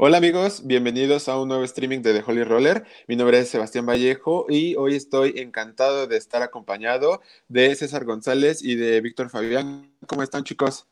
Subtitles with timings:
[0.00, 2.84] Hola amigos, bienvenidos a un nuevo streaming de The Holy Roller.
[3.08, 8.62] Mi nombre es Sebastián Vallejo y hoy estoy encantado de estar acompañado de César González
[8.62, 9.90] y de Víctor Fabián.
[10.06, 10.86] ¿Cómo están chicos?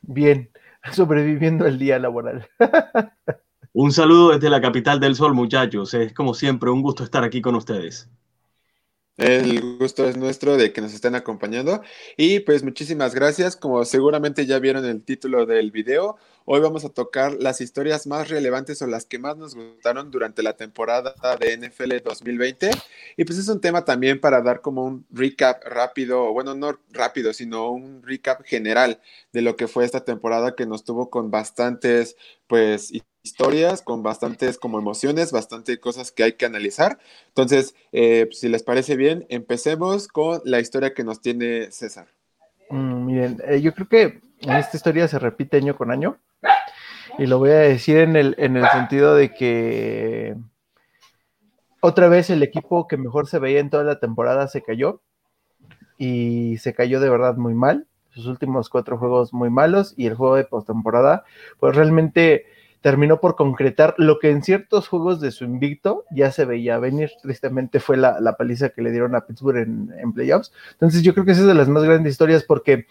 [0.00, 0.48] Bien,
[0.92, 2.48] sobreviviendo el día laboral.
[3.74, 5.92] un saludo desde la capital del sol, muchachos.
[5.92, 8.08] Es como siempre un gusto estar aquí con ustedes.
[9.16, 11.82] El gusto es nuestro de que nos estén acompañando
[12.16, 13.54] y pues muchísimas gracias.
[13.54, 18.28] Como seguramente ya vieron el título del video, hoy vamos a tocar las historias más
[18.28, 22.70] relevantes o las que más nos gustaron durante la temporada de NFL 2020.
[23.16, 27.32] Y pues es un tema también para dar como un recap rápido, bueno, no rápido,
[27.32, 29.00] sino un recap general
[29.32, 32.16] de lo que fue esta temporada que nos tuvo con bastantes
[32.48, 32.90] pues
[33.24, 36.98] historias, con bastantes como emociones, bastantes cosas que hay que analizar.
[37.28, 42.06] Entonces, eh, si les parece bien, empecemos con la historia que nos tiene César.
[42.68, 46.18] Mm, miren, eh, yo creo que esta historia se repite año con año.
[47.18, 50.36] Y lo voy a decir en el, en el sentido de que
[51.80, 55.00] otra vez el equipo que mejor se veía en toda la temporada se cayó.
[55.96, 57.86] Y se cayó de verdad muy mal.
[58.10, 59.94] Sus últimos cuatro juegos muy malos.
[59.96, 61.24] Y el juego de postemporada,
[61.58, 62.46] pues realmente
[62.84, 67.12] terminó por concretar lo que en ciertos juegos de su invicto ya se veía venir.
[67.22, 70.52] Tristemente fue la, paliza que le dieron a Pittsburgh en, playoffs.
[70.72, 72.84] Entonces yo creo que esa es de las más grandes historias porque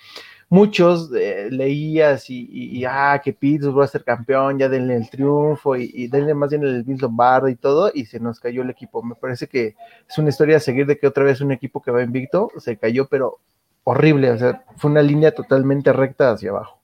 [0.50, 5.76] muchos eh, leías y, ah, que Pittsburgh va a ser campeón, ya denle el triunfo
[5.76, 9.04] y, denle más bien el Vince Lombardo y todo, y se nos cayó el equipo.
[9.04, 9.76] Me parece que
[10.10, 12.78] es una historia a seguir de que otra vez un equipo que va invicto se
[12.78, 13.38] cayó, pero
[13.84, 16.83] horrible, o sea, fue una línea totalmente recta hacia abajo.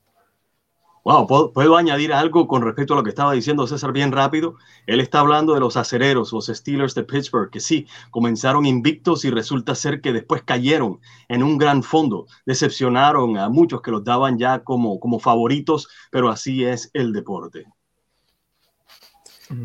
[1.05, 4.55] Wow, ¿puedo, añadir algo con respecto a lo que estaba diciendo César bien rápido.
[4.85, 9.29] Él está hablando de los acereros, los Steelers de Pittsburgh, que sí, comenzaron invictos y
[9.29, 12.27] resulta ser que después cayeron en un gran fondo.
[12.45, 17.65] Decepcionaron a muchos que los daban ya como, como favoritos, pero así es el deporte.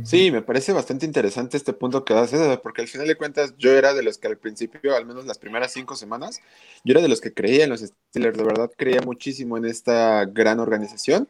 [0.04, 3.72] Sí, me parece bastante interesante este punto que haces, porque al final de cuentas yo
[3.72, 6.40] era de los que al principio, al menos las primeras cinco semanas,
[6.84, 10.24] yo era de los que creía en los Steelers, de verdad creía muchísimo en esta
[10.24, 11.28] gran organización,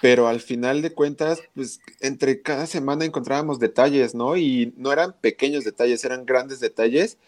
[0.00, 4.36] pero al final de cuentas, pues entre cada semana encontrábamos detalles, ¿no?
[4.36, 7.18] Y no eran pequeños detalles, eran grandes detalles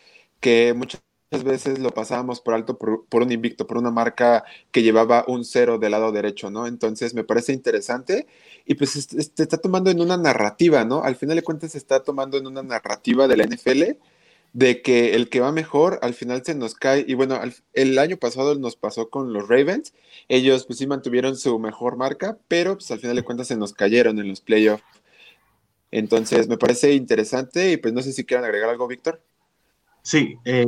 [0.41, 5.25] que muchas veces lo pasábamos por alto por, un invicto, por una marca que llevaba
[5.29, 6.67] un cero del lado derecho, ¿no?
[6.67, 8.27] Entonces me parece interesante
[8.67, 11.05] y pues se está tomando en una narrativa, ¿no?
[11.05, 13.83] Al final de cuentas se está tomando en una narrativa de la NFL
[14.53, 17.41] de que el que va mejor al final se nos cae y bueno,
[17.75, 19.95] el año pasado nos pasó con los Ravens,
[20.29, 23.73] ellos pues sí mantuvieron su mejor marca, pero pues al final de cuentas se nos
[23.73, 24.83] cayeron en los playoffs.
[25.93, 29.21] Entonces me parece interesante y pues no sé si quieran agregar algo, Víctor.
[30.03, 30.67] Sí, eh,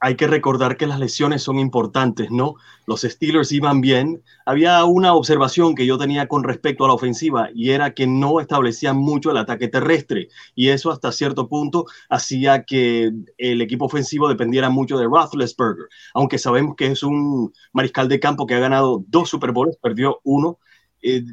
[0.00, 2.54] hay que recordar que las lesiones son importantes, ¿no?
[2.86, 4.22] Los Steelers iban bien.
[4.46, 8.40] Había una observación que yo tenía con respecto a la ofensiva y era que no
[8.40, 14.28] establecían mucho el ataque terrestre y eso hasta cierto punto hacía que el equipo ofensivo
[14.28, 19.04] dependiera mucho de Roethlisberger, aunque sabemos que es un mariscal de campo que ha ganado
[19.08, 20.58] dos Super Bowls, perdió uno.
[21.02, 21.24] Eh,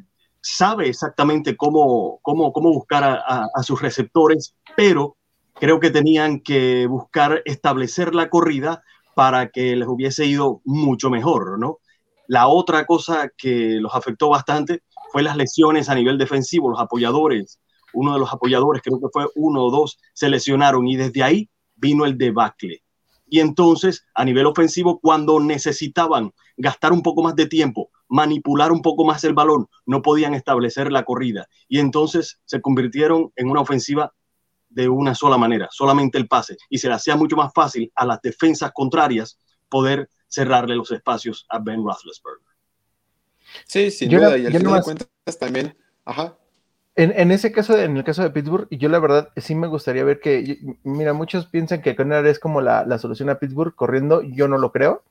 [0.41, 5.17] sabe exactamente cómo, cómo, cómo buscar a sus receptores, pero
[5.55, 8.83] creo que tenían que buscar establecer la corrida
[9.15, 11.79] para que les hubiese ido mucho mejor, ¿no?
[12.27, 17.59] La otra cosa que los afectó bastante fue las lesiones a nivel defensivo, los apoyadores.
[17.93, 21.49] Uno de los apoyadores, creo que fue uno o dos, se lesionaron y desde ahí
[21.75, 22.83] vino el debacle.
[23.27, 28.81] Y entonces, a nivel ofensivo, cuando necesitaban gastar un poco más de tiempo, manipular un
[28.81, 31.47] poco más el balón, no podían establecer la corrida.
[31.67, 34.13] Y entonces se convirtieron en una ofensiva
[34.75, 38.05] de una sola manera, solamente el pase, y se le hacía mucho más fácil a
[38.05, 42.45] las defensas contrarias poder cerrarle los espacios a Ben Roethlisberger.
[43.65, 46.35] Sí, sin duda, y al final de cuentas también, ajá.
[46.97, 50.21] En, ese caso, en el caso de Pittsburgh, yo la verdad sí me gustaría ver
[50.21, 54.47] que, mira, muchos piensan que Conner es como la, la, solución a Pittsburgh corriendo, yo
[54.47, 55.03] no lo creo.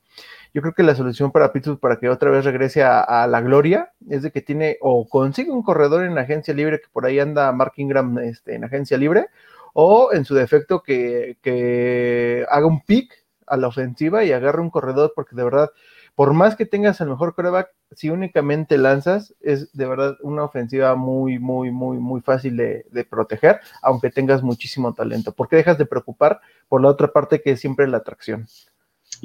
[0.54, 3.42] Yo creo que la solución para Pittsburgh para que otra vez regrese a, a, la
[3.42, 7.18] gloria es de que tiene o consigue un corredor en agencia libre, que por ahí
[7.18, 9.28] anda Mark Ingram este, en agencia libre,
[9.74, 13.12] o en su defecto que, haga un pick
[13.46, 15.70] a la ofensiva y agarre un corredor, porque de verdad,
[16.14, 20.94] por más que tengas el mejor coreback, si únicamente lanzas, es de verdad una ofensiva
[20.94, 26.40] muy, muy, muy, muy fácil de, proteger, aunque tengas muchísimo talento, porque dejas de preocupar
[26.68, 28.46] por la otra parte que es siempre la atracción.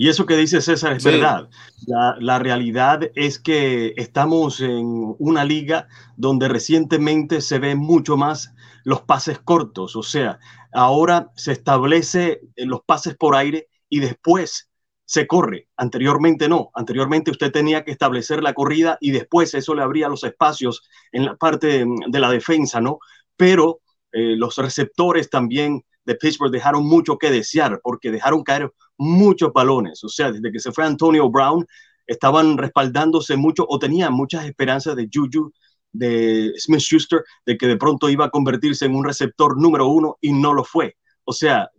[0.01, 1.49] Y eso que dice César es verdad.
[1.85, 8.53] La, la, realidad es que estamos en una liga donde recientemente se ve mucho más
[8.85, 10.39] los pases cortos, o sea,
[10.71, 14.69] ahora se establece los pases por aire y después
[15.03, 15.67] se corre.
[15.75, 16.71] Anteriormente no.
[16.75, 21.25] Anteriormente usted tenía que establecer la corrida y después eso le abría los espacios en
[21.25, 22.99] la parte de, la defensa, ¿no?
[23.35, 23.81] Pero
[24.13, 30.03] eh, los receptores también de Pittsburgh dejaron mucho que desear porque dejaron caer muchos balones.
[30.03, 31.65] O sea, desde que se fue Antonio Brown,
[32.05, 35.51] estaban respaldándose mucho o tenían muchas esperanzas de Juju,
[35.91, 40.17] de Smith Schuster, de que de pronto iba a convertirse en un receptor número uno
[40.21, 40.95] y no lo fue.
[41.23, 41.69] O sea,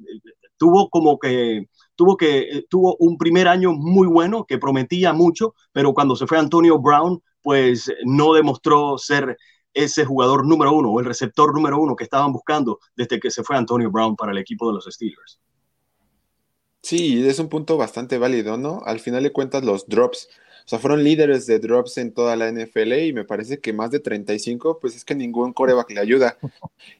[0.56, 5.54] tuvo como que tuvo que eh, tuvo un primer año muy bueno que prometía mucho,
[5.72, 9.36] pero cuando se fue Antonio Brown, pues no demostró ser
[9.72, 13.44] ese jugador número uno o el receptor número uno que estaban buscando desde que se
[13.44, 15.40] fue Antonio Brown para el equipo de los Steelers.
[16.82, 18.82] Sí, es un punto bastante válido, ¿no?
[18.86, 20.28] Al final de cuentas, los drops,
[20.64, 23.90] o sea, fueron líderes de drops en toda la NFL y me parece que más
[23.90, 26.38] de 35, pues es que ningún coreback le ayuda.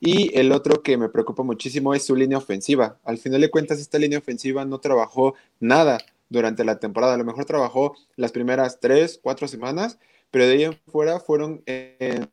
[0.01, 2.99] Y el otro que me preocupa muchísimo es su línea ofensiva.
[3.05, 5.99] Al final de cuentas, esta línea ofensiva no trabajó nada
[6.29, 7.15] durante la temporada.
[7.15, 9.99] A lo mejor trabajó las primeras tres, cuatro semanas,
[10.31, 12.29] pero de ahí en fuera fueron en,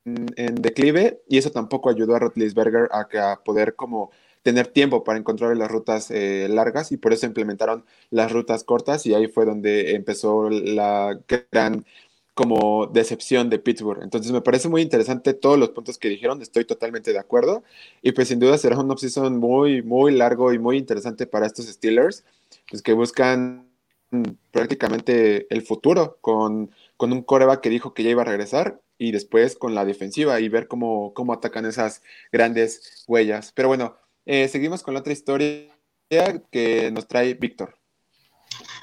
[0.56, 4.12] declive y eso tampoco ayudó a Rotlisberger a, a poder como
[4.48, 9.06] tener tiempo para encontrar las rutas eh, largas y por eso implementaron las rutas cortas
[9.06, 11.86] y ahí fue donde empezó la gran
[12.34, 14.02] como decepción de Pittsburgh.
[14.02, 17.66] Entonces me parece muy interesante todos los puntos que dijeron, estoy totalmente de acuerdo
[18.02, 21.66] y pues sin duda será un offseason muy, muy largo y muy interesante para estos
[21.66, 22.24] Steelers,
[22.70, 23.68] pues que buscan
[24.52, 29.12] prácticamente el futuro con, con un coreback que dijo que ya iba a regresar y
[29.12, 32.02] después con la defensiva y ver cómo, cómo atacan esas
[32.32, 33.52] grandes huellas.
[33.54, 33.98] Pero bueno,
[34.28, 35.74] eh, seguimos con la otra historia
[36.52, 37.78] que nos trae Víctor.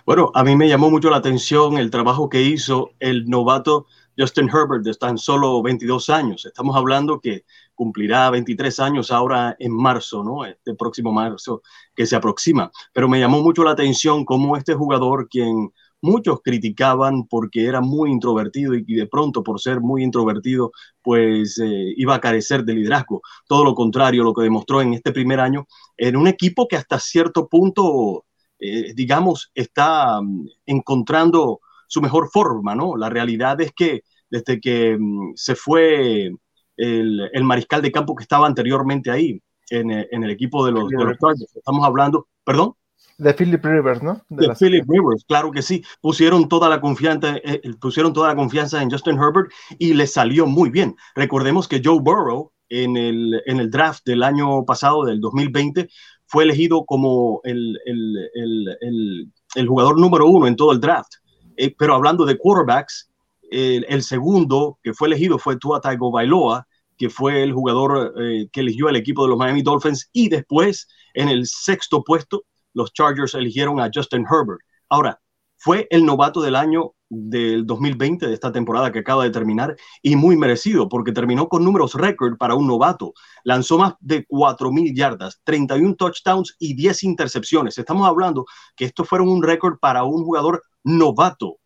[0.07, 3.87] Bueno, a mí me llamó mucho la atención el trabajo que hizo el novato
[4.19, 6.47] Justin Herbert de tan solo 22 años.
[6.47, 7.45] Estamos hablando que
[7.75, 10.45] cumplirá 23 años ahora en marzo, ¿no?
[10.45, 11.63] Este próximo marzo
[11.95, 12.71] que se aproxima.
[12.93, 15.73] Pero me llamó mucho la atención cómo este jugador, quien
[16.05, 20.71] muchos criticaban porque era muy introvertido y, de pronto por ser muy introvertido
[21.03, 23.23] pues eh, iba a carecer de liderazgo.
[23.49, 25.67] Todo lo contrario, lo que demostró en este primer año
[25.97, 28.27] en un equipo que hasta cierto punto,
[28.59, 32.97] eh, digamos, está mm, encontrando su mejor forma, ¿no?
[32.97, 36.31] La realidad es que desde que mm, se fue
[36.77, 39.41] el, mariscal de campo que estaba anteriormente ahí
[39.71, 41.17] en, el equipo de los, de los
[41.57, 42.75] estamos hablando, perdón.
[43.17, 44.21] De Philip Rivers, ¿no?
[44.29, 45.85] De, Philip Rivers, claro que sí.
[46.01, 50.07] Pusieron toda la confianza, eh, eh, pusieron toda la confianza en Justin Herbert y le
[50.07, 50.97] salió muy bien.
[51.15, 55.89] Recordemos que Joe Burrow en el, en el draft del año pasado, del 2020,
[56.27, 61.13] fue elegido como el, el, el, jugador número uno en todo el draft.
[61.57, 63.11] Eh, pero hablando de quarterbacks,
[63.51, 66.67] el, segundo que fue elegido fue Tua Tagovailoa,
[66.99, 68.13] que fue el jugador
[68.51, 72.43] que eligió el equipo de los Miami Dolphins, y después en el sexto puesto
[72.75, 74.61] los Chargers eligieron a Justin Herbert.
[74.89, 75.21] Ahora,
[75.57, 80.17] fue el novato del año del 2020, de esta temporada que acaba de terminar, y
[80.17, 83.15] muy merecido, porque terminó con números récord para un novato.
[83.45, 87.79] Lanzó más de 4.000 yardas, 31 touchdowns y 10 intercepciones.
[87.79, 88.45] Estamos hablando
[88.77, 91.57] que esto fueron un récord para un jugador novato,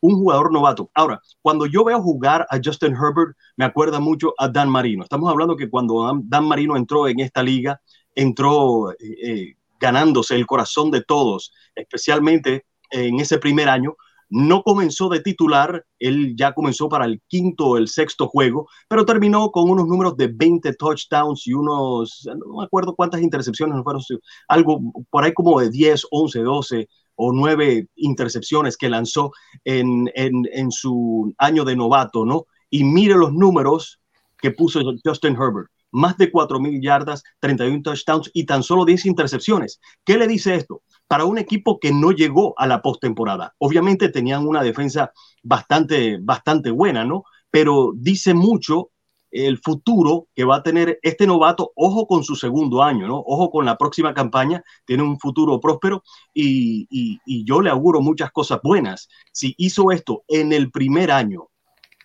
[0.00, 0.90] un jugador novato.
[0.94, 5.02] Ahora, cuando yo veo jugar a Justin Herbert, me acuerda mucho a Dan Marino.
[5.02, 7.80] Estamos hablando que cuando Dan Marino entró en esta liga,
[8.14, 8.92] entró...
[8.92, 13.96] Eh, eh, ganándose el corazón de todos, especialmente en ese primer año.
[14.30, 19.04] No comenzó de titular, él ya comenzó para el quinto o el sexto juego, pero
[19.04, 24.02] terminó con unos números de 20 touchdowns y unos, no me acuerdo cuántas intercepciones, fueron,
[24.48, 29.30] algo por ahí como de 10, 11, 12 o 9 intercepciones que lanzó
[29.64, 32.46] en, en, en su año de novato, ¿no?
[32.70, 34.00] Y mire los números
[34.38, 39.80] que puso Justin Herbert más de 4.000 yardas, 31 touchdowns y tan solo 10 intercepciones.
[40.04, 40.82] ¿Qué le dice esto?
[41.06, 43.54] Para un equipo que no llegó a la postemporada.
[43.58, 47.22] Obviamente tenían una defensa bastante, bastante buena, ¿no?
[47.50, 48.90] Pero dice mucho
[49.30, 53.18] el futuro que va a tener este novato, ojo con su segundo año, ¿no?
[53.18, 58.32] Ojo con la próxima campaña, tiene un futuro próspero y, y yo le auguro muchas
[58.32, 59.08] cosas buenas.
[59.32, 61.50] Si hizo esto en el primer año,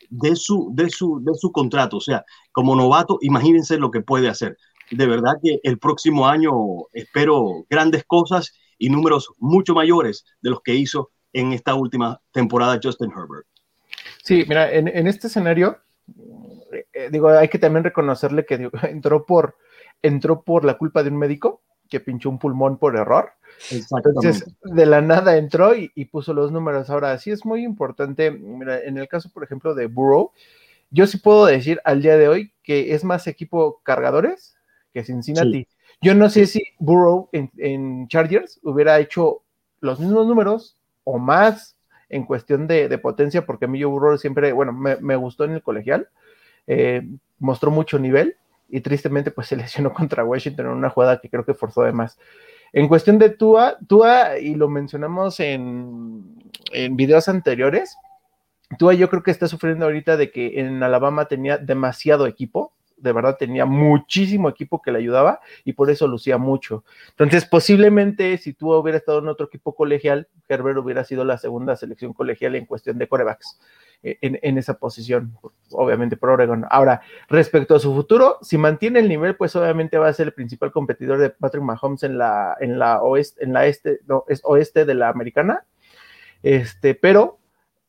[0.09, 1.97] de su, de su, de su contrato.
[1.97, 4.57] O sea, como novato, imagínense lo que puede hacer.
[4.91, 6.51] De verdad que el próximo año
[6.93, 12.79] espero grandes cosas y números mucho mayores de los que hizo en esta última temporada
[12.81, 13.45] Justin Herbert.
[14.23, 15.77] Sí, mira, en, este escenario,
[16.93, 19.57] eh, digo, hay que también reconocerle que entró por,
[20.01, 23.31] entró por la culpa de un médico que pinchó un pulmón por error.
[23.71, 26.89] Entonces, de la nada entró y, puso los números.
[26.89, 30.31] Ahora, sí es muy importante, mira, en el caso, por ejemplo, de Burrow,
[30.91, 34.55] yo sí puedo decir al día de hoy que es más equipo cargadores
[34.93, 35.67] que Cincinnati.
[36.01, 39.43] Yo no sé si Burrow en, Chargers hubiera hecho
[39.81, 41.75] los mismos números o más
[42.07, 45.61] en cuestión de, potencia, porque a mí Joe Burrow siempre, bueno, me, gustó en el
[45.61, 46.09] colegial,
[46.65, 48.35] eh, mostró mucho nivel
[48.69, 51.91] y tristemente pues se lesionó contra Washington en una jugada que creo que forzó de
[51.91, 52.17] más.
[52.71, 56.35] En cuestión de Tua, Tua, y lo mencionamos en,
[56.71, 57.97] en videos anteriores,
[58.77, 63.13] Tua yo creo que está sufriendo ahorita de que en Alabama tenía demasiado equipo, de
[63.13, 66.83] verdad tenía muchísimo equipo que le ayudaba y por eso lucía mucho.
[67.09, 71.75] Entonces, posiblemente si tú hubiera estado en otro equipo colegial, Herbert hubiera sido la segunda
[71.75, 73.59] selección colegial en cuestión de corebacks.
[74.01, 75.35] Eh, en, esa posición,
[75.71, 76.65] obviamente por Oregon.
[76.69, 80.33] Ahora, respecto a su futuro, si mantiene el nivel, pues obviamente va a ser el
[80.33, 84.39] principal competidor de Patrick Mahomes en la, en la oeste, en la este, no, es
[84.45, 85.65] oeste de la americana.
[86.43, 87.39] Este, pero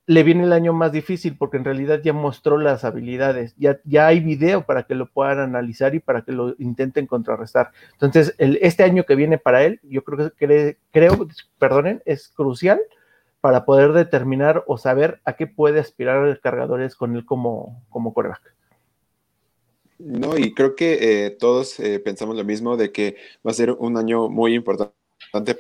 [0.07, 4.09] le viene el año más difícil porque en realidad ya mostró las habilidades, ya, ya
[4.09, 7.71] hay video para que lo puedan analizar y para que lo intenten contrarrestar.
[7.93, 11.29] Entonces, este año que viene para él, yo creo que creo,
[11.61, 12.81] perdonen, es crucial
[13.41, 18.13] para poder determinar o saber a qué puede aspirar el cargadores con él como, como
[18.13, 18.55] coreback.
[19.99, 23.17] No, y creo que eh, todos eh, pensamos lo mismo de que
[23.47, 24.95] va a ser un año muy importante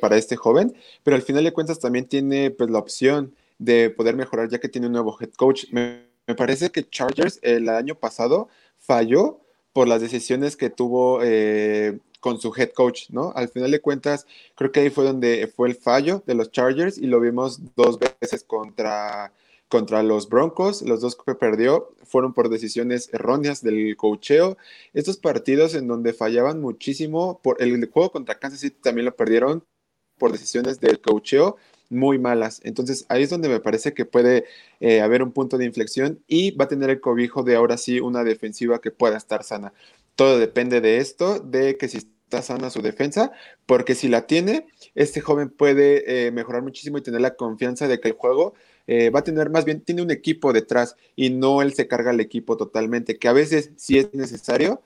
[0.01, 4.17] para este joven, pero al final de cuentas también tiene pues la opción de poder
[4.17, 5.67] mejorar ya que tiene un nuevo head coach.
[5.71, 9.41] Me, parece que Chargers el año pasado falló
[9.73, 13.33] por las decisiones que tuvo eh, con su head coach, ¿no?
[13.35, 16.99] Al final de cuentas, creo que ahí fue donde fue el fallo de los Chargers
[16.99, 19.33] y lo vimos dos veces contra,
[19.69, 20.83] contra los Broncos.
[20.83, 24.57] Los dos que perdió fueron por decisiones erróneas del coacheo.
[24.93, 29.65] Estos partidos en donde fallaban muchísimo, por el juego contra Kansas City también lo perdieron
[30.19, 31.57] por decisiones del coacheo
[31.91, 32.61] muy malas.
[32.65, 34.45] Entonces ahí es donde me parece que puede
[34.79, 38.01] eh, haber un punto de inflexión y va a tener el cobijo de ahora sí
[38.01, 39.73] una defensiva que pueda estar sana.
[40.21, 43.33] Todo depende de esto, de que si está sana su defensa,
[43.65, 48.01] porque si la tiene, este joven puede eh, mejorar muchísimo y tener la confianza de
[48.01, 48.53] que el juego
[48.87, 52.11] eh, va a tener más bien, tiene un equipo detrás y no él se carga
[52.11, 54.83] el equipo totalmente, que a veces sí es necesario,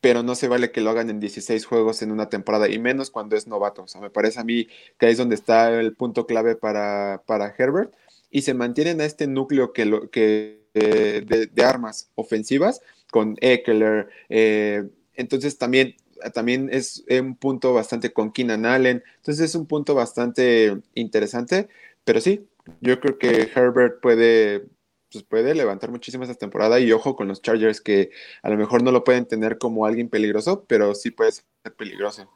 [0.00, 3.10] pero no se vale que lo hagan en 16 juegos en una temporada, y menos
[3.10, 3.82] cuando es novato.
[3.82, 7.24] O sea, me parece a mí que ahí es donde está el punto clave para,
[7.26, 7.92] para Herbert,
[8.30, 12.80] y se mantienen a este núcleo que, lo, que eh, de, armas ofensivas
[13.10, 14.08] con Eckler.
[14.28, 14.84] Eh,
[15.14, 15.96] entonces también,
[16.34, 19.02] también es un punto bastante con Keenan Allen.
[19.16, 21.68] Entonces es un punto bastante interesante,
[22.04, 22.46] pero sí,
[22.80, 24.66] yo creo que Herbert puede
[25.10, 28.10] pues puede levantar muchísimo esta temporada y ojo con los Chargers que
[28.42, 31.44] a lo mejor no lo pueden tener como alguien peligroso, pero sí puede ser
[31.76, 32.30] peligroso.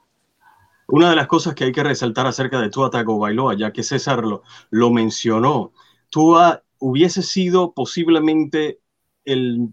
[0.88, 4.25] Una de las cosas que hay que resaltar acerca de Tua Tagovailoa, ya que César
[4.25, 5.73] lo, lo mencionó,
[6.11, 8.81] Tua hubiese sido posiblemente
[9.25, 9.69] el,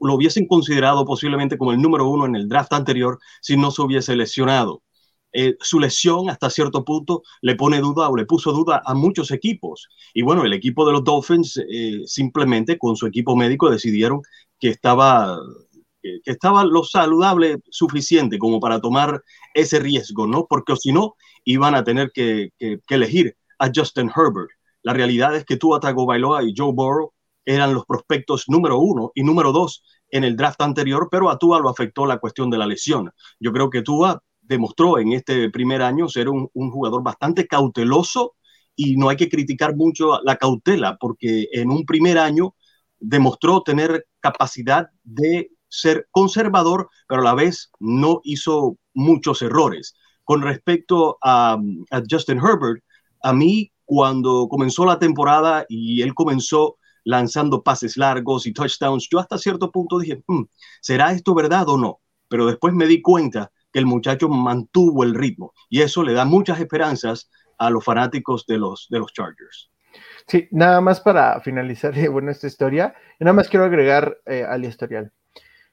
[0.00, 3.82] lo hubiesen considerado posiblemente como el número uno en el draft anterior si no se
[3.82, 4.82] hubiese lesionado.
[5.32, 9.30] Eh, su lesión hasta cierto punto le pone duda o le puso duda a muchos
[9.30, 9.88] equipos.
[10.12, 14.22] Y bueno, el equipo de los Dolphins eh, simplemente con su equipo médico decidieron
[14.58, 15.38] que estaba,
[16.02, 19.22] que estaba lo saludable suficiente como para tomar
[19.54, 20.46] ese riesgo, ¿no?
[20.48, 24.50] Porque si no, iban a tener que, que, elegir a Justin Herbert.
[24.82, 27.12] La realidad es que Tua Tagovailoa y Joe Burrow
[27.44, 31.60] eran los prospectos número uno y número dos en el draft anterior, pero a Tua
[31.60, 33.10] lo afectó la cuestión de la lesión.
[33.38, 38.34] Yo creo que Tua demostró en este primer año ser un, jugador bastante cauteloso
[38.74, 42.54] y no hay que criticar mucho la cautela porque en un primer año
[42.98, 49.94] demostró tener capacidad de ser conservador, pero a la vez no hizo muchos errores.
[50.24, 51.56] Con respecto a,
[52.10, 52.82] Justin Herbert,
[53.22, 59.18] a mí cuando comenzó la temporada y él comenzó lanzando pases largos y touchdowns, yo
[59.18, 60.42] hasta cierto punto dije, hmm,
[60.80, 62.00] ¿será esto verdad o no?
[62.28, 66.24] Pero después me di cuenta que el muchacho mantuvo el ritmo y eso le da
[66.24, 69.70] muchas esperanzas a los fanáticos de los, de los Chargers.
[70.26, 75.12] Sí, nada más para finalizar bueno, esta historia, nada más quiero agregar eh, al historial.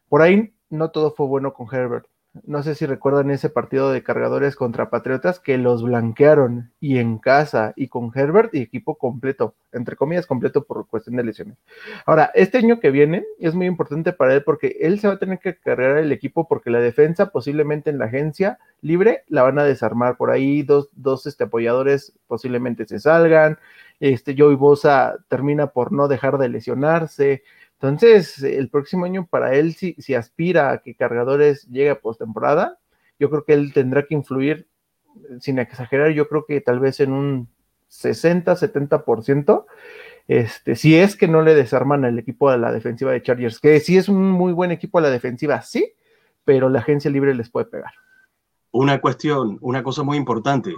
[0.09, 2.07] Por ahí no todo fue bueno con Herbert
[2.45, 7.17] no sé si recuerdan ese partido de cargadores contra Patriotas que los blanquearon y en
[7.17, 11.57] casa y con Herbert y equipo completo, entre comillas completo por cuestión de lesiones.
[12.05, 15.19] Ahora, este año que viene es muy importante para él porque él se va a
[15.19, 19.59] tener que cargar el equipo porque la defensa posiblemente en la agencia libre la van
[19.59, 23.57] a desarmar por ahí, dos, dos este, apoyadores posiblemente se salgan,
[23.99, 27.43] este Joey Bosa termina por no dejar de lesionarse,
[27.79, 32.79] entonces, el próximo año para él, si, si aspira a que Cargadores llegue a postemporada,
[33.19, 34.67] yo creo que él tendrá que influir,
[35.39, 37.49] sin exagerar, yo creo que tal vez en un
[37.87, 39.65] 60, 70%,
[40.27, 43.79] este, si es que no le desarman al equipo de la defensiva de Chargers, que
[43.79, 45.93] sí es un muy buen equipo a la defensiva, sí,
[46.43, 47.93] pero la agencia libre les puede pegar.
[48.71, 50.75] Una cuestión, una cosa muy importante,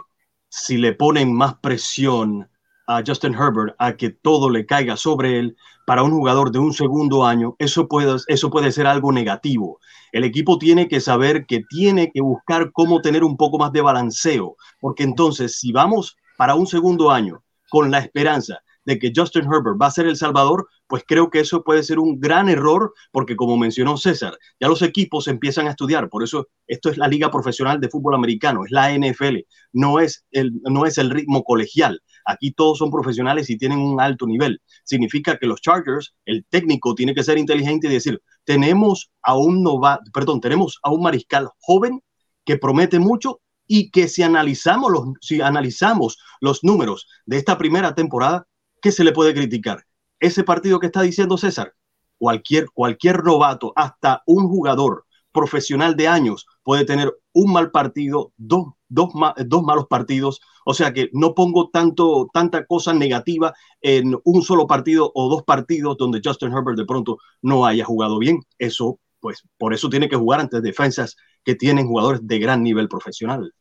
[0.50, 2.50] si le ponen más presión
[2.90, 5.56] a Justin Herbert a que todo le caiga sobre él
[5.86, 9.80] para un jugador de un segundo año, eso puede, eso puede ser algo negativo.
[10.12, 13.82] El equipo tiene que saber que tiene que buscar cómo tener un poco más de
[13.82, 19.44] balanceo, porque entonces si vamos para un segundo año con la esperanza de que Justin
[19.44, 22.94] Herbert va a ser el Salvador, pues creo que eso puede ser un gran error,
[23.12, 27.08] porque como mencionó César, ya los equipos empiezan a estudiar, por eso esto es la
[27.08, 29.38] Liga Profesional de Fútbol Americano, es la NFL,
[29.72, 32.02] no es el, no es el ritmo colegial.
[32.26, 34.62] Aquí todos son profesionales y tienen un alto nivel.
[34.84, 39.62] Significa que los Chargers, el técnico tiene que ser inteligente y decir, tenemos a un
[39.62, 42.02] nova, perdón, tenemos a un mariscal joven
[42.44, 47.94] que promete mucho y que si analizamos los, si analizamos los números de esta primera
[47.94, 48.48] temporada,
[48.82, 49.86] ¿qué se le puede criticar?
[50.20, 51.74] Ese partido que está diciendo César,
[52.18, 58.74] cualquier, cualquier novato, hasta un jugador profesional de años puede tener un mal partido, dos,
[58.88, 60.42] dos, malos partidos.
[60.66, 65.44] O sea que no pongo tanto, tanta cosa negativa en un solo partido o dos
[65.44, 68.42] partidos donde Justin Herbert de pronto no haya jugado bien.
[68.58, 72.90] Eso, pues, por eso tiene que jugar ante defensas que tienen jugadores de gran nivel
[72.90, 73.54] profesional.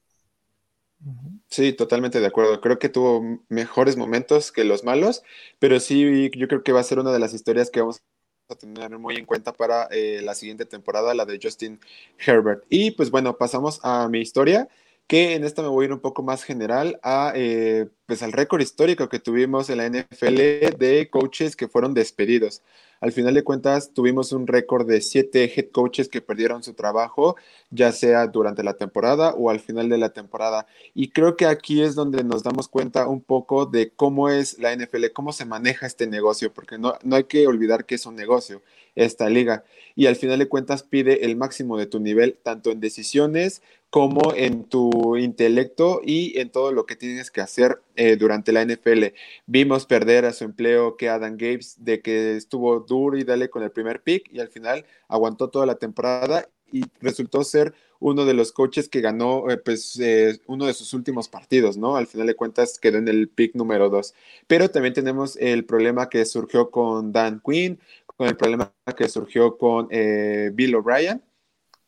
[1.50, 2.60] Sí, totalmente de acuerdo.
[2.60, 5.22] Creo que tuvo mejores momentos que los malos,
[5.58, 8.02] pero sí, yo creo que va a ser una de las historias que vamos
[8.50, 11.80] a tener muy en cuenta para eh, la siguiente temporada, la de Justin
[12.18, 12.64] Herbert.
[12.68, 14.68] Y pues bueno, pasamos a mi historia
[15.06, 18.32] que en esta me voy a ir un poco más general a, eh, pues al
[18.32, 22.62] récord histórico que tuvimos en la NFL de coaches que fueron despedidos.
[23.00, 27.36] Al final de cuentas, tuvimos un récord de siete head coaches que perdieron su trabajo,
[27.70, 30.66] ya sea durante la temporada o al final de la temporada.
[30.94, 34.74] Y creo que aquí es donde nos damos cuenta un poco de cómo es la
[34.74, 38.16] NFL, cómo se maneja este negocio, porque no, no hay que olvidar que es un
[38.16, 38.62] negocio
[38.98, 39.64] esta liga.
[39.94, 44.34] Y al final de cuentas pide el máximo de tu nivel, tanto en decisiones como
[44.34, 49.06] en tu intelecto y en todo lo que tienes que hacer eh, durante la NFL.
[49.46, 53.62] Vimos perder a su empleo que Adam Gates, de que estuvo duro y dale con
[53.62, 58.34] el primer pick y al final aguantó toda la temporada y resultó ser uno de
[58.34, 61.96] los coaches que ganó eh, pues eh, uno de sus últimos partidos, ¿no?
[61.96, 64.14] Al final de cuentas quedó en el pick número dos.
[64.46, 67.80] Pero también tenemos el problema que surgió con Dan Quinn,
[68.18, 71.22] con el problema que surgió con Bill O'Brien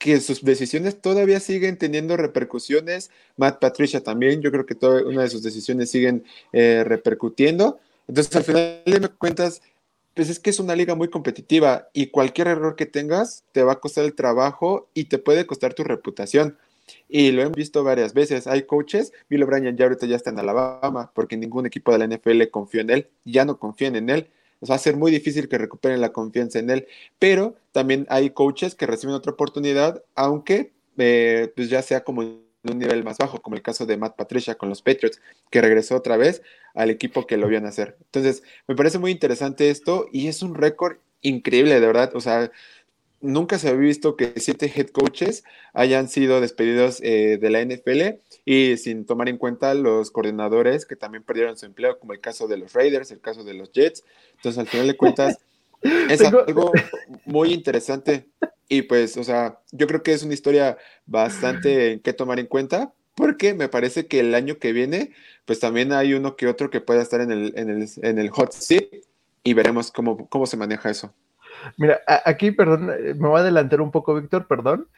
[0.01, 3.11] que sus decisiones todavía siguen teniendo repercusiones.
[3.37, 7.79] Matt Patricia también, yo creo que toda una de sus decisiones siguen eh, repercutiendo.
[8.09, 9.61] Entonces, al final de cuentas,
[10.15, 13.73] pues es que es una liga muy competitiva y cualquier error que tengas te va
[13.75, 16.57] a costar el trabajo y te puede costar tu reputación.
[17.07, 18.47] Y lo hemos visto varias veces.
[18.47, 22.17] Hay coaches, Bill O'Brien ya ahorita ya está en Alabama porque ningún equipo de la
[22.17, 24.31] NFL confió en él, ya no confían en él
[24.69, 26.87] va a ser muy difícil que recuperen la confianza en él,
[27.19, 32.43] pero también hay coaches que reciben otra oportunidad, aunque eh, pues ya sea como en
[32.65, 35.21] un nivel más bajo, como el caso de Matt Patricia con los Patriots,
[35.51, 36.43] que regresó otra vez
[36.75, 37.97] al equipo que lo vio hacer.
[38.01, 42.15] Entonces, me parece muy interesante esto y es un récord increíble, de verdad.
[42.15, 42.51] O sea,
[43.21, 48.21] nunca se había visto que siete head coaches hayan sido despedidos eh, de la NFL
[48.45, 52.49] y sin tomar en cuenta los coordinadores que también perdieron su empleo, como el caso
[52.49, 54.05] de los Raiders, el caso de los Jets.
[54.37, 55.39] Entonces, al final de cuentas,
[55.83, 56.73] es algo
[57.25, 58.29] muy interesante
[58.69, 62.93] y pues, o sea, yo creo que es una historia bastante que tomar en cuenta
[63.15, 65.13] porque me parece que el año que viene,
[65.45, 68.31] pues también hay uno que otro que pueda estar en el, en el, en el
[68.31, 68.85] hot seat
[69.43, 71.13] y veremos cómo, cómo se maneja eso.
[71.77, 74.89] Mira, aquí, perdón, me voy a adelantar un poco, Víctor, perdón,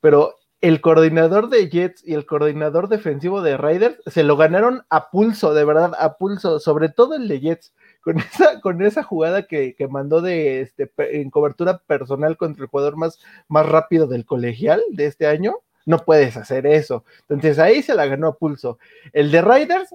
[0.00, 5.10] pero el coordinador de Jets y el coordinador defensivo de Raiders se lo ganaron a
[5.10, 9.46] pulso, de verdad, a pulso, sobre todo el de Jets, con esa, con esa jugada
[9.46, 13.18] que, mandó de este, en cobertura personal contra el jugador más,
[13.48, 15.56] más rápido del colegial de este año.
[15.86, 17.04] No puedes hacer eso.
[17.22, 18.78] Entonces ahí se la ganó a pulso.
[19.14, 19.94] El de Raiders,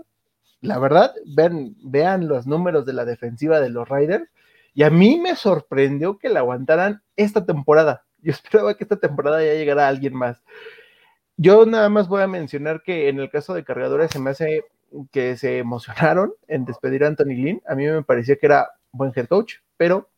[0.62, 4.28] la verdad, vean, vean los números de la defensiva de los Raiders
[4.74, 8.05] y a mí me sorprendió que la aguantaran esta temporada.
[8.26, 10.44] Yo esperaba que esta temporada ya llegara alguien más.
[11.38, 14.66] Yo nada más voy a mencionar que en el caso de cargadores se me hace
[15.12, 17.62] que se emocionaron en despedir a Anthony Lynn.
[17.68, 20.10] A mí me parecía que era buen head coach, pero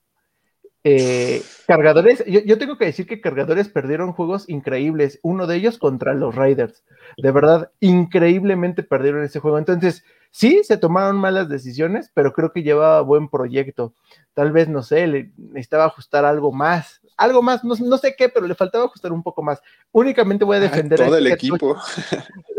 [0.83, 5.19] eh, cargadores, yo, tengo que decir que cargadores perdieron juegos increíbles.
[5.21, 6.85] Uno de ellos contra los Raiders.
[7.17, 9.57] De verdad, increíblemente perdieron ese juego.
[9.57, 13.93] Entonces, Sí, se tomaron malas decisiones, pero creo que llevaba buen proyecto.
[14.33, 18.45] Tal vez, no sé, le necesitaba ajustar algo más, algo más, no, sé qué, pero
[18.45, 19.59] le faltaba ajustar un poco más.
[19.91, 21.75] Únicamente voy a defender todo el equipo.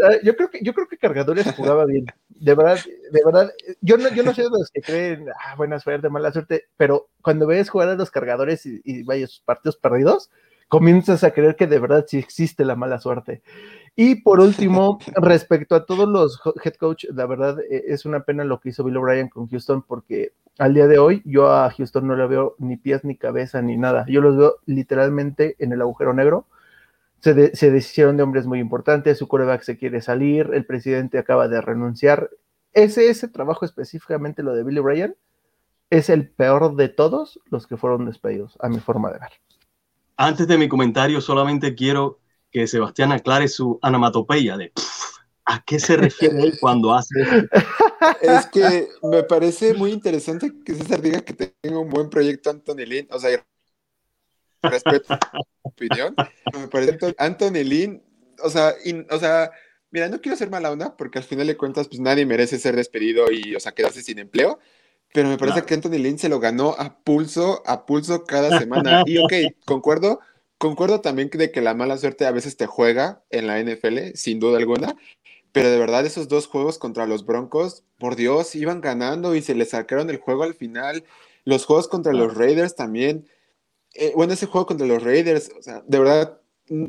[0.01, 2.07] Ah, yo creo que yo creo que Cargadores jugaba bien.
[2.29, 2.79] De verdad,
[3.11, 3.51] de verdad,
[3.81, 7.09] yo no, yo no soy de los que creen, ah, buena suerte, mala suerte, pero
[7.21, 10.31] cuando ves jugar a los Cargadores y, y vaya sus partidos perdidos,
[10.69, 13.43] comienzas a creer que de verdad sí existe la mala suerte.
[14.01, 18.45] Y por último, respecto a todos los head coach, la verdad e, es una pena
[18.45, 22.07] lo que hizo Bill O'Brien con Houston porque al día de hoy yo a Houston
[22.07, 24.07] no le veo ni pies ni cabeza ni nada.
[24.07, 26.47] Yo los veo literalmente en el agujero negro.
[27.19, 31.49] Se, se deshicieron de hombres muy importantes, su coreback se quiere salir, el presidente acaba
[31.49, 32.31] de renunciar.
[32.75, 35.17] Ese, ese trabajo específicamente, lo de Bill O'Brien,
[35.91, 39.33] es el peor de todos los que fueron despedidos, a mi forma de ver.
[40.17, 44.73] Antes de mi comentario, solamente quiero que Sebastián aclare su onomatopeya de
[45.45, 47.15] ¿a qué se refiere él cuando hace
[48.23, 52.87] Es que me parece muy interesante que César diga que tenga un buen proyecto Anthony
[52.87, 53.45] Lynn, o sea,
[54.63, 55.19] respeto
[55.63, 56.15] opinión,
[56.53, 58.03] me parece Anthony Lynn,
[58.43, 58.75] o sea,
[59.11, 59.51] o sea,
[59.91, 62.77] mira, no quiero ser mala onda porque al final de cuentas pues nadie merece ser
[62.77, 64.59] despedido y, o sea, quedarse sin empleo,
[65.13, 69.03] pero me parece que Anthony Lynn se lo ganó a pulso, a pulso cada semana.
[69.07, 69.33] Y ok,
[69.65, 70.21] concuerdo,
[70.59, 74.41] concuerdo también de que la mala suerte a veces te juega en la NFL, sin
[74.41, 74.97] duda alguna.
[75.53, 79.55] Pero de verdad, esos dos juegos contra los Broncos, por Dios, iban ganando y se
[79.55, 81.05] les sacaron el juego al final.
[81.45, 83.27] Los juegos contra los Raiders también.
[83.95, 86.41] Eh, bueno, ese juego contra los Raiders, o sea, de verdad,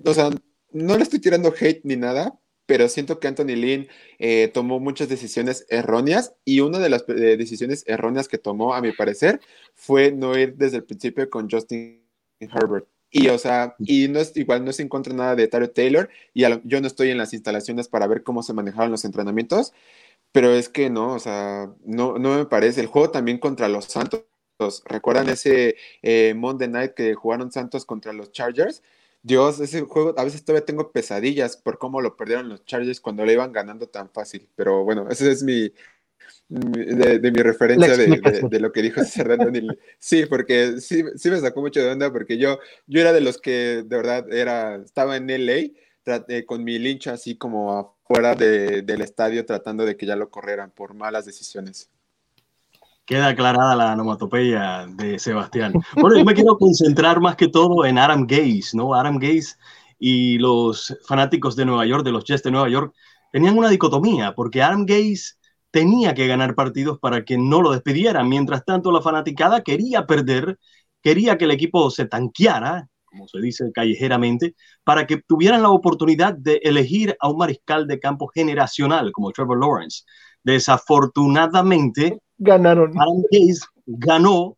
[0.05, 0.29] o sea,
[0.71, 3.87] no le estoy tirando hate ni nada, pero siento que Anthony Lynn
[4.19, 8.81] eh, tomó muchas decisiones erróneas y una de las eh, decisiones erróneas que tomó, a
[8.81, 9.39] mi parecer,
[9.73, 12.05] fue no ir desde el principio con Justin
[12.39, 12.87] Herbert.
[13.11, 16.43] Y, o sea, y no es igual, no se encuentra nada de Tario Taylor y
[16.63, 19.73] yo no estoy en las instalaciones para ver cómo se manejaron los entrenamientos,
[20.31, 22.81] pero es que no, o sea, no, no me parece.
[22.81, 24.25] El juego también contra los Santos,
[24.85, 28.83] ¿recuerdan ese eh, Monday Night que jugaron Santos contra los Chargers?
[29.21, 33.25] Dios, ese juego a veces todavía tengo pesadillas por cómo lo perdieron los Chargers cuando
[33.25, 34.47] le iban ganando tan fácil.
[34.55, 35.73] Pero bueno, esa es mi,
[36.47, 39.37] de, mi referencia de, lo que dijo César
[39.99, 43.39] Sí, porque sí, sí me sacó mucho de onda porque yo, yo era de los
[43.39, 45.71] que de verdad era, estaba en LA
[46.27, 50.71] eh, con mi lincha así como afuera del estadio tratando de que ya lo corrieran
[50.71, 51.89] por malas decisiones
[53.09, 55.73] queda aclarada la onomatopeya de Sebastián.
[55.95, 58.93] Bueno, yo me quiero concentrar más que todo en Adam Gaze, ¿no?
[58.93, 59.55] Adam Gaze
[59.97, 62.93] y los fanáticos de Nueva York, de los Jets de Nueva York,
[63.31, 65.38] tenían una dicotomía, porque Adam Gaze
[65.71, 68.29] tenía que ganar partidos para que no lo despidieran.
[68.29, 70.57] Mientras tanto, la fanaticada quería perder,
[71.01, 76.33] quería que el equipo se tanqueara, como se dice callejeramente, para que tuvieran la oportunidad
[76.33, 80.03] de elegir a un mariscal de campo generacional como Trevor Lawrence.
[80.43, 82.93] Desafortunadamente, ganaron.
[83.31, 84.57] Gaze ganó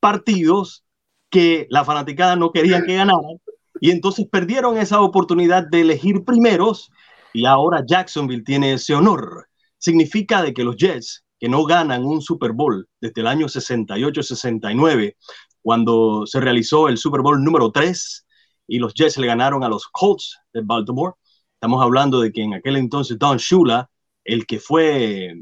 [0.00, 0.84] partidos
[1.30, 3.40] que la fanaticada no quería que ganaran
[3.80, 6.90] y entonces perdieron esa oportunidad de elegir primeros
[7.32, 9.47] y ahora Jacksonville tiene ese honor.
[9.78, 15.16] Significa de que los Jets, que no ganan un Super Bowl desde el año 68-69,
[15.62, 18.26] cuando se realizó el Super Bowl número 3
[18.68, 21.14] y los Jets le ganaron a los Colts de Baltimore,
[21.54, 23.88] estamos hablando de que en aquel entonces Don Shula,
[24.24, 25.34] el que fue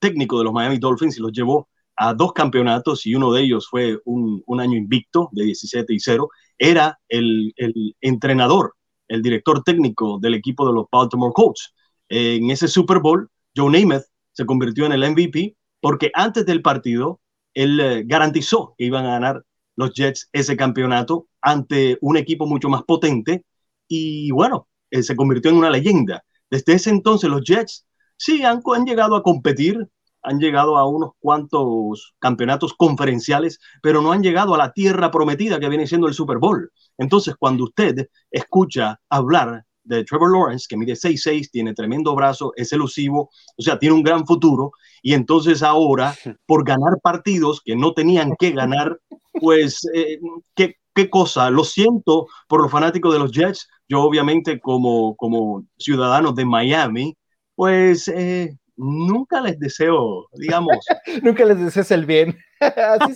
[0.00, 3.68] técnico de los Miami Dolphins y los llevó a dos campeonatos y uno de ellos
[3.68, 7.52] fue un, año invicto de 17 y 0, era el,
[8.00, 8.74] entrenador,
[9.08, 11.74] el director técnico del equipo de los Baltimore Colts.
[12.08, 17.20] En ese Super Bowl, Joe Namath se convirtió en el MVP porque antes del partido
[17.54, 19.44] él eh, garantizó que iban a ganar
[19.76, 23.44] los Jets ese campeonato ante un equipo mucho más potente
[23.88, 26.24] y bueno, se convirtió en una leyenda.
[26.50, 27.86] Desde ese entonces los Jets
[28.18, 29.88] Sí, han, llegado a competir,
[30.22, 35.60] han llegado a unos cuantos campeonatos conferenciales, pero no han llegado a la tierra prometida
[35.60, 36.72] que viene siendo el Super Bowl.
[36.98, 42.72] Entonces, cuando usted escucha hablar de Trevor Lawrence, que mide 6'6, tiene tremendo brazo, es
[42.72, 44.72] elusivo, o sea, tiene un gran futuro,
[45.02, 46.14] y entonces ahora,
[46.46, 48.98] por ganar partidos que no tenían que ganar,
[49.32, 50.18] pues, eh,
[50.54, 51.50] ¿qué, ¿qué, cosa?
[51.50, 57.16] Lo siento por los fanáticos de los Jets, yo obviamente como, como ciudadano de Miami,
[57.54, 60.76] pues eh, nunca les deseo, digamos.
[61.22, 62.38] nunca les desees el bien.
[62.60, 63.14] Así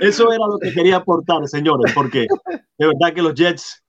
[0.00, 2.26] Eso era lo que quería aportar, señores, porque
[2.78, 3.82] de verdad que los Jets,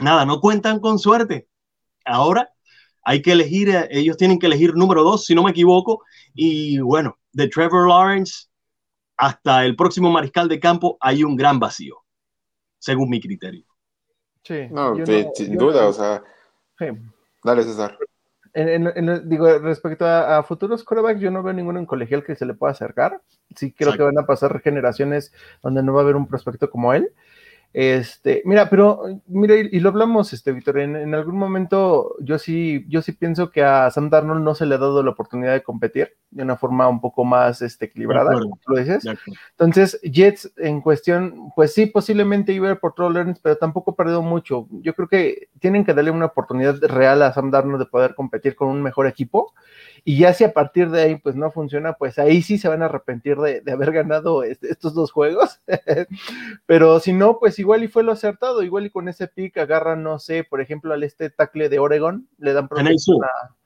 [0.00, 1.48] nada, no cuentan con suerte.
[2.04, 2.50] Ahora
[3.02, 6.78] hay que elegir, eh, ellos tienen que elegir número dos, si no me equivoco, y
[6.80, 8.46] bueno, de Trevor Lawrence
[9.16, 11.96] hasta el próximo mariscal de campo hay un gran vacío,
[12.78, 13.64] según mi criterio.
[14.42, 14.68] Sí.
[14.70, 14.94] No,
[15.34, 16.22] sin duda, o sea.
[17.44, 17.98] Dale, César.
[19.24, 22.72] digo, respecto a, futuros corebacks, yo no veo ninguno en colegial que se le pueda
[22.72, 23.20] acercar.
[23.54, 26.92] Sí creo que van a pasar generaciones donde no va a haber un prospecto como
[26.92, 27.12] él.
[27.78, 33.02] Este, mira, pero mira, y, lo hablamos, este, Víctor, en, algún momento yo sí, yo
[33.02, 36.16] sí pienso que a Sam Darnold no se le ha dado la oportunidad de competir
[36.30, 39.04] de una forma un poco más este, equilibrada, como tú lo dices.
[39.50, 44.22] Entonces, Jets en cuestión, pues sí, posiblemente iba por Troll Learns, pero tampoco ha perdido
[44.22, 44.66] mucho.
[44.70, 48.56] Yo creo que tienen que darle una oportunidad real a Sam Darnold de poder competir
[48.56, 49.52] con un mejor equipo.
[50.08, 52.80] Y ya si a partir de ahí pues no funciona, pues ahí sí se van
[52.80, 55.60] a arrepentir de, haber ganado este, estos dos juegos.
[56.66, 60.04] pero si no, pues igual y fue lo acertado, igual y con ese pick agarran,
[60.04, 63.56] no sé, por ejemplo, al este tackle de Oregon, le dan protección a...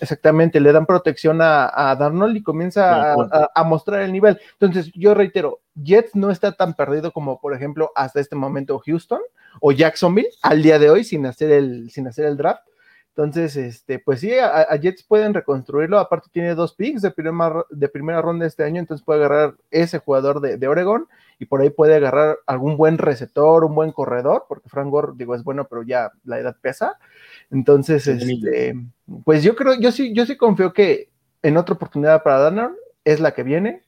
[0.00, 3.14] exactamente, le dan protección a, a Darnold y comienza
[3.52, 4.40] a, mostrar el nivel.
[4.60, 9.22] Entonces, yo reitero, Jets no está tan perdido como, por ejemplo, hasta este momento Houston
[9.60, 12.62] o Jacksonville al día de hoy sin hacer el, sin hacer el draft.
[13.16, 16.00] Entonces, este, pues sí, a, Jets pueden reconstruirlo.
[16.00, 17.14] Aparte, tiene dos picks de,
[17.70, 21.06] de primera ronda este año, entonces puede agarrar ese jugador de, de Oregon
[21.38, 25.36] y por ahí puede agarrar algún buen receptor, un buen corredor, porque Frank Gore, digo,
[25.36, 26.98] es bueno, pero ya la edad pesa.
[27.52, 28.74] Entonces, este,
[29.22, 31.08] pues yo creo, yo sí, yo sí confío que
[31.42, 32.70] en otra oportunidad para Danner
[33.04, 33.83] es la que viene,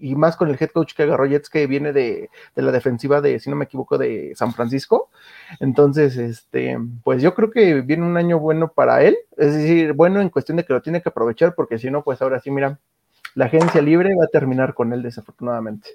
[0.00, 3.20] y más con el head coach que agarró Jets, que viene de, de, la defensiva
[3.20, 5.10] de, si no me equivoco, de San Francisco.
[5.60, 10.20] Entonces, este, pues yo creo que viene un año bueno para él, es decir, bueno
[10.20, 12.78] en cuestión de que lo tiene que aprovechar, porque si no, pues ahora sí, mira,
[13.34, 15.90] la agencia libre va a terminar con él desafortunadamente.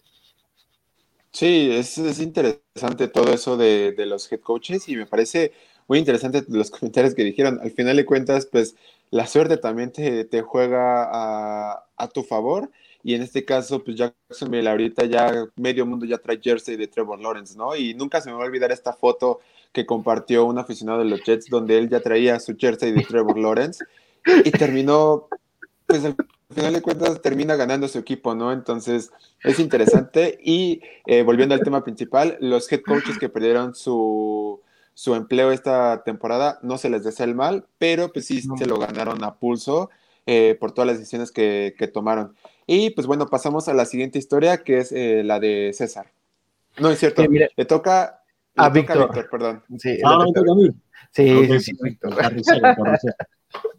[1.35, 5.51] Sí, es, interesante todo eso de, los head coaches y me parece
[5.85, 7.59] muy interesante los comentarios que dijeron.
[7.61, 8.75] Al final de cuentas, pues
[9.11, 12.71] la suerte también te, juega a, tu favor
[13.05, 17.19] y en este caso, pues Jacksonville ahorita ya medio mundo ya trae jersey de Trevor
[17.19, 17.75] Lawrence, ¿no?
[17.75, 19.41] Y nunca se me va a olvidar esta foto
[19.71, 23.37] que compartió un aficionado de los Jets donde él ya traía su jersey de Trevor
[23.37, 23.85] Lawrence
[24.43, 25.27] y terminó,
[25.85, 26.15] pues al
[26.49, 28.51] final de cuentas termina ganando su equipo, ¿no?
[28.51, 29.11] Entonces
[29.43, 30.39] es interesante.
[30.43, 34.63] Y eh, volviendo al tema principal, los head coaches que perdieron su,
[35.05, 39.23] empleo esta temporada no se les desea el mal, pero pues sí se lo ganaron
[39.23, 39.91] a pulso
[40.25, 42.35] eh, por todas las decisiones que, tomaron.
[42.67, 46.11] Y pues bueno, pasamos a la siguiente historia que es eh, la de César.
[46.79, 48.21] No es cierto, le toca
[48.55, 49.29] a Víctor.
[49.29, 49.63] perdón.
[49.77, 50.25] Sí, ah,
[51.11, 52.15] Sí, sí, sí, Víctor.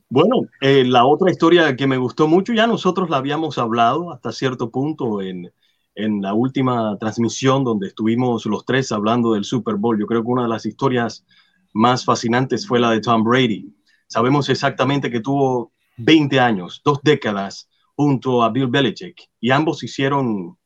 [0.08, 4.30] Bueno, eh, la otra historia que me gustó mucho, ya nosotros la habíamos hablado hasta
[4.30, 5.52] cierto punto en,
[5.96, 9.98] en la última transmisión donde estuvimos los tres hablando del Super Bowl.
[9.98, 11.26] Yo creo que una de las historias
[11.72, 13.74] más fascinantes fue la de Tom Brady.
[14.06, 20.58] Sabemos exactamente que tuvo 20 años, dos décadas junto a Bill Belichick y ambos hicieron,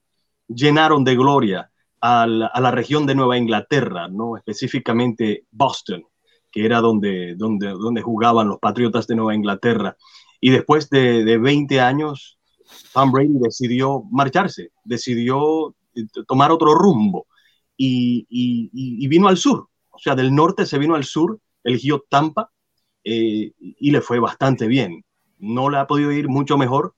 [0.48, 4.36] llenaron de gloria a la, región de Nueva Inglaterra, ¿no?
[4.36, 6.04] específicamente Boston
[6.50, 9.96] que era donde, donde, donde jugaban los Patriotas de Nueva Inglaterra.
[10.40, 12.38] Y después de, de 20 años,
[12.92, 17.26] Tom Brady decidió marcharse, decidió eh, tomar otro rumbo
[17.76, 19.68] y, y, vino al sur.
[19.90, 22.50] O sea, del norte se vino al sur, eligió Tampa
[23.04, 25.04] eh, y le fue bastante bien.
[25.40, 26.94] No le ha podido ir mucho mejor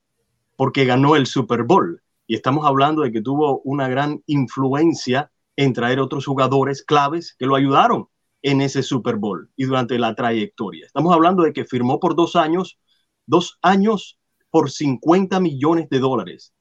[0.55, 2.01] porque ganó el Super Bowl.
[2.27, 7.45] Y estamos hablando de que tuvo una gran influencia en traer otros jugadores claves que
[7.45, 8.07] lo ayudaron
[8.41, 10.85] en ese Super Bowl y durante la trayectoria.
[10.85, 12.79] Estamos hablando de que firmó por dos años,
[13.25, 16.53] dos años por 50 millones de dólares.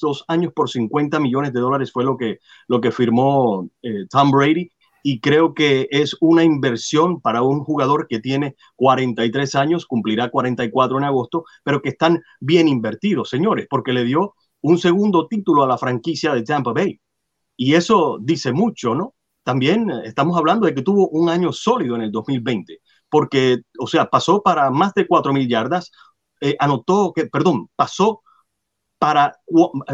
[0.00, 4.30] Dos años por 50 millones de dólares fue lo que, lo que firmó eh, Tom
[4.30, 4.70] Brady
[5.08, 10.98] y creo que es una inversión para un jugador que tiene 43 años, cumplirá 44
[10.98, 15.68] en agosto, pero que están bien invertidos, señores, porque le dio un segundo título a
[15.68, 17.00] la franquicia de Tampa Bay.
[17.56, 19.14] Y eso dice mucho, ¿no?
[19.44, 24.10] también estamos hablando de que tuvo un año sólido en el 2020, porque, o sea,
[24.10, 25.92] pasó para más de 4.000 yardas,
[26.40, 28.24] eh, anotó que, perdón, pasó
[28.98, 29.36] para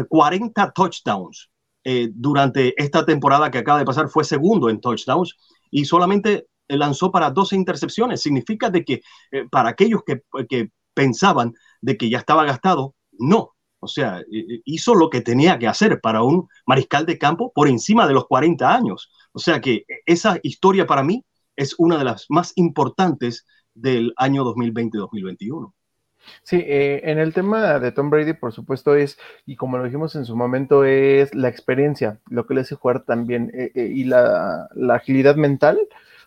[0.09, 1.51] 40 touchdowns
[1.83, 5.35] eh, durante esta temporada que acaba de pasar, fue segundo en touchdowns
[5.71, 8.21] y solamente lanzó para 12 intercepciones.
[8.21, 13.53] Significa de que eh, para aquellos que, que pensaban de que ya estaba gastado, no,
[13.83, 14.21] o sea,
[14.63, 18.27] hizo lo que tenía que hacer para un mariscal de campo por encima de los
[18.27, 19.11] 40 años.
[19.33, 21.25] O sea que esa historia para mí
[21.57, 25.73] es una de las más importantes del año 2020-2021.
[26.43, 30.15] Sí, eh, en el tema de Tom Brady, por supuesto, es, y como lo dijimos
[30.15, 34.05] en su momento, es la experiencia, lo que le hace jugar también, eh, eh, y
[34.05, 35.79] la, la, agilidad mental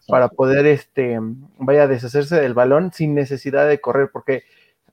[0.09, 1.19] para poder, este,
[1.59, 4.45] vaya deshacerse del balón sin necesidad de correr, porque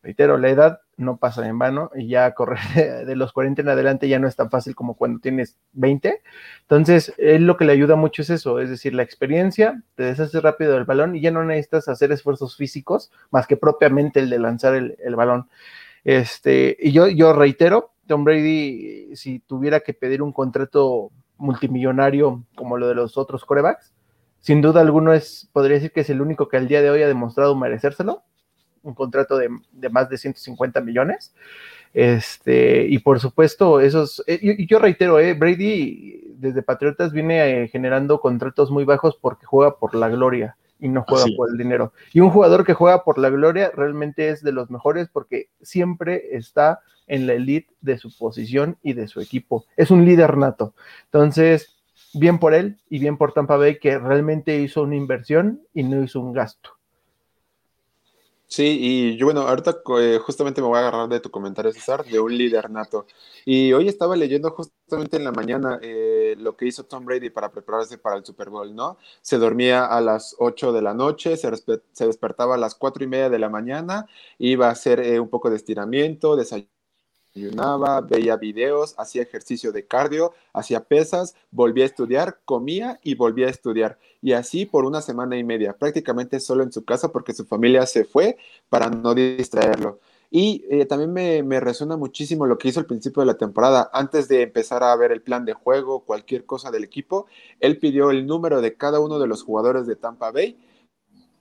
[0.02, 2.60] reitero, la edad no pasa en vano y ya correr
[3.06, 6.22] de los 40 en adelante ya no es tan fácil como cuando tienes 20.
[6.62, 10.42] Entonces, él lo que le ayuda mucho es eso, es decir, la experiencia, te deshaces
[10.42, 14.40] rápido del balón y ya no necesitas hacer esfuerzos físicos más que propiamente el de
[14.40, 15.50] lanzar el, balón.
[16.04, 22.78] Este, y yo, yo reitero, Tom Brady, si tuviera que pedir un contrato multimillonario como
[22.78, 23.94] lo de los otros corebacks.
[24.40, 27.02] Sin duda alguno es, podría decir que es el único que al día de hoy
[27.02, 28.24] ha demostrado merecérselo.
[28.84, 29.50] Un contrato de,
[29.90, 31.34] más de 150 millones.
[31.94, 37.68] Este, y por supuesto, esos, eh, y yo, reitero, eh, Brady desde Patriotas viene eh,
[37.68, 41.94] generando contratos muy bajos porque juega por la gloria y no juega por el dinero.
[42.12, 46.36] Y un jugador que juega por la gloria realmente es de los mejores porque siempre
[46.36, 49.66] está en la elite de su posición y de su equipo.
[49.78, 50.74] Es un líder nato.
[51.06, 51.78] Entonces,
[52.14, 56.04] bien por él y bien por Tampa Bay que realmente hizo una inversión y no
[56.04, 56.72] hizo un gasto.
[58.56, 62.06] Sí, y yo, bueno, ahorita eh, justamente me voy a agarrar de tu comentario, César,
[62.06, 63.08] de un líder nato.
[63.46, 67.52] Y hoy estaba leyendo justamente en la mañana eh, lo que hizo Tom Brady para
[67.52, 68.98] prepararse para el Super Bowl, ¿no?
[69.22, 71.50] Se dormía a las 8 de la noche, se,
[71.94, 74.06] se despertaba a las 4 y media de la mañana,
[74.38, 76.70] iba a hacer eh, un poco de estiramiento, desayuno
[77.36, 83.48] ayunaba, veía videos, hacía ejercicio de cardio, hacía pesas, volvía a estudiar, comía y volvía
[83.48, 83.98] a estudiar.
[84.22, 87.86] Y así por una semana y media, prácticamente solo en su casa porque su familia
[87.86, 88.38] se fue
[88.70, 90.00] para no distraerlo.
[90.30, 93.92] Y eh, también me, me, resuena muchísimo lo que hizo al principio de la temporada.
[93.94, 97.28] Antes de empezar a ver el plan de juego, cualquier cosa del equipo,
[97.60, 100.58] él pidió el número de cada uno de los jugadores de Tampa Bay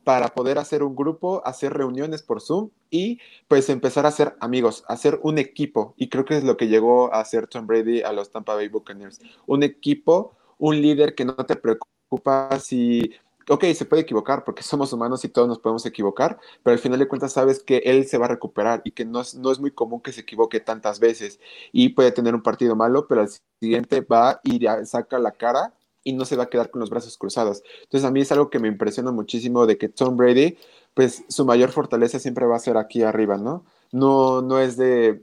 [0.05, 4.85] para poder hacer un grupo, hacer reuniones por Zoom y pues empezar a ser amigos,
[4.89, 5.95] hacer un equipo.
[5.97, 8.69] Y creo que es lo que llegó a hacer Tom Brady a los Tampa Bay
[8.69, 9.21] Buccaneers.
[9.47, 13.13] Un equipo, un líder que no te preocupa si,
[13.49, 16.99] ok, se puede equivocar porque somos humanos y todos nos podemos equivocar, pero al final
[16.99, 19.61] de cuentas sabes que él se va a recuperar y que no es, no es
[19.61, 21.41] muy común que se equivoque tantas veces
[21.73, 25.73] y puede tener un partido malo, pero al siguiente va y saca la cara
[26.05, 27.63] y no se va a quedar con los brazos cruzados.
[27.83, 30.57] Entonces a mí es algo que me impresiona muchísimo de que Tom Brady,
[30.95, 33.65] pues su mayor fortaleza siempre va a ser aquí arriba, ¿no?
[33.93, 35.23] No, no es de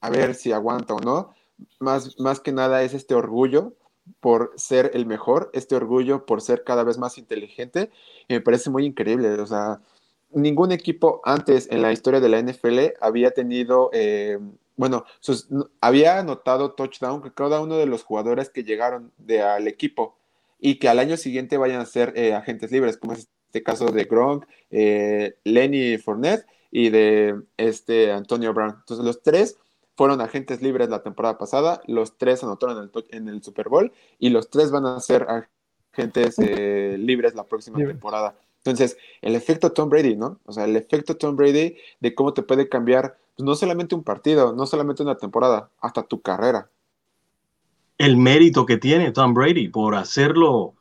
[0.00, 1.34] a ver si aguanta o no.
[1.78, 3.74] Más, más que nada es este orgullo
[4.20, 7.90] por ser el mejor, este orgullo por ser cada vez más inteligente.
[8.28, 9.28] Y me parece muy increíble.
[9.40, 9.80] O sea,
[10.32, 14.38] ningún equipo antes en la historia de la NFL había tenido eh,
[14.82, 15.04] bueno,
[15.80, 20.16] había anotado touchdown que cada uno de los jugadores que llegaron de, al equipo
[20.58, 23.92] y que al año siguiente vayan a ser eh, agentes libres, como es este caso
[23.92, 28.74] de Gronk, eh, Lenny Fournette y de este Antonio Brown.
[28.80, 29.56] Entonces los tres
[29.94, 34.50] fueron agentes libres la temporada pasada, los tres anotaron en el, Super Bowl y los
[34.50, 35.28] tres van a ser
[35.92, 38.34] agentes eh, libres la próxima temporada.
[38.64, 40.40] Entonces, el efecto Tom Brady, ¿no?
[40.44, 44.54] O sea, el efecto Tom Brady de cómo te puede cambiar no solamente un partido,
[44.54, 46.70] no solamente una temporada, hasta tu carrera.
[47.98, 50.74] El mérito que tiene Tom Brady por hacerlo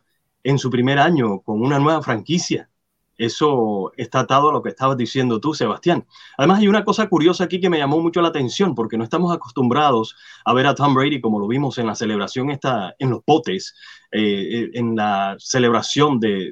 [0.44, 2.70] en su primer año con una nueva franquicia.
[3.18, 6.06] Eso está atado a lo que estabas diciendo tú, Sebastián.
[6.38, 9.32] Además, hay una cosa curiosa aquí que me llamó mucho la atención, porque no estamos
[9.34, 13.24] acostumbrados a ver a Tom Brady como lo vimos en la celebración esta, en los
[13.24, 13.76] potes,
[14.14, 14.20] eh,
[14.64, 16.52] eh, en la celebración de,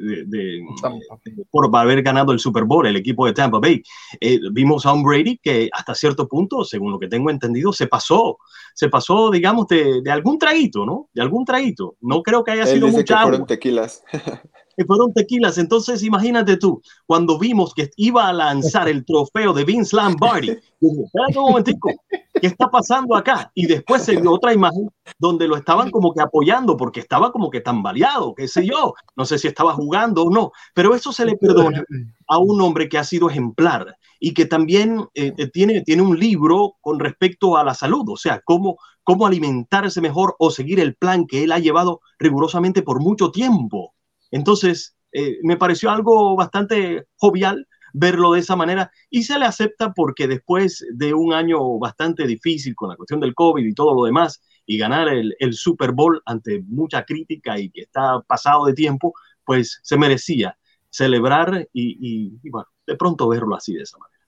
[1.51, 3.83] por haber ganado el Super Bowl, el equipo de Tampa Bay.
[4.21, 7.87] Eh, vimos a un Brady que hasta cierto punto, según lo que tengo entendido, se
[7.87, 8.37] pasó,
[8.73, 11.09] se pasó, digamos, de, algún traguito, ¿no?
[11.13, 11.97] De algún traguito.
[11.99, 13.45] No creo que haya sido mucha agua.
[13.45, 14.03] tequilas.
[14.85, 15.57] fueron tequilas.
[15.57, 21.03] Entonces, imagínate tú, cuando vimos que iba a lanzar el trofeo de Vince Lombardi, dije,
[21.03, 23.51] espérate un momentico, ¿qué está pasando acá?
[23.53, 27.49] Y después se vio otra imagen donde lo estaban como que apoyando porque estaba como
[27.49, 31.25] que tambaleado, qué sé yo, no sé si estaba jugando o no, pero eso se
[31.25, 31.83] le perdona
[32.27, 36.19] a un hombre que ha sido ejemplar y que también eh, eh, tiene, tiene un
[36.19, 40.95] libro con respecto a la salud, o sea, cómo, cómo alimentarse mejor o seguir el
[40.95, 43.93] plan que él ha llevado rigurosamente por mucho tiempo.
[44.31, 49.93] Entonces, eh, me pareció algo bastante jovial verlo de esa manera y se le acepta
[49.93, 54.03] porque después de un año bastante difícil con la cuestión del COVID y todo lo
[54.03, 59.13] demás y ganar el, Super Bowl ante mucha crítica y que está pasado de tiempo,
[59.43, 60.57] pues se merecía
[60.91, 64.19] celebrar y, bueno, de pronto verlo así de esa manera.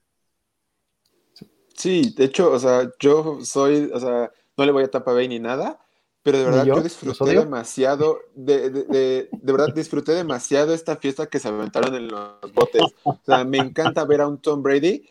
[1.76, 5.28] Sí, de hecho, o sea, yo soy, o sea, no le voy a Tampa Bay
[5.28, 5.78] ni nada,
[6.22, 11.26] pero de verdad yo, disfruté demasiado, de, de, de, de, verdad disfruté demasiado esta fiesta
[11.26, 12.82] que se aventaron en los botes.
[13.02, 15.04] O sea, me encanta ver a un Tom Brady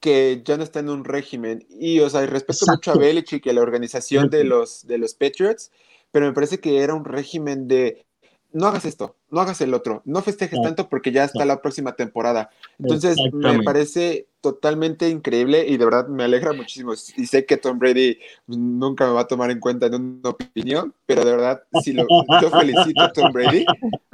[0.00, 1.66] que ya no está en un régimen.
[1.70, 5.14] Y, o sea, respeto mucho a Belichick y a la organización de los, de los
[5.14, 5.70] Patriots,
[6.10, 8.06] pero me parece que era un régimen de
[8.52, 11.92] no hagas esto, no hagas el otro, no festejes tanto porque ya está la próxima
[11.96, 12.50] temporada.
[12.78, 16.94] Entonces, me parece totalmente increíble y de verdad me alegra muchísimo.
[17.16, 20.94] Y sé que Tom Brady nunca me va a tomar en cuenta en una opinión,
[21.06, 22.06] pero de verdad, si lo,
[22.40, 23.66] yo felicito a Tom Brady,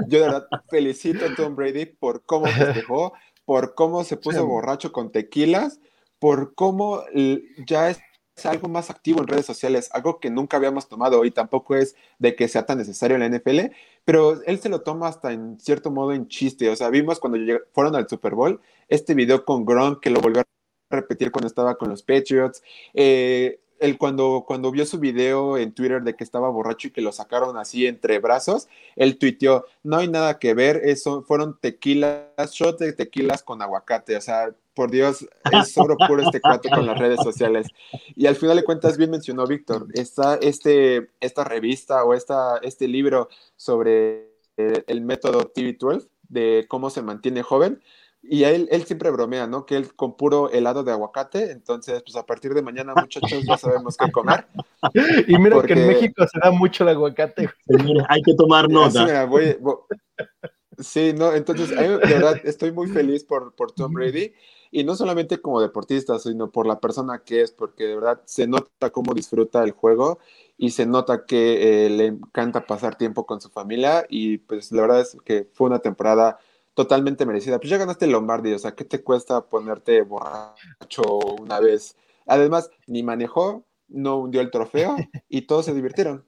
[0.08, 3.12] yo de verdad felicito a Tom Brady por cómo festejó,
[3.44, 5.80] por cómo se puso borracho con tequilas,
[6.18, 7.04] por cómo
[7.66, 7.94] ya
[8.44, 12.34] algo más activo en redes sociales, algo que nunca habíamos tomado y tampoco es de
[12.34, 13.72] que sea tan necesario en la NFL,
[14.04, 16.68] pero él se lo toma hasta en cierto modo en chiste.
[16.68, 17.38] O sea, vimos cuando
[17.72, 20.44] fueron al Super Bowl este video con Gronk que lo volvió a
[20.96, 22.62] repetir cuando estaba con los Patriots.
[22.92, 27.00] Eh, él cuando, cuando vio su video en Twitter de que estaba borracho y que
[27.00, 32.52] lo sacaron así entre brazos, él tuiteó, no hay nada que ver, eso fueron tequilas,
[32.52, 36.86] shots de tequilas con aguacate, o sea, por Dios, es oro puro este cuate con
[36.86, 37.68] las redes sociales.
[38.16, 42.88] Y al final de cuentas, bien mencionó Víctor, está este, esta revista o esta, este
[42.88, 47.80] libro sobre el, el método TV12 de cómo se mantiene joven,
[48.26, 49.66] y él, él siempre bromea, ¿no?
[49.66, 53.58] Que él con puro helado de aguacate, entonces, pues a partir de mañana, muchachos, ya
[53.58, 54.46] sabemos qué comer.
[55.28, 57.48] Y mira que en México se da mucho el aguacate.
[58.08, 59.28] hay que tomar nota.
[60.78, 64.32] Sí, no, entonces, de verdad, estoy muy feliz por, por Tom Brady,
[64.74, 68.48] y no solamente como deportista, sino por la persona que es, porque de verdad se
[68.48, 70.18] nota cómo disfruta el juego
[70.58, 74.82] y se nota que eh, le encanta pasar tiempo con su familia, y pues la
[74.82, 76.38] verdad es que fue una temporada
[76.74, 77.60] totalmente merecida.
[77.60, 81.04] Pues ya ganaste Lombardi, o sea, ¿qué te cuesta ponerte borracho
[81.40, 81.96] una vez?
[82.26, 84.96] Además, ni manejó, no hundió el trofeo
[85.28, 86.26] y todos se divirtieron.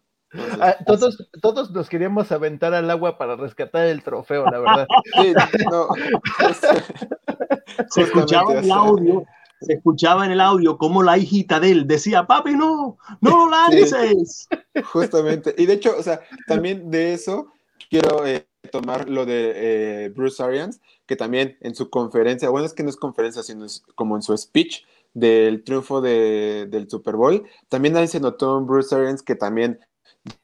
[0.61, 4.87] Ah, todos, todos nos queríamos aventar al agua para rescatar el trofeo, la verdad.
[5.21, 5.35] Sí,
[5.69, 5.89] no,
[7.91, 9.25] se escuchaba en el audio,
[9.61, 13.51] se escuchaba en el audio como la hijita de él decía, papi, no, no lo
[13.51, 14.49] lances.
[14.93, 15.55] justamente.
[15.59, 17.53] Y de hecho, o sea, también de eso
[17.89, 22.75] quiero eh, tomar lo de eh, Bruce Arians, que también en su conferencia, bueno, es
[22.75, 24.85] que no es conferencia, sino es como en su speech
[25.15, 29.81] del triunfo del Super Bowl, también ahí se notó en Bruce Arians que también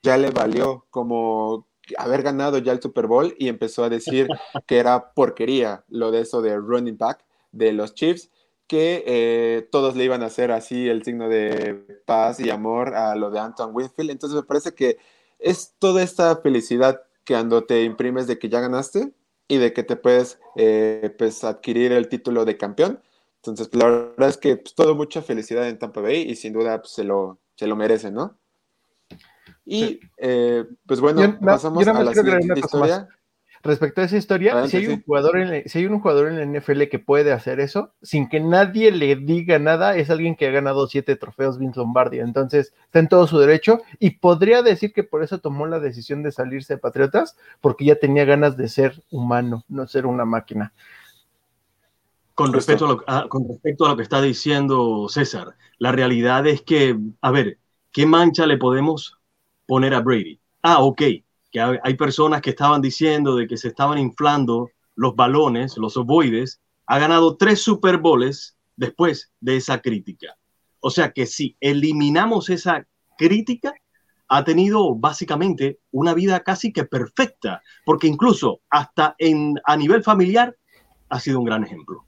[0.03, 1.67] ya le valió como
[1.99, 4.29] haber ganado ya el Super Bowl y empezó a decir
[4.67, 8.31] que era porquería lo de eso de running back de los Chiefs,
[8.67, 13.15] que eh, todos le iban a hacer así el signo de paz y amor a
[13.17, 14.11] lo de Anton Winfield.
[14.11, 14.99] Entonces me parece que
[15.39, 19.13] es toda esta felicidad que cuando te imprimes de que ya ganaste
[19.49, 23.03] y de que te puedes eh, pues, adquirir el título de campeón.
[23.37, 26.81] Entonces, la verdad es que pues, todo mucha felicidad en Tampa Bay y sin duda
[26.81, 28.39] pues, se, lo, se lo merece, ¿no?
[29.65, 33.09] Y eh, pues bueno, pasamos a la siguiente historia.
[33.63, 36.61] respecto a esa historia, si hay, un jugador en, si hay un jugador en la
[36.61, 40.51] NFL que puede hacer eso, sin que nadie le diga nada, es alguien que ha
[40.51, 42.19] ganado siete trofeos Vince Lombardi.
[42.19, 46.25] Entonces, está en todo su derecho y podría decir que por eso tomó la decisión
[46.25, 50.73] de salirse de Patriotas, porque ya tenía ganas de ser humano, no ser una máquina.
[52.35, 56.47] Con respecto, a lo, ah, con respecto a lo que está diciendo César, la realidad
[56.47, 57.59] es que, a ver,
[57.93, 59.19] ¿qué mancha le podemos
[59.67, 60.41] poner a Brady?
[60.63, 61.03] Ah, ok,
[61.51, 66.61] que hay personas que estaban diciendo de que se estaban inflando los balones, los ovoides,
[66.87, 70.37] ha ganado tres Super Bowls después de esa crítica.
[70.81, 72.87] O sea que si eliminamos esa
[73.17, 73.75] crítica,
[74.29, 80.57] ha tenido básicamente una vida casi que perfecta, porque incluso hasta en, a nivel familiar
[81.11, 82.07] ha sido un gran ejemplo.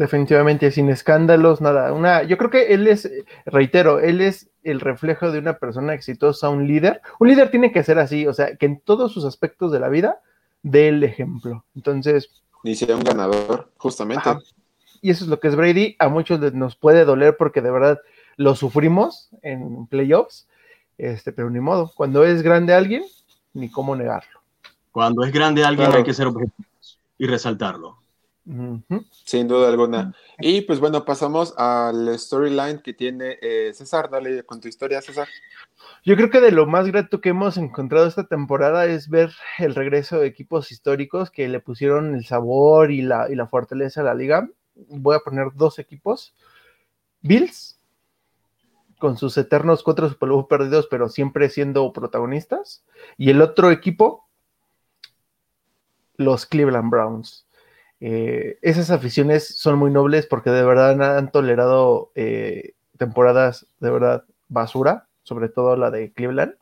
[0.00, 1.92] Definitivamente, sin escándalos, nada.
[1.92, 3.06] Una, yo creo que él es,
[3.44, 7.02] reitero, él es el reflejo de una persona exitosa, un líder.
[7.18, 9.90] Un líder tiene que ser así, o sea, que en todos sus aspectos de la
[9.90, 10.22] vida
[10.62, 11.66] dé el ejemplo.
[11.76, 12.30] Entonces.
[12.64, 14.30] Y sea un ganador, justamente.
[15.02, 15.96] Y eso es lo que es Brady.
[15.98, 18.00] A muchos nos puede doler porque de verdad
[18.38, 20.48] lo sufrimos en playoffs,
[20.96, 21.92] este, pero ni modo.
[21.94, 23.04] Cuando es grande alguien,
[23.52, 24.40] ni cómo negarlo.
[24.92, 27.99] Cuando es grande alguien hay que ser objetivos y resaltarlo.
[29.24, 30.12] Sin duda alguna.
[30.40, 34.10] Y pues bueno, pasamos al storyline que tiene eh, César.
[34.10, 35.28] Dale con tu historia, César.
[36.04, 39.74] Yo creo que de lo más grato que hemos encontrado esta temporada es ver el
[39.74, 44.04] regreso de equipos históricos que le pusieron el sabor y la, y la fortaleza a
[44.04, 44.48] la liga.
[44.88, 46.34] Voy a poner dos equipos.
[47.20, 47.78] Bills,
[48.98, 52.82] con sus eternos cuatro Super perdidos, pero siempre siendo protagonistas.
[53.16, 54.26] Y el otro equipo,
[56.16, 57.46] los Cleveland Browns
[58.00, 64.24] eh, esas aficiones son muy nobles porque de verdad han tolerado eh, temporadas de verdad
[64.48, 66.54] basura, sobre todo la de Cleveland.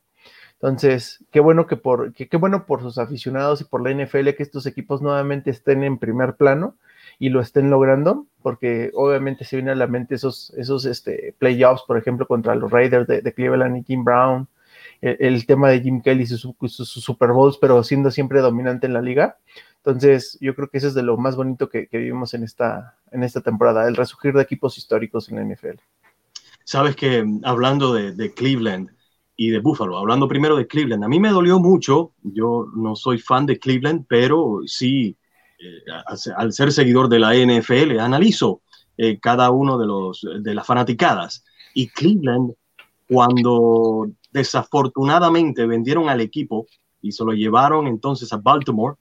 [0.55, 4.43] Entonces, qué bueno que por, qué bueno por sus aficionados y por la NFL que
[4.43, 6.77] estos equipos nuevamente estén en primer plano
[7.21, 11.83] y lo estén logrando, porque obviamente se viene a la mente esos, esos este, playoffs,
[11.87, 14.49] por ejemplo, contra los Raiders de, Cleveland y Jim Brown,
[15.01, 19.03] el, tema de Jim Kelly y sus, Super Bowls, pero siendo siempre dominante en la
[19.03, 19.37] liga.
[19.85, 23.23] Entonces, yo creo que eso es de lo más bonito que, vivimos en esta, en
[23.23, 25.81] esta temporada, el resurgir de equipos históricos en la NFL.
[26.65, 28.91] Sabes que hablando de, Cleveland
[29.37, 33.19] y de Buffalo, hablando primero de Cleveland, a mí me dolió mucho, yo no soy
[33.19, 35.17] fan de Cleveland, pero sí,
[35.59, 35.83] eh,
[36.37, 38.61] al ser seguidor de la NFL, analizo
[38.99, 41.45] eh, cada uno de, los, de las fanaticadas.
[41.73, 42.53] Y Cleveland,
[43.09, 46.67] cuando desafortunadamente vendieron al equipo
[47.01, 48.97] y se lo llevaron entonces a Baltimore,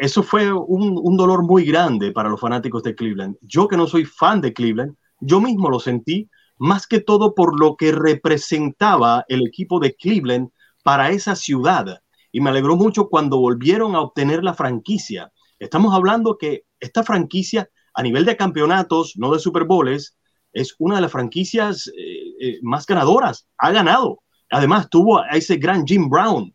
[0.00, 3.36] eso fue un, dolor muy grande para los fanáticos de Cleveland.
[3.42, 7.60] Yo que no soy fan de Cleveland, yo mismo lo sentí, más que todo por
[7.60, 10.48] lo que representaba el equipo de Cleveland
[10.82, 12.00] para esa ciudad.
[12.32, 15.30] Y me alegró mucho cuando volvieron a obtener la franquicia.
[15.58, 20.16] Estamos hablando que esta franquicia a nivel de campeonatos, no de Super Bowls,
[20.54, 21.92] es una de las franquicias eh,
[22.40, 23.46] eh, más ganadoras.
[23.58, 24.22] Ha ganado.
[24.48, 26.54] Además, tuvo a ese gran Jim Brown,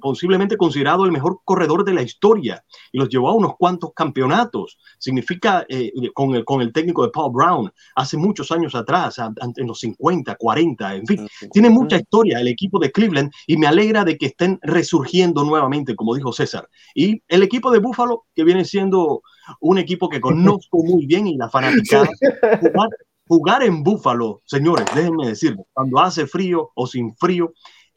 [0.00, 4.78] posiblemente considerado el mejor corredor de la historia y los llevó a unos cuantos campeonatos.
[4.98, 9.66] Significa, eh, con, el, con el técnico de Paul Brown, hace muchos años atrás, en
[9.66, 14.04] los 50, 40, en fin, tiene mucha historia el equipo de Cleveland y me alegra
[14.04, 16.68] de que estén resurgiendo nuevamente, como dijo César.
[16.94, 19.22] Y el equipo de Buffalo, que viene siendo
[19.60, 22.08] un equipo que conozco muy bien y la fanaticada,
[22.60, 22.88] jugar,
[23.26, 27.52] jugar en Buffalo, señores, déjenme decirlo, cuando hace frío o sin frío,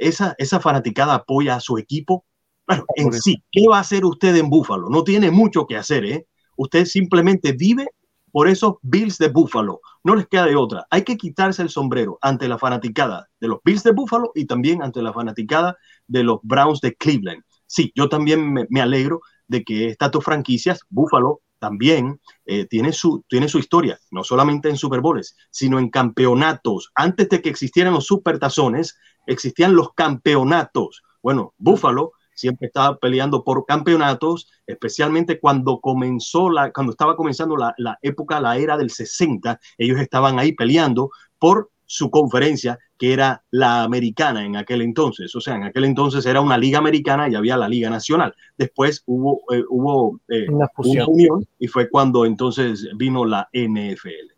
[0.08, 2.26] esa, esa fanaticada apoya a su equipo.
[2.68, 4.90] Bueno, en sí, ¿qué va a hacer usted en Búfalo?
[4.90, 6.28] No tiene mucho que hacer, ¿eh?
[6.56, 7.88] Usted simplemente vive
[8.32, 9.80] por esos Bills de Búfalo.
[10.04, 10.88] No les queda de otra.
[10.90, 14.82] Hay que quitarse el sombrero ante la fanaticada de los Bills de Búfalo y también
[14.82, 15.78] ante la fanaticada
[16.08, 17.44] de los Browns de Cleveland.
[17.68, 23.24] Sí, yo también me, alegro de que estas dos franquicias, Búfalo también eh, tiene, su,
[23.30, 26.92] tiene su historia, no solamente en Super Bowls, sino en campeonatos.
[26.94, 28.98] Antes de que existieran los supertazones,
[29.28, 31.04] existían los campeonatos.
[31.22, 37.74] Bueno, Buffalo siempre estaba peleando por campeonatos, especialmente cuando comenzó la, cuando estaba comenzando la,
[37.78, 43.44] la, época, la era del 60, ellos estaban ahí peleando por su conferencia, que era
[43.52, 45.36] la americana en aquel entonces.
[45.36, 48.34] O sea, en aquel entonces era una liga americana y había la liga nacional.
[48.58, 51.10] Después hubo, eh, hubo eh, una, fusión.
[51.10, 54.32] unión y fue cuando entonces vino la NFL.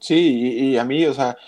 [0.00, 1.38] Sí, y, y a mí, o sea,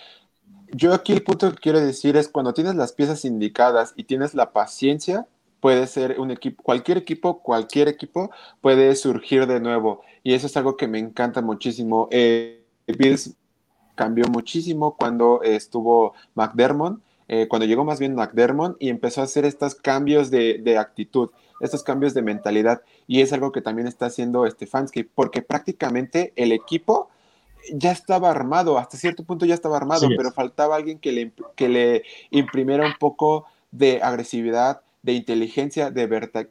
[0.72, 4.32] yo aquí el punto que quiero decir es cuando tienes las piezas indicadas y tienes
[4.32, 5.26] la paciencia,
[5.60, 8.30] puede ser un equipo, cualquier equipo, cualquier equipo
[8.62, 10.00] puede surgir de nuevo.
[10.22, 12.08] Y eso es algo que me encanta muchísimo.
[12.10, 13.36] Eh, Bills
[13.96, 19.44] cambió muchísimo cuando estuvo McDermott, eh, cuando llegó más bien McDermott y empezó a hacer
[19.44, 21.30] estos cambios de, de, actitud,
[21.60, 22.82] estos cambios de mentalidad.
[23.08, 27.08] Y es algo que también está haciendo Stefanski, porque prácticamente el equipo
[27.72, 31.68] ya estaba armado, hasta cierto punto ya estaba armado, pero faltaba alguien que le, que
[31.68, 36.06] le imprimiera un poco de agresividad, de inteligencia, de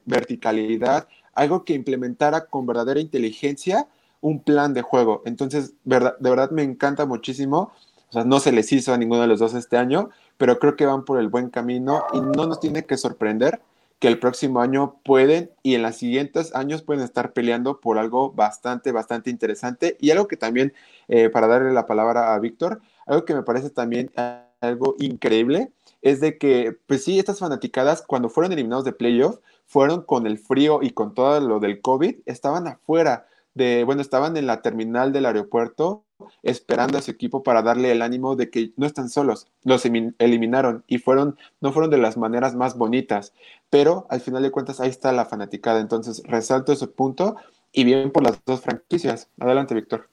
[0.06, 3.88] verticalidad, algo que implementara con verdadera inteligencia
[4.26, 5.22] un plan de juego.
[5.26, 7.72] Entonces, verdad, de verdad me encanta muchísimo.
[8.10, 10.76] O sea, no se les hizo a ninguno de los dos este año, pero creo
[10.76, 13.62] que van por el buen camino y no nos tiene que sorprender
[14.00, 18.32] que el próximo año pueden y en los siguientes años pueden estar peleando por algo
[18.32, 20.74] bastante, bastante interesante y algo que también,
[21.08, 24.12] eh, para darle la palabra a Víctor, algo que me parece también
[24.60, 25.72] algo increíble
[26.02, 30.40] es de que, pues sí, estas fanaticadas cuando fueron eliminados de playoff, fueron con el
[30.40, 35.12] frío y con todo lo del COVID, estaban afuera de, bueno, estaban en la terminal
[35.12, 36.06] del aeropuerto
[36.44, 39.48] esperando a su equipo para darle el ánimo de que no están solos.
[39.64, 43.34] Los eliminaron y fueron, no fueron de las maneras más bonitas,
[43.70, 45.80] pero al final de cuentas ahí está la fanaticada.
[45.80, 47.38] Entonces resalto ese punto
[47.72, 49.30] y bien por las dos franquicias.
[49.40, 50.10] Adelante, Víctor.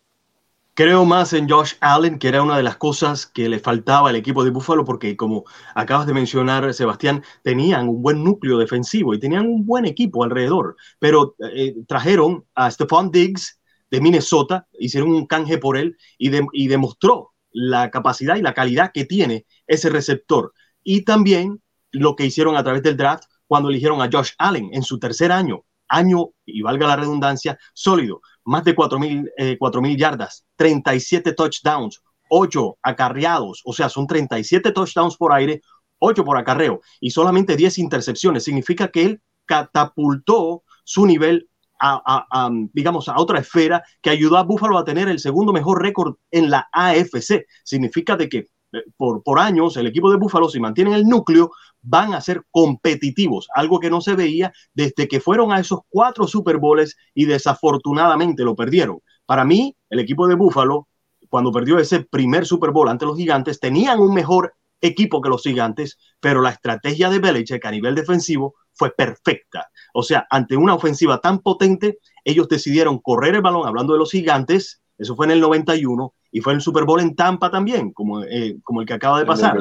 [0.75, 4.17] Creo más en Josh Allen, que era una de las cosas que le faltaba al
[4.17, 5.45] equipo de Buffalo, porque como
[5.75, 10.77] acabas de mencionar, Sebastián, tenían un buen núcleo defensivo y tenían un buen equipo alrededor,
[10.99, 13.61] pero eh, trajeron a Stephon Diggs,
[13.91, 18.91] de Minnesota, hicieron un canje por él y, y demostró la capacidad y la calidad
[18.93, 20.55] que tiene ese receptor.
[20.83, 24.83] Y también lo que hicieron a través del draft cuando eligieron a Josh Allen en
[24.83, 31.33] su tercer año, año, y valga la redundancia, sólido, más de 4.000 eh, yardas, 37
[31.33, 35.61] touchdowns, 8 acarreados, o sea, son 37 touchdowns por aire,
[35.99, 38.45] 8 por acarreo y solamente 10 intercepciones.
[38.45, 41.49] Significa que él catapultó su nivel
[41.85, 46.15] a, digamos, a otra esfera que ayudó a Buffalo a tener el segundo mejor récord
[46.31, 47.47] en la AFC.
[47.65, 48.47] Significa de que
[48.97, 51.51] por, años el equipo de Buffalo, si mantienen el núcleo,
[51.81, 56.27] van a ser competitivos, algo que no se veía desde que fueron a esos cuatro
[56.27, 59.01] Super Bowls y desafortunadamente lo perdieron.
[59.27, 60.89] Para mí, el equipo de Buffalo,
[61.29, 65.43] cuando perdió ese primer Super Bowl ante los gigantes, tenían un mejor equipo que los
[65.43, 69.71] gigantes, pero la estrategia de Belichick a nivel defensivo fue perfecta.
[69.95, 74.11] O sea, ante una ofensiva tan potente, ellos decidieron correr el balón, hablando de los
[74.11, 77.93] gigantes, eso fue en el 91, y fue en el Super Bowl en Tampa también,
[77.93, 79.57] como, eh, como el que acaba de pasar.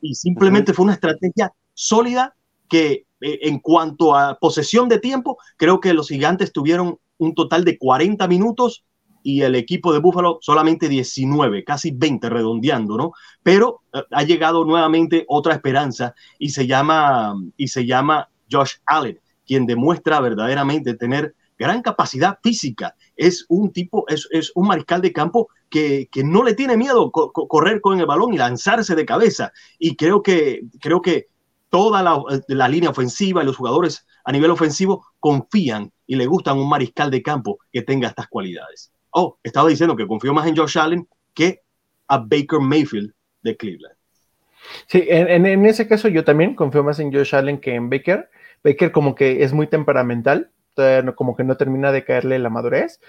[0.00, 2.34] Y, simplemente fue una estrategia sólida
[2.68, 7.64] que eh, en cuanto a posesión de tiempo, creo que los gigantes tuvieron un total
[7.64, 8.84] de 40 minutos
[9.22, 13.12] y el equipo de Buffalo solamente 19, casi 20 redondeando, ¿no?
[13.42, 19.18] Pero eh, ha llegado nuevamente otra esperanza y se llama, y se llama Josh Allen,
[19.44, 22.94] quien demuestra verdaderamente tener gran capacidad física.
[23.16, 27.80] Es un tipo, es, un mariscal de campo que, que no le tiene miedo correr
[27.80, 29.52] con el balón y lanzarse de cabeza.
[29.78, 31.28] Y creo que, creo que
[31.68, 36.58] toda la, la, línea ofensiva y los jugadores a nivel ofensivo confían y le gustan
[36.58, 38.92] un mariscal de campo que tenga estas cualidades.
[39.10, 41.62] Oh, estaba diciendo que confío más en Josh Allen que
[42.08, 43.96] a Baker Mayfield de Cleveland.
[44.86, 48.30] Sí, en, en, ese caso yo también confío más en Josh Allen que en Baker.
[48.64, 50.50] Baker como que es muy temperamental,
[51.14, 53.00] como que no termina de caerle la madurez.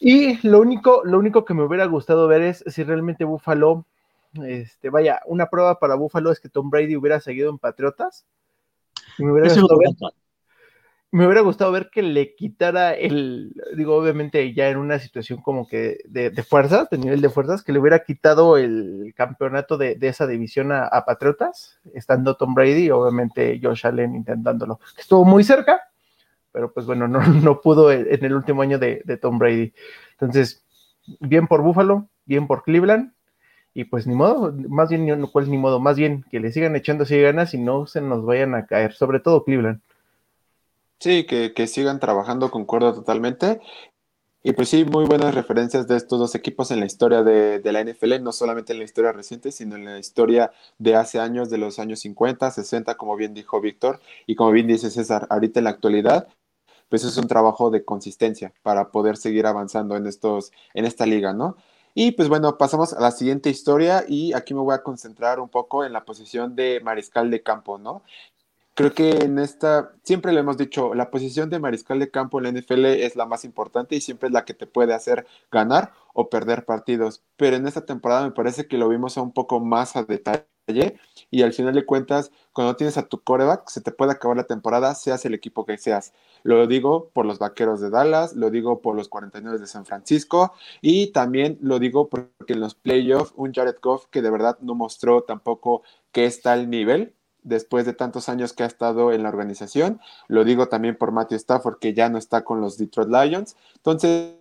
[0.00, 3.86] Y lo único, lo único que me hubiera gustado ver es si realmente Buffalo,
[4.44, 8.26] este, vaya, una prueba para Buffalo es que Tom Brady hubiera seguido en Patriotas.
[9.18, 9.90] Me hubiera, gustado ver,
[11.10, 15.66] me hubiera gustado ver que le quitara el, digo, obviamente ya en una situación como
[15.66, 20.26] que de, fuerzas, de nivel de fuerzas, que le hubiera quitado el campeonato de, esa
[20.26, 24.80] división a, a, Patriotas, estando Tom Brady, obviamente Josh Allen intentándolo.
[24.98, 25.80] Estuvo muy cerca,
[26.52, 29.72] pero pues bueno, no, no pudo en el último año de, Tom Brady.
[30.12, 30.64] Entonces,
[31.20, 33.12] bien por Buffalo, bien por Cleveland,
[33.74, 37.04] y pues ni modo, más bien, cuál ni modo, más bien que le sigan echando
[37.04, 39.80] así ganas y no se nos vayan a caer, sobre todo Cleveland.
[40.98, 43.60] Sí, que, que sigan trabajando, concuerdo totalmente.
[44.42, 47.72] Y pues sí, muy buenas referencias de estos dos equipos en la historia de, de,
[47.72, 51.50] la NFL, no solamente en la historia reciente, sino en la historia de hace años,
[51.50, 55.60] de los años 50, 60, como bien dijo Víctor, y como bien dice César, ahorita
[55.60, 56.28] en la actualidad,
[56.88, 61.32] pues es un trabajo de consistencia para poder seguir avanzando en, estos, en esta liga,
[61.32, 61.56] ¿no?
[61.94, 65.48] Y pues bueno, pasamos a la siguiente historia y aquí me voy a concentrar un
[65.48, 68.02] poco en la posición de mariscal de campo, ¿no?
[68.78, 72.44] Creo que en esta, siempre le hemos dicho, la posición de mariscal de campo en
[72.44, 75.94] la NFL es la más importante y siempre es la que te puede hacer ganar
[76.14, 77.24] o perder partidos.
[77.36, 80.46] Pero en esta temporada me parece que lo vimos un poco más a detalle
[81.28, 84.44] y al final de cuentas, cuando tienes a tu coreback, se te puede acabar la
[84.44, 86.12] temporada, seas el equipo que seas.
[86.44, 90.52] Lo digo por los Vaqueros de Dallas, lo digo por los 49 de San Francisco
[90.80, 94.76] y también lo digo porque en los playoffs un Jared Goff que de verdad no
[94.76, 97.16] mostró tampoco que está al nivel
[97.48, 100.00] después de tantos años que ha estado en la organización.
[100.28, 103.56] Lo digo también por Matthew Stafford que ya no está con los Detroit Lions.
[103.76, 104.34] Entonces,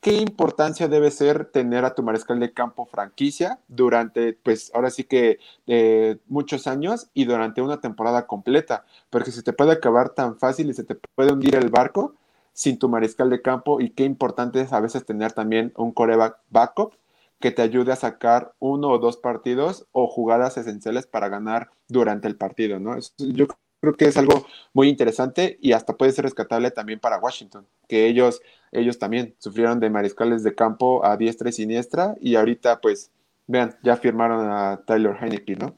[0.00, 5.04] ¿qué importancia debe ser tener a tu mariscal de campo franquicia durante, pues ahora sí
[5.04, 8.84] que eh, muchos años y durante una temporada completa?
[9.10, 12.14] Porque se te puede acabar tan fácil y se te puede hundir el barco
[12.52, 16.38] sin tu mariscal de campo y qué importante es a veces tener también un coreback
[16.50, 16.94] backup
[17.40, 22.28] que te ayude a sacar uno o dos partidos o jugadas esenciales para ganar durante
[22.28, 22.96] el partido, ¿no?
[23.18, 23.46] Yo
[23.80, 28.06] creo que es algo muy interesante y hasta puede ser rescatable también para Washington, que
[28.06, 28.40] ellos,
[28.72, 33.10] ellos también sufrieron de mariscales de campo a diestra y siniestra y ahorita pues,
[33.46, 35.76] vean, ya firmaron a Tyler Heineke, ¿no?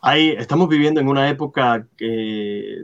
[0.00, 1.86] Ahí estamos viviendo en una época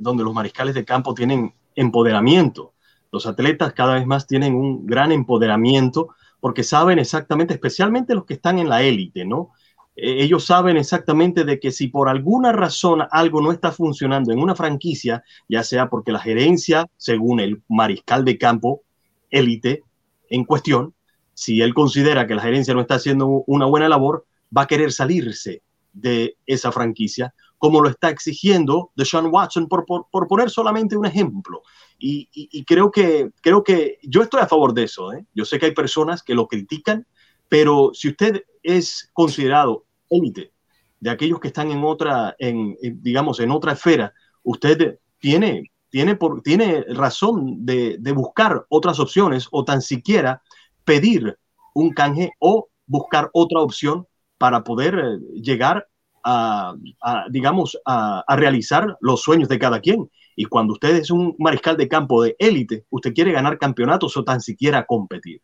[0.01, 2.73] donde los mariscales de campo tienen empoderamiento.
[3.13, 8.35] Los atletas cada vez más tienen un gran empoderamiento porque saben exactamente, especialmente los que
[8.35, 9.53] están en la élite, ¿no?
[9.97, 14.39] Eh, ellos saben exactamente de que si por alguna razón algo no está funcionando en
[14.39, 18.83] una franquicia, ya sea porque la gerencia, según el mariscal de campo
[19.31, 19.83] élite
[20.29, 20.95] en cuestión,
[21.35, 24.27] si él considera que la gerencia no está haciendo una buena labor,
[24.57, 25.63] va a querer salirse
[25.93, 31.63] de esa franquicia, como lo está exigiendo Deshaun Watson, por, por poner solamente un ejemplo.
[32.03, 35.13] Y, creo, que, creo que yo estoy a favor de eso.
[35.13, 35.27] ¿eh?
[35.35, 37.07] Yo sé que hay personas que lo critican,
[37.49, 40.53] pero si usted es considerado élite
[40.99, 46.43] de aquellos que están en otra, en, digamos, en otra esfera, usted tiene, tiene, por,
[46.43, 50.43] tiene razón de, de buscar otras opciones o tan siquiera
[50.85, 51.39] pedir
[51.75, 54.07] un canje o buscar otra opción
[54.39, 55.87] para poder eh, llegar
[56.25, 60.11] a, a digamos, a, a, realizar los sueños de cada quien.
[60.37, 64.25] Y cuando usted es un mariscal de campo de élite, usted quiere ganar campeonatos o
[64.25, 65.41] tan siquiera competir.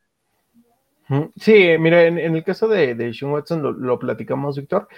[1.37, 4.89] Sí, mira, en, el caso de, de Sean Watson lo, platicamos, Víctor,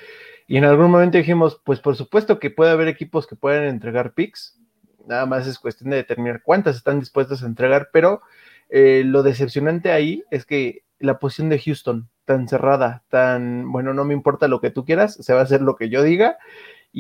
[0.47, 4.15] y en algún momento dijimos, pues por supuesto que puede haber equipos que puedan entregar
[4.15, 4.59] picks,
[5.07, 8.23] nada más es cuestión de determinar cuántas están dispuestas a entregar, pero
[8.71, 14.05] eh, lo decepcionante ahí es que la posición de Houston, tan cerrada, tan, bueno, no
[14.05, 16.39] me importa lo que tú quieras, se va a hacer lo que yo diga,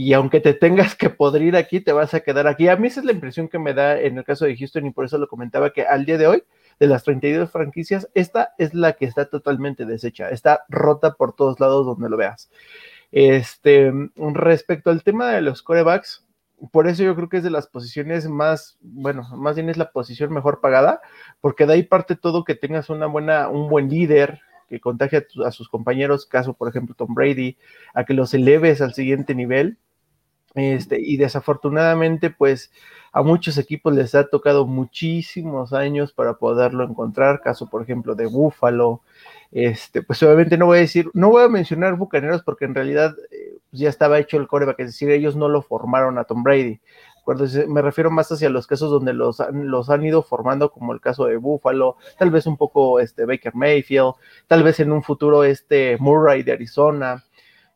[0.00, 2.68] y aunque te tengas que podrir aquí, te vas a quedar aquí.
[2.68, 4.92] A mí esa es la impresión que me da en el caso de Houston y
[4.92, 6.44] por eso lo comentaba que al día de hoy,
[6.78, 11.58] de las 32 franquicias, esta es la que está totalmente deshecha, está rota por todos
[11.58, 12.48] lados donde lo veas.
[13.10, 13.92] Este,
[14.34, 16.24] respecto al tema de los corebacks,
[16.70, 19.90] por eso yo creo que es de las posiciones más, bueno, más bien es la
[19.90, 21.00] posición mejor pagada,
[21.40, 25.50] porque de ahí parte todo que tengas una buena, un buen líder que contagie a,
[25.50, 27.56] sus compañeros, caso por ejemplo Tom Brady,
[27.94, 29.78] a que los eleves al siguiente nivel.
[30.54, 32.70] Este, y desafortunadamente, pues
[33.12, 38.26] a muchos equipos les ha tocado muchísimos años para poderlo encontrar, caso por ejemplo de
[38.26, 39.02] Buffalo,
[39.50, 43.14] este, pues obviamente no voy a decir, no voy a mencionar Bucaneros porque en realidad
[43.30, 46.80] eh, ya estaba hecho el coreback, es decir, ellos no lo formaron a Tom Brady.
[47.66, 51.26] Me refiero más hacia los casos donde los, los han ido formando, como el caso
[51.26, 54.14] de Buffalo, tal vez un poco este Baker Mayfield,
[54.46, 57.22] tal vez en un futuro este Murray de Arizona.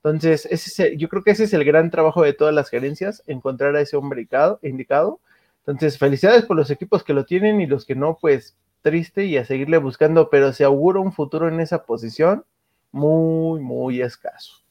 [0.04, 3.76] Entonces, ese yo creo que ese es el gran trabajo de todas las gerencias, encontrar
[3.76, 4.26] a ese hombre
[4.62, 5.20] indicado.
[5.64, 9.36] Entonces, felicidades por los equipos que lo tienen y los que no, pues triste y
[9.36, 12.44] a seguirle buscando, pero se augura un futuro en esa posición
[12.90, 14.62] muy, muy escaso.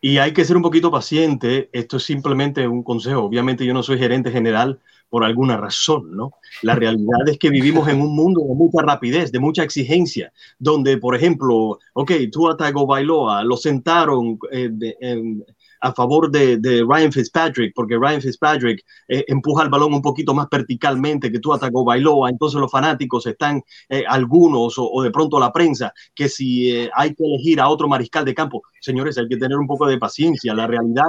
[0.00, 1.68] Y hay que ser un poquito paciente.
[1.72, 3.24] Esto es simplemente un consejo.
[3.24, 4.78] Obviamente yo no soy gerente general
[5.08, 6.32] por alguna razón, ¿no?
[6.62, 10.98] La realidad es que vivimos en un mundo de mucha rapidez, de mucha exigencia, donde,
[10.98, 14.70] por ejemplo, ok, tú Tago Bailoa lo sentaron eh,
[15.80, 20.48] a favor de, Ryan Fitzpatrick, porque Ryan Fitzpatrick eh, empuja el balón un poquito más
[20.50, 25.52] verticalmente que tú atacó Bailoa, entonces los fanáticos están, eh, algunos o, de pronto la
[25.52, 29.56] prensa, que si hay que elegir a otro mariscal de campo, señores, hay que tener
[29.56, 30.52] un poco de paciencia.
[30.54, 31.08] La realidad,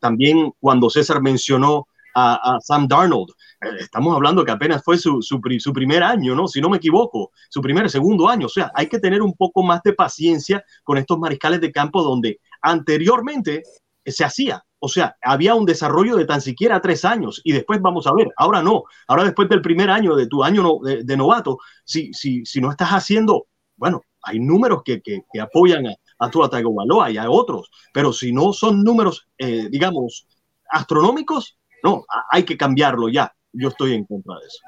[0.00, 1.86] también cuando César mencionó
[2.16, 3.30] a, Sam Darnold.
[3.78, 6.48] Estamos hablando que apenas fue su, su, primer año, ¿no?
[6.48, 8.46] Si no me equivoco, su primer, segundo año.
[8.46, 12.02] O sea, hay que tener un poco más de paciencia con estos mariscales de campo
[12.02, 13.62] donde anteriormente
[14.04, 14.62] se hacía.
[14.78, 18.28] O sea, había un desarrollo de tan siquiera tres años y después vamos a ver,
[18.36, 22.60] ahora no, ahora después del primer año de tu año de, novato, si, si, si
[22.60, 23.46] no estás haciendo,
[23.76, 28.32] bueno, hay números que, que, apoyan a, a tu Baloa y a otros, pero si
[28.32, 30.26] no son números, eh, digamos,
[30.68, 31.56] astronómicos,
[31.86, 33.32] no, hay que cambiarlo ya.
[33.52, 34.58] Yo estoy en contra de eso.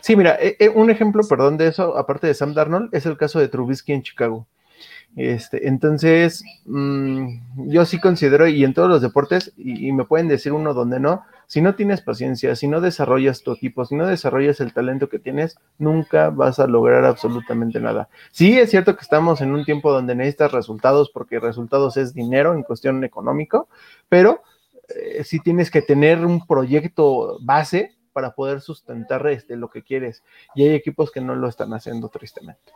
[0.00, 3.16] Sí, mira, eh, eh, un ejemplo, perdón, de eso, aparte de Sam Darnold, es el
[3.16, 4.46] caso de Trubisky en Chicago.
[5.16, 10.52] Este, entonces, mm, yo sí considero, y en todos los deportes, y, me pueden decir
[10.52, 14.60] uno donde no, si no tienes paciencia, si no desarrollas tu equipo, si no desarrollas
[14.60, 18.08] el talento que tienes, nunca vas a lograr absolutamente nada.
[18.30, 22.54] Sí, es cierto que estamos en un tiempo donde necesitas resultados, porque resultados es dinero
[22.54, 23.68] en cuestión económico,
[24.08, 24.42] pero
[24.96, 30.22] eh, sí tienes que tener un proyecto base para poder sustentar este, lo que quieres.
[30.54, 32.72] Y hay equipos que no lo están haciendo tristemente.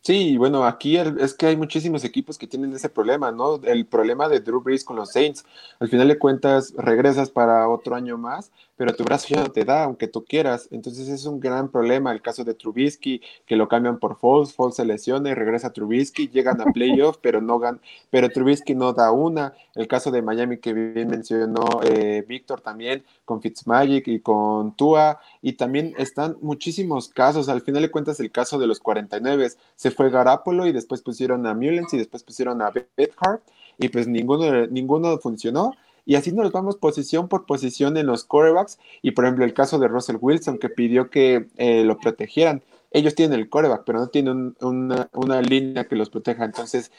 [0.00, 3.56] Sí, bueno, aquí es que hay muchísimos equipos que tienen ese problema, ¿no?
[3.62, 5.44] El problema de Drew Brees con los Saints.
[5.80, 9.64] Al final de cuentas, regresas para otro año más, pero tu brazo ya no te
[9.64, 10.68] da, aunque tú quieras.
[10.70, 12.12] Entonces es un gran problema.
[12.12, 15.72] El caso de Trubisky, que lo cambian por Foles, Foles se lesiona y regresa a
[15.72, 19.54] Trubisky, llegan a playoff, pero no gan pero Trubisky no da una.
[19.74, 25.20] El caso de Miami que bien mencionó eh, Víctor también, con Fitzmagic y con Tua,
[25.42, 27.48] y también están muchísimos casos.
[27.48, 31.46] Al final de cuentas, el caso de los 49 se fue Garapolo y después pusieron
[31.46, 33.40] a Mullens y después pusieron a Bethard
[33.78, 35.74] y pues ninguno, ninguno funcionó.
[36.06, 38.78] Y así nos vamos posición por posición en los corebacks.
[39.02, 42.62] Y por ejemplo, el caso de Russell Wilson, que pidió que eh, lo protegieran.
[42.92, 46.44] Ellos tienen el coreback, pero no tienen una, línea que los proteja.
[46.44, 46.92] Entonces,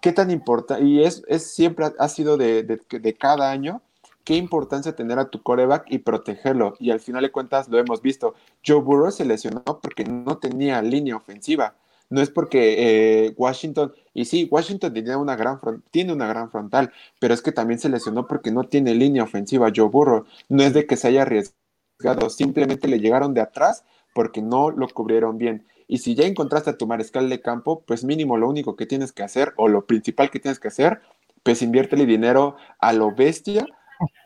[0.00, 0.84] ¿qué tan importante?
[0.84, 3.82] Y es, es siempre ha sido de, de, de, cada año.
[4.24, 6.76] Qué importancia tener a tu coreback y protegerlo.
[6.78, 8.34] Y al final de cuentas lo hemos visto.
[8.64, 11.74] Joe Burrow se lesionó porque no tenía línea ofensiva
[12.12, 15.58] no es porque eh, Washington, y sí, Washington tenía una gran
[15.90, 19.72] tiene una gran frontal, pero es que también se lesionó porque no tiene línea ofensiva
[19.74, 23.84] Joe Burrow, no es de que se haya arriesgado, simplemente le llegaron de atrás
[24.14, 25.64] porque no lo cubrieron bien.
[25.88, 29.12] Y si ya encontraste a tu mariscal de campo, pues mínimo lo único que tienes
[29.12, 31.00] que hacer, o lo principal que tienes que hacer,
[31.42, 33.66] pues inviértele dinero a lo bestia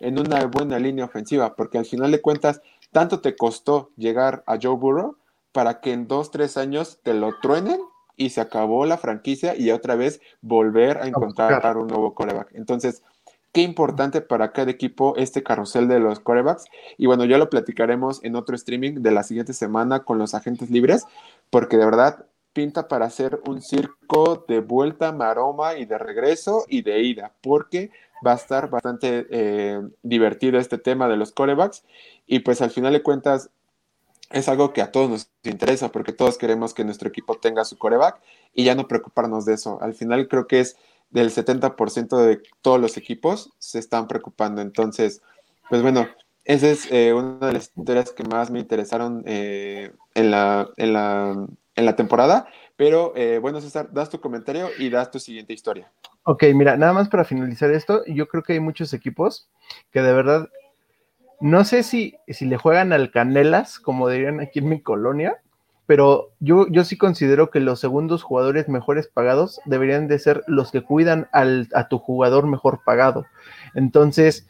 [0.00, 4.58] en una buena línea ofensiva, porque al final de cuentas, tanto te costó llegar a
[4.60, 5.16] Joe Burrow
[5.56, 7.80] para que en dos, tres años te lo truenen
[8.14, 12.50] y se acabó la franquicia y otra vez volver a encontrar un nuevo coreback.
[12.52, 13.02] Entonces,
[13.52, 16.66] qué importante para cada equipo este carrusel de los corebacks.
[16.98, 20.70] Y bueno, ya lo platicaremos en otro streaming de la siguiente semana con los agentes
[20.70, 21.06] libres,
[21.48, 26.82] porque de verdad pinta para hacer un circo de vuelta, maroma y de regreso y
[26.82, 27.90] de ida, porque
[28.26, 31.82] va a estar bastante eh, divertido este tema de los corebacks.
[32.26, 33.48] Y pues al final de cuentas,
[34.36, 37.78] es algo que a todos nos interesa porque todos queremos que nuestro equipo tenga su
[37.78, 38.20] coreback
[38.54, 39.78] y ya no preocuparnos de eso.
[39.80, 40.76] Al final creo que es
[41.10, 44.60] del 70% de todos los equipos se están preocupando.
[44.60, 45.22] Entonces,
[45.70, 46.06] pues bueno,
[46.44, 50.92] esa es eh, una de las historias que más me interesaron eh, en, la, en,
[50.92, 55.54] la, en la temporada, Pero eh, bueno, César, das tu comentario y das tu siguiente
[55.54, 55.90] historia.
[56.24, 59.48] Ok, mira, nada más para finalizar esto, yo creo que hay muchos equipos
[59.92, 60.48] que de verdad,
[61.40, 65.40] no sé si, si le juegan al Canelas, como dirían aquí en mi colonia,
[65.86, 70.72] pero yo, yo sí considero que los segundos jugadores mejores pagados deberían de ser los
[70.72, 73.26] que cuidan al, a tu jugador mejor pagado.
[73.74, 74.48] Entonces,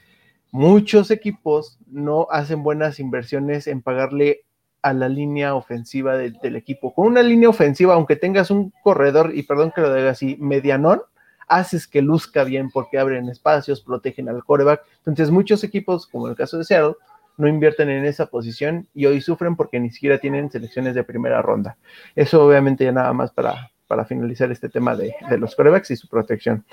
[0.50, 4.44] muchos equipos no hacen buenas inversiones en pagarle
[4.80, 6.94] a la línea ofensiva del equipo.
[6.94, 11.02] Con una línea ofensiva, aunque tengas un corredor, y perdón que lo diga así, medianón,
[11.46, 14.82] haces que luzca bien porque abren espacios, protegen al coreback.
[14.98, 16.96] Entonces, muchos equipos, como el caso de Seattle,
[17.36, 21.42] no invierten en esa posición y hoy sufren porque ni siquiera tienen selecciones de primera
[21.42, 21.76] ronda.
[22.14, 26.08] Eso obviamente ya nada más para, para finalizar este tema de, los corebacks y su
[26.08, 26.64] protección.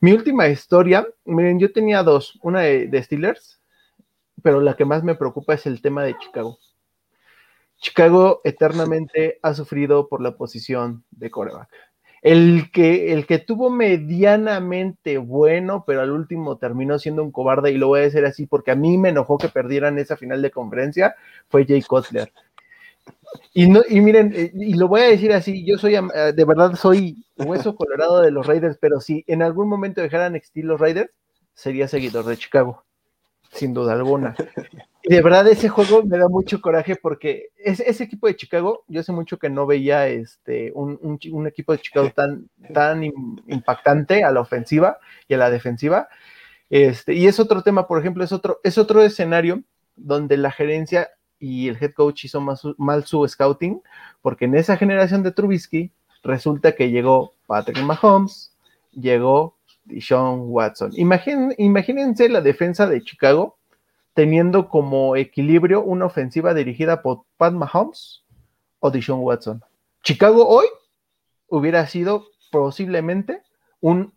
[0.00, 3.60] Mi última historia, miren, yo tenía dos, una de, Steelers,
[4.42, 6.58] pero la que más me preocupa es el tema de Chicago.
[7.76, 11.68] Chicago eternamente ha sufrido por la posición de coreback.
[12.22, 17.78] El que, el que tuvo medianamente bueno, pero al último terminó siendo un cobarde, y
[17.78, 20.52] lo voy a decir así porque a mí me enojó que perdieran esa final de
[20.52, 21.16] conferencia,
[21.48, 22.32] fue Jay Cutler.
[23.54, 26.44] Y, no, y miren, eh, y lo voy a decir así, yo soy, eh, de
[26.44, 30.80] verdad soy hueso colorado de los Raiders, pero si en algún momento dejaran existir los
[30.80, 31.10] Raiders,
[31.54, 32.84] sería seguidor de Chicago,
[33.50, 34.34] sin duda alguna.
[35.04, 38.84] Y de verdad ese juego me da mucho coraje porque ese, ese equipo de Chicago,
[38.86, 44.22] yo hace mucho que no veía este, un, un, equipo de Chicago tan, tan impactante
[44.22, 46.08] a la ofensiva y a la defensiva.
[46.70, 49.64] Este, y es otro tema, por ejemplo, es otro, es otro escenario
[49.96, 53.82] donde la gerencia y el head coach hizo mal su scouting,
[54.20, 55.90] porque en esa generación de Trubisky
[56.22, 58.56] resulta que llegó Patrick Mahomes,
[58.92, 60.92] llegó Deshaun Watson.
[60.94, 63.58] imagínense la defensa de Chicago
[64.14, 68.24] teniendo como equilibrio una ofensiva dirigida por Pat Mahomes
[68.80, 69.62] o Deshaun Watson.
[70.02, 70.66] Chicago hoy
[71.48, 73.42] hubiera sido posiblemente
[73.80, 74.12] un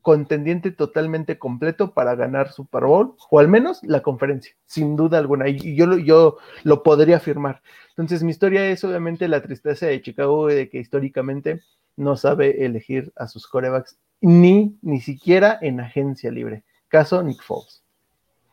[0.00, 5.48] contendiente totalmente completo para ganar Super Bowl o al menos la conferencia, sin duda alguna.
[5.48, 7.62] Y yo, yo lo podría afirmar.
[7.90, 11.62] Entonces, mi historia es obviamente la tristeza de Chicago de que históricamente
[11.96, 16.64] no sabe elegir a sus corebacks ni ni siquiera en agencia libre.
[16.88, 17.83] Caso Nick Foles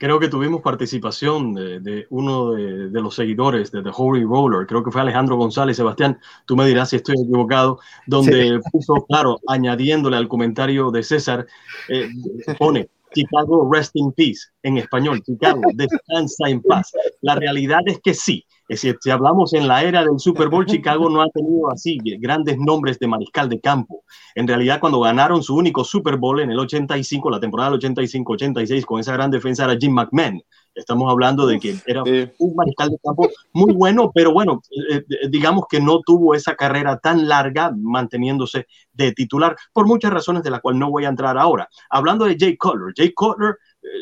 [0.02, 4.90] creo que tuvimos participación de, uno de, los seguidores de The Holy Roller, creo que
[4.90, 5.78] fue Alejandro González.
[5.78, 11.46] Sebastián, tú me dirás si estoy equivocado, donde puso, claro, añadiéndole al comentario de César,
[11.88, 12.10] eh,
[12.58, 16.92] pone Chicago Rest in Peace, en español, Chicago descansa en paz.
[17.22, 21.10] La realidad es que sí, es si hablamos en la era del Super Bowl, Chicago
[21.10, 24.06] no ha tenido así grandes nombres de mariscal de campo.
[24.34, 28.86] En realidad, cuando ganaron su único Super Bowl en el 85, la temporada del 85-86,
[28.86, 30.42] con esa gran defensa era Jim McMahon.
[30.74, 35.30] Estamos hablando de que era un mariscal de campo muy bueno, pero bueno, eh, eh,
[35.30, 40.50] digamos que no tuvo esa carrera tan larga manteniéndose de titular por muchas razones de
[40.52, 41.68] las cuales no voy a entrar ahora.
[41.90, 43.58] Hablando de Jay Cutler, Jay Cutler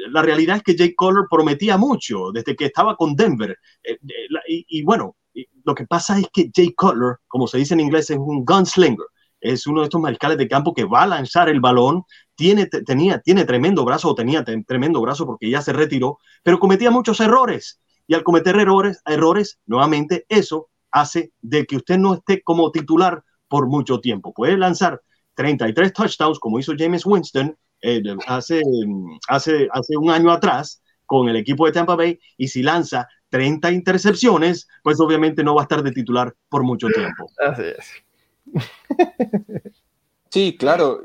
[0.09, 3.57] la realidad es que Jay Collar prometía mucho desde que estaba con Denver.
[3.84, 3.97] Eh,
[4.47, 5.15] y, bueno,
[5.63, 9.05] lo que pasa es que Jay Cutler, como se dice en inglés, es un gunslinger.
[9.41, 12.03] Es uno de estos mariscales de campo que va a lanzar el balón,
[12.39, 16.89] tiene, tenía, tiene tremendo brazo o tenía tremendo brazo porque ya se retiró, pero cometía
[16.89, 17.81] muchos errores.
[18.07, 23.25] Y al cometer errores, errores, nuevamente eso hace de que usted no esté como titular
[23.49, 24.33] por mucho tiempo.
[24.33, 25.01] Puede lanzar
[25.33, 28.61] 33 touchdowns como hizo James Winston eh, hace,
[29.27, 33.69] hace, hace un año atrás con el equipo de Tampa Bay y si lanza 30
[33.71, 37.29] intercepciones, pues obviamente no va a estar de titular por mucho tiempo.
[37.45, 37.91] Así es.
[40.31, 41.01] Sí, claro.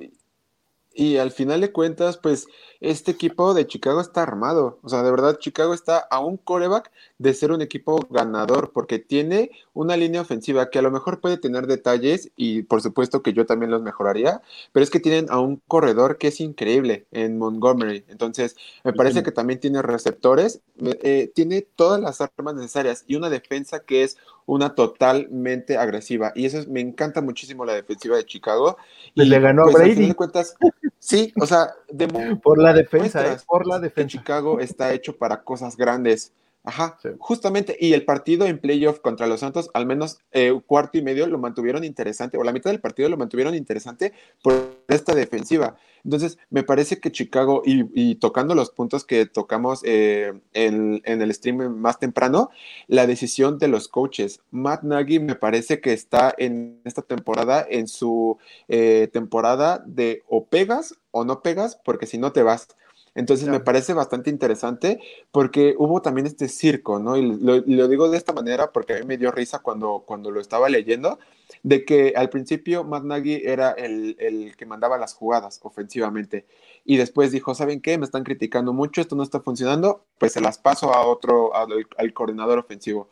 [0.94, 2.46] Y al final de cuentas, pues
[2.80, 4.78] este equipo de Chicago está armado.
[4.82, 8.98] O sea, de verdad, Chicago está a un coreback de ser un equipo ganador, porque
[8.98, 13.32] tiene una línea ofensiva que a lo mejor puede tener detalles y por supuesto que
[13.32, 14.40] yo también los mejoraría,
[14.72, 18.04] pero es que tienen a un corredor que es increíble en Montgomery.
[18.08, 23.30] Entonces, me parece que también tiene receptores, eh, tiene todas las armas necesarias y una
[23.30, 24.16] defensa que es
[24.46, 26.32] una totalmente agresiva.
[26.34, 28.76] Y eso me encanta muchísimo la defensiva de Chicago.
[29.14, 30.08] Y le ganó a pues, Brady.
[30.08, 30.56] de cuentas,
[30.98, 31.74] sí, o sea,
[32.42, 33.36] por la defensa, ¿eh?
[33.46, 34.18] por la defensa.
[34.18, 36.32] Chicago está hecho para cosas grandes.
[36.66, 41.02] Ajá, justamente, y el partido en playoff contra los Santos, al menos eh, cuarto y
[41.02, 45.76] medio lo mantuvieron interesante, o la mitad del partido lo mantuvieron interesante por esta defensiva.
[46.04, 51.68] Entonces, me parece que Chicago, y, tocando los puntos que tocamos eh, en, el stream
[51.76, 52.48] más temprano,
[52.86, 54.40] la decisión de los coaches.
[54.50, 58.38] Matt Nagy me parece que está en esta temporada, en su
[58.68, 62.68] eh, temporada de o pegas o no pegas, porque si no te vas.
[63.14, 65.00] Entonces me parece bastante interesante
[65.30, 67.16] porque hubo también este circo, ¿no?
[67.16, 70.40] Y lo, digo de esta manera porque a mí me dio risa cuando, cuando lo
[70.40, 71.18] estaba leyendo,
[71.62, 76.46] de que al principio Matt Nagy era el, el, que mandaba las jugadas ofensivamente
[76.84, 77.98] y después dijo, ¿saben qué?
[77.98, 81.86] Me están criticando mucho, esto no está funcionando, pues se las paso a otro, al,
[81.96, 83.08] al coordinador ofensivo.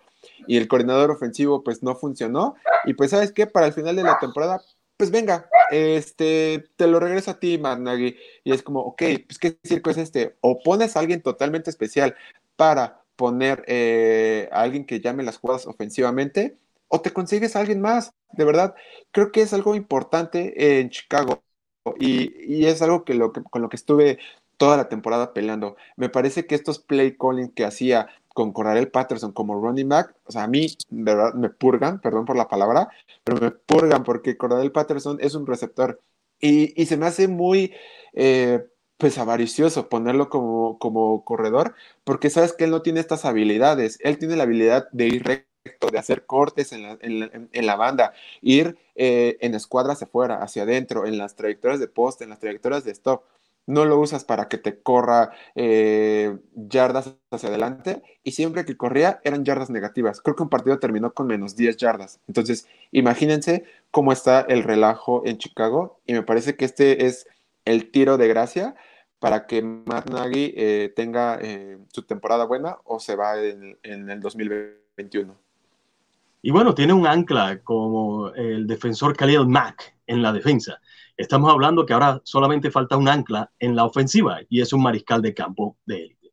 [0.47, 3.47] Y el coordinador ofensivo pues no funcionó y pues ¿sabes qué?
[3.47, 4.63] Para el final de la temporada
[5.03, 8.17] pues venga, este, te lo regreso a ti, Magnagui.
[8.45, 10.37] Y es como, ok, pues qué circo es este.
[10.41, 12.15] O pones a alguien totalmente especial
[12.55, 17.81] para poner eh, a alguien que llame las jugadas ofensivamente, o te consigues a alguien
[17.81, 18.13] más.
[18.31, 18.77] De verdad,
[19.11, 21.43] creo que es algo importante en Chicago.
[21.99, 24.21] Y, es algo que, lo con lo que estuve
[24.57, 25.75] toda la temporada peleando.
[25.97, 30.33] Me parece que estos play calling que hacía con Cordarel Patterson como running back, o
[30.33, 32.89] sea, a mí, verdad, me purgan, perdón por la palabra,
[33.25, 36.01] pero me purgan porque Cordarel Patterson es un receptor.
[36.41, 37.73] Y, se me hace muy,
[38.15, 38.65] eh,
[38.99, 41.75] pues, avaricioso ponerlo como, como corredor,
[42.05, 45.91] porque sabes que él no tiene estas habilidades, él tiene la habilidad de ir recto,
[45.91, 50.65] de hacer cortes en la, en la, banda, ir eh, en escuadras hacia afuera, hacia
[50.65, 53.23] adentro, en las trayectorias de poste, en las trayectorias de stop
[53.67, 59.21] no lo usas para que te corra eh, yardas hacia adelante y siempre que corría
[59.25, 60.21] eran yardas negativas.
[60.21, 62.21] Creo que un partido terminó con menos 10 yardas.
[62.27, 67.27] Entonces, imagínense cómo está el relajo en Chicago y me parece que este es
[67.65, 68.75] el tiro de gracia
[69.21, 74.11] para que Matt Nagy eh, tenga eh, su temporada buena o se va en, en
[74.11, 75.37] el 2021.
[76.45, 80.81] Y bueno, tiene un ancla como el defensor Khalil Mack en la defensa.
[81.17, 85.21] Estamos hablando que ahora solamente falta un ancla en la ofensiva y es un mariscal
[85.21, 86.33] de campo de élite.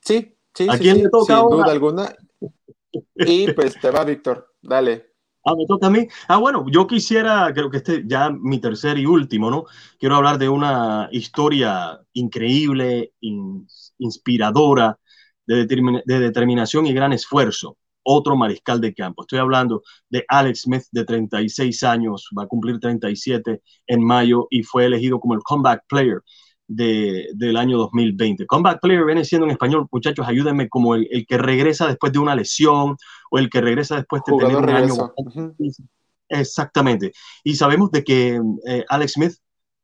[0.00, 2.16] Sí, sí, ¿A quién le toca sin duda alguna.
[3.14, 5.14] Y pues te va, Víctor, dale.
[5.44, 6.06] Ah, me toca a mí.
[6.28, 9.64] Ah, bueno, yo quisiera, creo que este ya mi tercer y último, ¿no?
[9.98, 13.12] Quiero hablar de una historia increíble,
[13.98, 14.98] inspiradora,
[15.46, 17.76] de, de determinación y gran esfuerzo
[18.10, 19.22] otro mariscal de campo.
[19.22, 24.62] Estoy hablando de Alex Smith, de 36 años, va a cumplir 37 en mayo y
[24.62, 26.22] fue elegido como el comeback player
[26.66, 28.46] de, del año 2020.
[28.46, 32.34] Comeback player viene siendo en español, muchachos, ayúdenme, como el, que regresa después de una
[32.34, 32.96] lesión
[33.30, 35.12] o el que regresa después de tener un año.
[36.30, 37.12] Exactamente.
[37.44, 39.34] Y sabemos de que eh, Alex Smith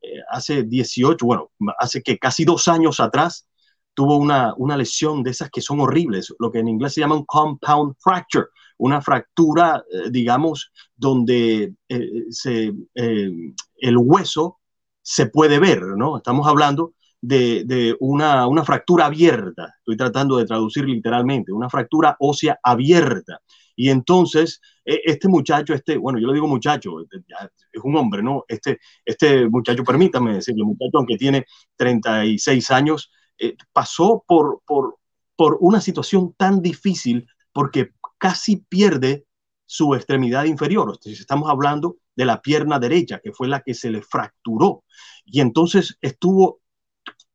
[0.01, 3.47] eh, hace 18, bueno, hace que casi dos años atrás
[3.95, 7.17] tuvo una, una lesión de esas que son horribles, lo que en inglés se llama
[7.17, 8.47] un compound fracture,
[8.79, 13.31] una fractura, eh, digamos, donde eh, se, eh,
[13.77, 14.59] el hueso
[15.01, 16.17] se puede ver, ¿no?
[16.17, 22.17] Estamos hablando de, de una, una, fractura abierta, estoy tratando de traducir literalmente, una fractura
[22.19, 23.41] ósea abierta.
[23.77, 28.45] Y entonces, e, este muchacho, este, bueno, yo le digo muchacho, es un hombre, ¿no?
[28.49, 34.99] Este, este muchacho, permítame decirle, muchacho, aunque tiene 36 años, eh, pasó por, por,
[35.37, 39.27] por una situación tan difícil porque casi pierde
[39.67, 40.99] su extremidad inferior.
[41.05, 44.85] Estamos hablando de la pierna derecha, que fue la que se le fracturó.
[45.25, 46.61] Y entonces estuvo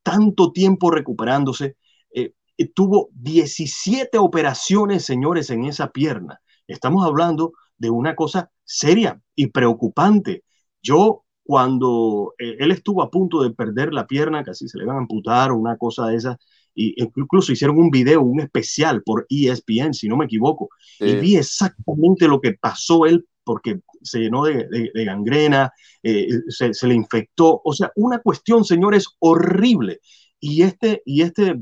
[0.03, 1.77] tanto tiempo recuperándose.
[2.13, 2.33] Eh,
[2.73, 6.41] tuvo 17 operaciones, señores, en esa pierna.
[6.67, 10.43] Estamos hablando de una cosa seria y preocupante.
[10.81, 14.97] Yo cuando eh, él estuvo a punto de perder la pierna, casi se le iban
[14.97, 16.37] a amputar o una cosa de esas,
[16.75, 20.69] y incluso hicieron un video, un especial por ESPN, si no me equivoco,
[20.99, 25.73] y vi exactamente lo que pasó él porque se llenó de, gangrena,
[26.03, 30.01] eh, se, le infectó, o sea, una cuestión, señores, horrible.
[30.39, 31.59] Y este, y este,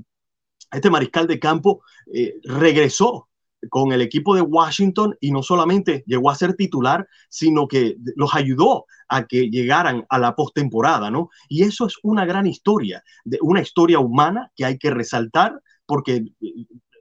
[0.70, 1.82] este mariscal de campo
[2.14, 3.30] eh, regresó
[3.70, 8.34] con el equipo de Washington y no solamente llegó a ser titular, sino que los
[8.36, 11.30] ayudó a que llegaran a la postemporada, ¿no?
[11.50, 16.26] Y eso es una gran historia, de una historia humana que hay que resaltar porque,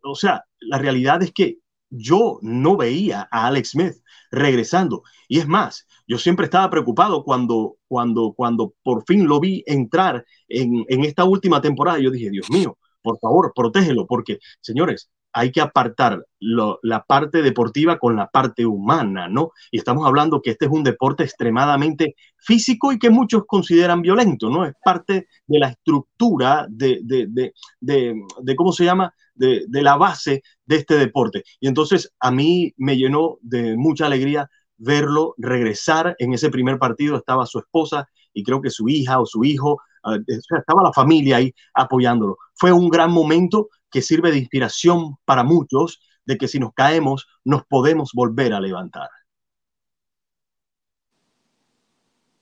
[0.05, 1.59] o sea, la realidad es que
[1.91, 3.95] yo no veía a Alex Smith
[4.31, 5.03] regresando.
[5.29, 10.25] Y es más, yo siempre estaba preocupado cuando, cuando, cuando por fin lo vi entrar
[10.49, 11.99] en, en esta última temporada.
[11.99, 17.99] Yo dije, Dios mío, por favor, protégelo, porque, señores, hay que apartar la parte deportiva
[17.99, 19.51] con la parte humana, ¿no?
[19.71, 24.49] Y estamos hablando que este es un deporte extremadamente físico y que muchos consideran violento,
[24.49, 24.65] ¿no?
[24.65, 29.13] Es parte de la estructura de, de, de, de ¿cómo se llama?
[29.35, 31.45] De, la base de este deporte.
[31.61, 36.17] Y entonces a mí me llenó de mucha alegría verlo regresar.
[36.19, 39.83] En ese primer partido estaba su esposa y creo que su hija o su hijo,
[40.03, 42.39] ah, estaba la familia ahí apoyándolo.
[42.55, 47.27] Fue un gran momento que sirve de inspiración para muchos de que si nos caemos
[47.45, 49.09] nos podemos volver a levantar.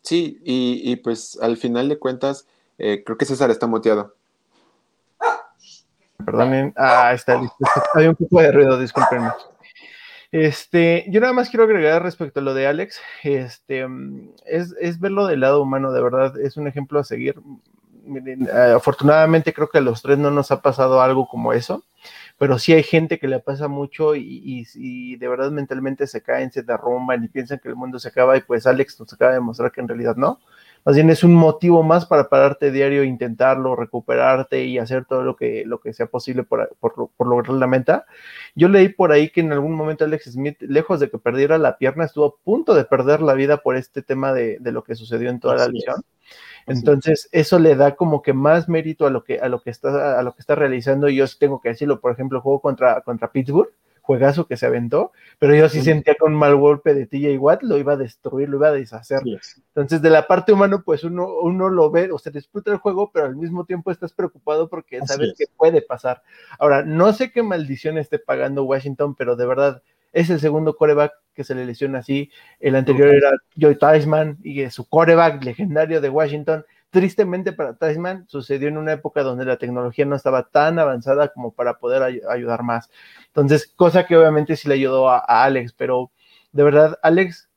[0.02, 4.16] Sí, y, pues al final de cuentas, eh, creo que César está muteado.
[6.26, 7.56] Perdonen, ah, está listo.
[7.94, 9.30] Hay un poco de ruido, discúlpenme.
[10.32, 13.86] Este, yo nada más quiero agregar respecto a lo de Alex, este,
[14.44, 17.36] es, es verlo del lado humano, de verdad, es un ejemplo a seguir.
[18.06, 21.84] Eh, afortunadamente creo que a los tres no nos ha pasado algo como eso,
[22.38, 26.52] pero sí hay gente que le pasa mucho y, y, de verdad mentalmente se caen,
[26.52, 29.38] se derrumban y piensan que el mundo se acaba y pues Alex nos acaba de
[29.38, 30.40] demostrar que en realidad no.
[30.84, 35.34] Más bien es un motivo más para pararte diario, intentarlo, recuperarte y hacer todo lo
[35.34, 38.04] que, lo que sea posible por, por, por, lograr la meta.
[38.54, 41.78] Yo leí por ahí que en algún momento Alex Smith, lejos de que perdiera la
[41.78, 44.94] pierna, estuvo a punto de perder la vida por este tema de, de lo que
[44.94, 46.04] sucedió en toda la lesión.
[46.66, 50.18] Entonces, eso le da como que más mérito a lo que, a lo que está,
[50.18, 51.08] a lo que está realizando.
[51.08, 53.70] Y yo tengo que decirlo, por ejemplo, juego contra, contra Pittsburgh
[54.04, 57.62] juegazo que se aventó, pero yo sí sentía que un mal golpe de TJ Watt
[57.62, 59.20] lo iba a destruir, lo iba a deshacer.
[59.68, 63.10] Entonces, de la parte humana, pues uno, uno lo ve, o sea, disfruta el juego,
[63.10, 66.22] pero al mismo tiempo estás preocupado porque sabes que puede pasar.
[66.58, 69.82] Ahora, no sé qué maldición esté pagando Washington, pero de verdad,
[70.14, 72.30] es el segundo coreback que se le lesiona así.
[72.60, 78.68] El anterior era Joy Tysman y su coreback legendario de Washington tristemente para Tyson sucedió
[78.68, 82.88] en una época donde la tecnología no estaba tan avanzada como para poder ayudar más.
[83.26, 86.12] Entonces, cosa que obviamente sí le ayudó a, Alex, pero
[86.52, 87.50] de verdad, Alex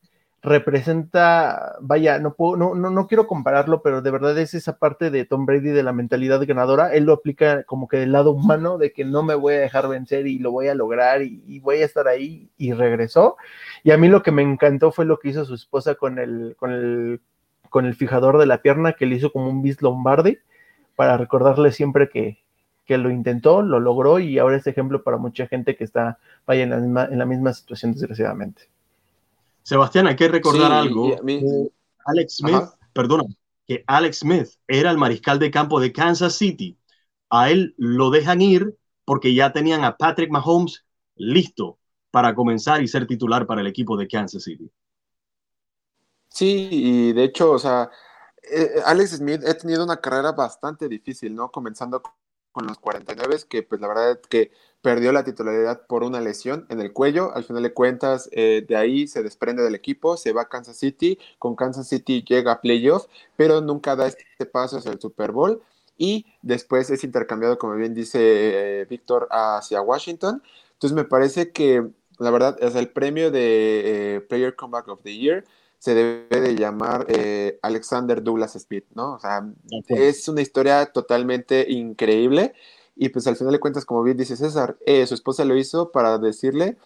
[0.44, 5.10] representa, vaya, no, puedo, no, no, no, quiero compararlo, pero de verdad es esa parte
[5.10, 6.94] de Tom Brady de la mentalidad ganadora.
[6.94, 9.88] Él lo aplica como que del lado humano, de que no me voy a dejar
[9.88, 13.38] vencer y lo voy a lograr y, voy a estar ahí y regresó.
[13.84, 16.56] Y a mí lo que me encantó fue lo que hizo su esposa con el,
[16.58, 17.22] con el
[17.70, 20.40] con el fijador de la pierna que le hizo como un bis Lombardi
[20.96, 22.40] para recordarle siempre que,
[22.90, 26.70] lo intentó, lo logró y ahora es ejemplo para mucha gente que está vaya en
[26.70, 28.70] la misma, en la misma situación desgraciadamente.
[29.68, 31.14] Sebastián, hay que recordar algo.
[32.06, 32.64] Alex Smith,
[32.94, 33.26] perdona,
[33.68, 36.80] que Alex Smith era el mariscal de campo de Kansas City.
[37.30, 40.86] A él lo dejan ir porque ya tenían a Patrick Mahomes
[41.18, 41.80] listo
[42.12, 44.72] para comenzar y ser titular para el equipo de Kansas City.
[46.30, 47.92] Sí, y de hecho, o sea,
[48.50, 51.52] eh, Alex Smith ha tenido una carrera bastante difícil, ¿no?
[51.52, 52.02] Comenzando
[52.54, 54.52] con los 49, que pues la verdad es que
[54.82, 57.34] perdió la titularidad por una lesión en el cuello.
[57.36, 60.78] Al final de cuentas, eh, de ahí se desprende del equipo, se va a Kansas
[60.78, 61.20] City.
[61.40, 65.62] Con Kansas City llega a playoff, pero nunca da este paso hacia el Super Bowl.
[65.98, 70.44] Y después es intercambiado, como bien dice eh, Víctor, hacia Washington.
[70.74, 71.88] Entonces me parece que,
[72.20, 75.44] la verdad, es el premio de Player Comeback of the Year
[75.80, 79.14] se debe de llamar eh, Alexander Douglas Smith, ¿no?
[79.14, 79.48] O sea,
[79.90, 82.56] es una historia totalmente increíble
[82.98, 85.92] y pues al final de cuentas, como bien dice César, eh, su esposa lo hizo
[85.92, 86.78] para decirle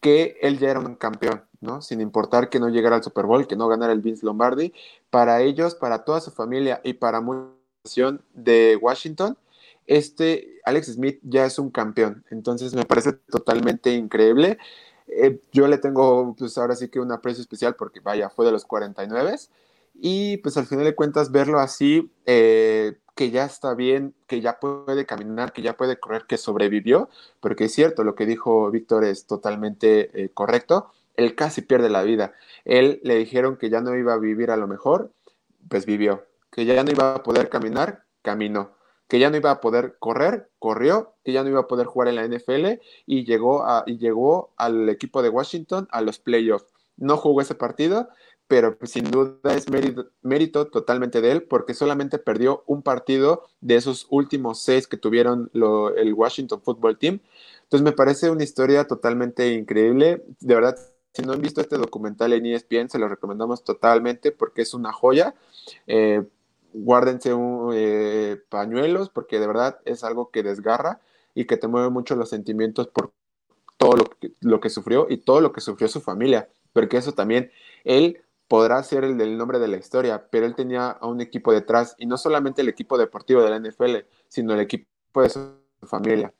[0.00, 1.80] que él ya era un campeón, ¿no?
[1.80, 4.74] Sin importar que no llegara al Super Bowl, que no ganara el Vince Lombardi,
[5.10, 7.64] para ellos, para toda su familia y para mucha
[8.32, 9.36] de Washington,
[9.86, 12.24] este Alex Smith ya es un campeón.
[12.30, 14.58] Entonces me parece totalmente increíble.
[15.06, 18.52] Eh, yo le tengo, pues ahora sí que un aprecio especial porque, vaya, fue de
[18.52, 19.36] los 49
[19.96, 24.58] y pues al final de cuentas verlo así, eh, que ya está bien, que ya
[24.60, 27.08] puede caminar, que ya puede correr, que sobrevivió,
[27.40, 32.02] porque es cierto, lo que dijo Víctor es totalmente eh, correcto, él casi pierde la
[32.02, 32.32] vida.
[32.64, 35.12] Él le dijeron que ya no iba a vivir a lo mejor,
[35.68, 38.74] pues vivió, que ya no iba a poder caminar, caminó
[39.08, 42.08] que ya no iba a poder correr, corrió, que ya no iba a poder jugar
[42.08, 46.72] en la NFL y llegó, y llegó al equipo de Washington a los playoffs.
[46.96, 48.08] No jugó ese partido,
[48.46, 49.66] pero sin duda es
[50.22, 55.50] mérito, totalmente de él porque solamente perdió un partido de esos últimos seis que tuvieron
[55.54, 57.20] el Washington Football Team.
[57.62, 60.22] Entonces me parece una historia totalmente increíble.
[60.40, 60.76] De verdad,
[61.12, 64.92] si no han visto este documental en ESPN, se lo recomendamos totalmente porque es una
[64.92, 65.34] joya.
[65.86, 66.22] Eh,
[66.74, 71.00] guárdense un, eh, pañuelos porque de verdad es algo que desgarra
[71.34, 73.12] y que te mueve mucho los sentimientos por
[73.78, 74.04] todo lo
[74.40, 77.50] lo que sufrió y todo lo que sufrió su familia, porque eso también,
[77.84, 81.52] él podrá ser el del nombre de la historia, pero él tenía a un equipo
[81.52, 85.54] detrás y no solamente el equipo deportivo de la NFL, sino el equipo de su
[85.82, 86.32] familia.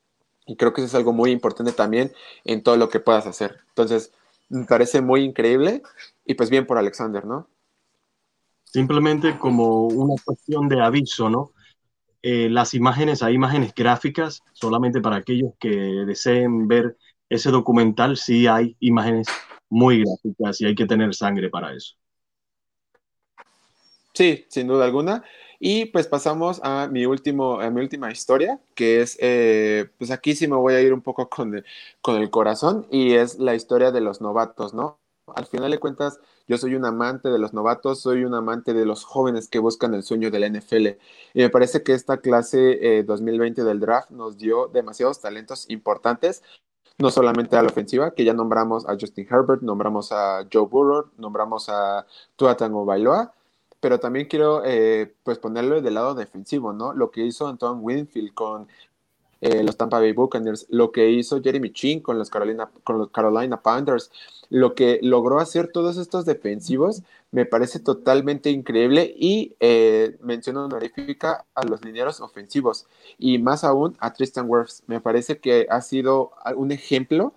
[0.47, 2.12] Y creo que eso es algo muy importante también
[2.44, 3.60] en todo lo que puedas hacer.
[3.68, 4.12] Entonces,
[4.48, 5.82] me parece muy increíble
[6.26, 7.48] y pues bien por Alexander, ¿no?
[8.74, 11.52] simplemente como una cuestión de aviso, ¿no?
[12.22, 16.97] Eh, las imágenes, hay imágenes gráficas, solamente para aquellos que deseen ver
[17.28, 19.28] ese documental, sí hay imágenes
[19.74, 21.96] muy gráficas y hay que tener sangre para eso.
[24.14, 25.24] Sí, sin duda alguna.
[25.59, 30.36] Y pues pasamos a mi, último, a mi última historia, que es, eh, pues aquí
[30.36, 31.64] sí me voy a ir un poco con
[32.01, 35.01] con el corazón, y es la historia de los novatos, ¿no?
[35.34, 38.84] Al final de cuentas, yo soy un amante de los novatos, soy un amante de
[38.84, 40.98] los jóvenes que buscan el sueño de la NFL.
[41.32, 46.42] Y me parece que esta clase 2020 eh, del draft nos dio demasiados talentos importantes,
[46.98, 51.10] no solamente a la ofensiva, que ya nombramos a Justin Herbert, nombramos a Joe Burrow,
[51.18, 52.06] nombramos a
[52.36, 53.32] Tua Tango Bailoa,
[53.80, 56.94] pero también quiero eh, pues ponerlo del lado defensivo, ¿no?
[56.94, 58.68] Lo que hizo Antoine Winfield con
[59.40, 63.10] eh, los Tampa Bay Buccaneers, lo que hizo Jeremy Chin con los, Carolina, con los
[63.10, 64.10] Carolina Panthers,
[64.48, 67.02] lo que logró hacer todos estos defensivos,
[67.35, 72.86] me parece totalmente increíble y eh, menciono honorífica a los linieros ofensivos
[73.19, 74.85] y más aún a Tristan Wirfs.
[74.86, 77.35] Me parece que ha sido un ejemplo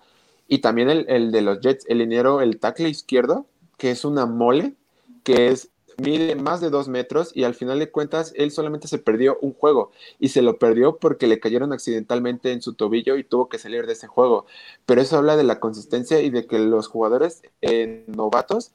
[0.47, 3.47] y también el, el de los Jets, el liniero, el tackle izquierdo,
[3.77, 4.75] que es una mole,
[5.23, 8.99] que es mide más de dos metros y al final de cuentas él solamente se
[8.99, 13.23] perdió un juego y se lo perdió porque le cayeron accidentalmente en su tobillo y
[13.23, 14.45] tuvo que salir de ese juego.
[14.85, 18.73] Pero eso habla de la consistencia y de que los jugadores eh, novatos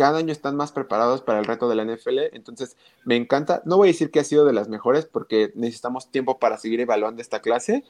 [0.00, 2.20] cada año están más preparados para el reto de la NFL.
[2.32, 3.60] Entonces, me encanta.
[3.66, 6.80] No voy a decir que ha sido de las mejores porque necesitamos tiempo para seguir
[6.80, 7.84] evaluando esta clase,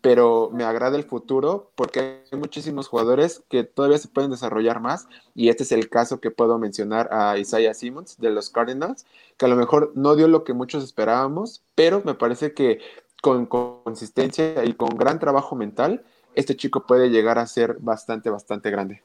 [0.00, 5.06] pero me agrada el futuro porque hay muchísimos jugadores que todavía se pueden desarrollar más
[5.36, 9.06] y este es el caso que puedo mencionar a Isaiah Simmons de los Cardinals,
[9.36, 12.80] que a lo mejor no dio lo que muchos esperábamos, pero me parece que
[13.22, 18.68] con consistencia y con gran trabajo mental, este chico puede llegar a ser bastante, bastante
[18.68, 19.04] grande.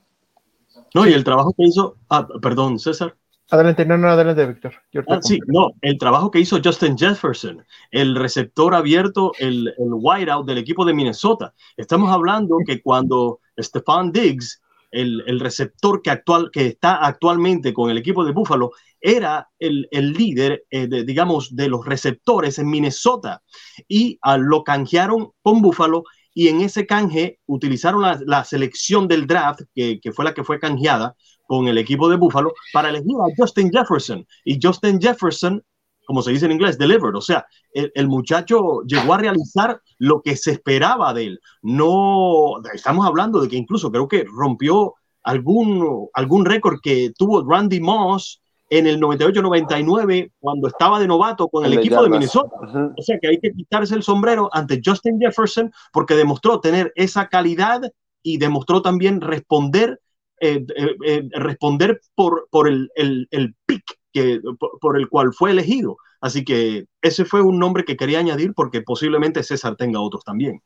[0.93, 3.15] No, y el trabajo que hizo, ah, perdón, César.
[3.49, 4.73] Adelante, no, no, adelante, Víctor.
[5.07, 10.45] Ah, sí, no, el trabajo que hizo Justin Jefferson, el receptor abierto, el, el wideout
[10.45, 11.53] del equipo de Minnesota.
[11.77, 17.89] Estamos hablando que cuando Stefan Diggs, el, el receptor que, actual, que está actualmente con
[17.89, 22.69] el equipo de Buffalo, era el, el líder, eh, de, digamos, de los receptores en
[22.69, 23.43] Minnesota
[23.87, 26.03] y ah, lo canjearon con Buffalo
[26.37, 30.59] y en ese canje utilizaron la, selección del draft, que, que, fue la que fue
[30.59, 31.15] canjeada,
[31.47, 34.23] con el equipo de Buffalo para elegir a Justin Jefferson.
[34.45, 35.63] Y Justin Jefferson,
[36.05, 37.15] como se dice en inglés, delivered.
[37.15, 41.39] O sea, el, muchacho llegó a realizar lo que se esperaba de él.
[41.63, 44.93] No, estamos hablando de que incluso creo que rompió
[45.23, 51.65] algún, algún récord que tuvo Randy Moss en el 98-99 cuando estaba de novato con
[51.65, 52.55] el, equipo de Minnesota.
[52.97, 57.27] O sea que hay que quitarse el sombrero ante Justin Jefferson porque demostró tener esa
[57.27, 57.81] calidad
[58.21, 59.99] y demostró también responder
[60.39, 63.83] eh, eh, eh, responder por, por el, el, el pick
[64.13, 64.39] que,
[64.79, 65.97] por, el cual fue elegido.
[66.21, 70.61] Así que ese fue un nombre que quería añadir porque posiblemente César tenga otros también.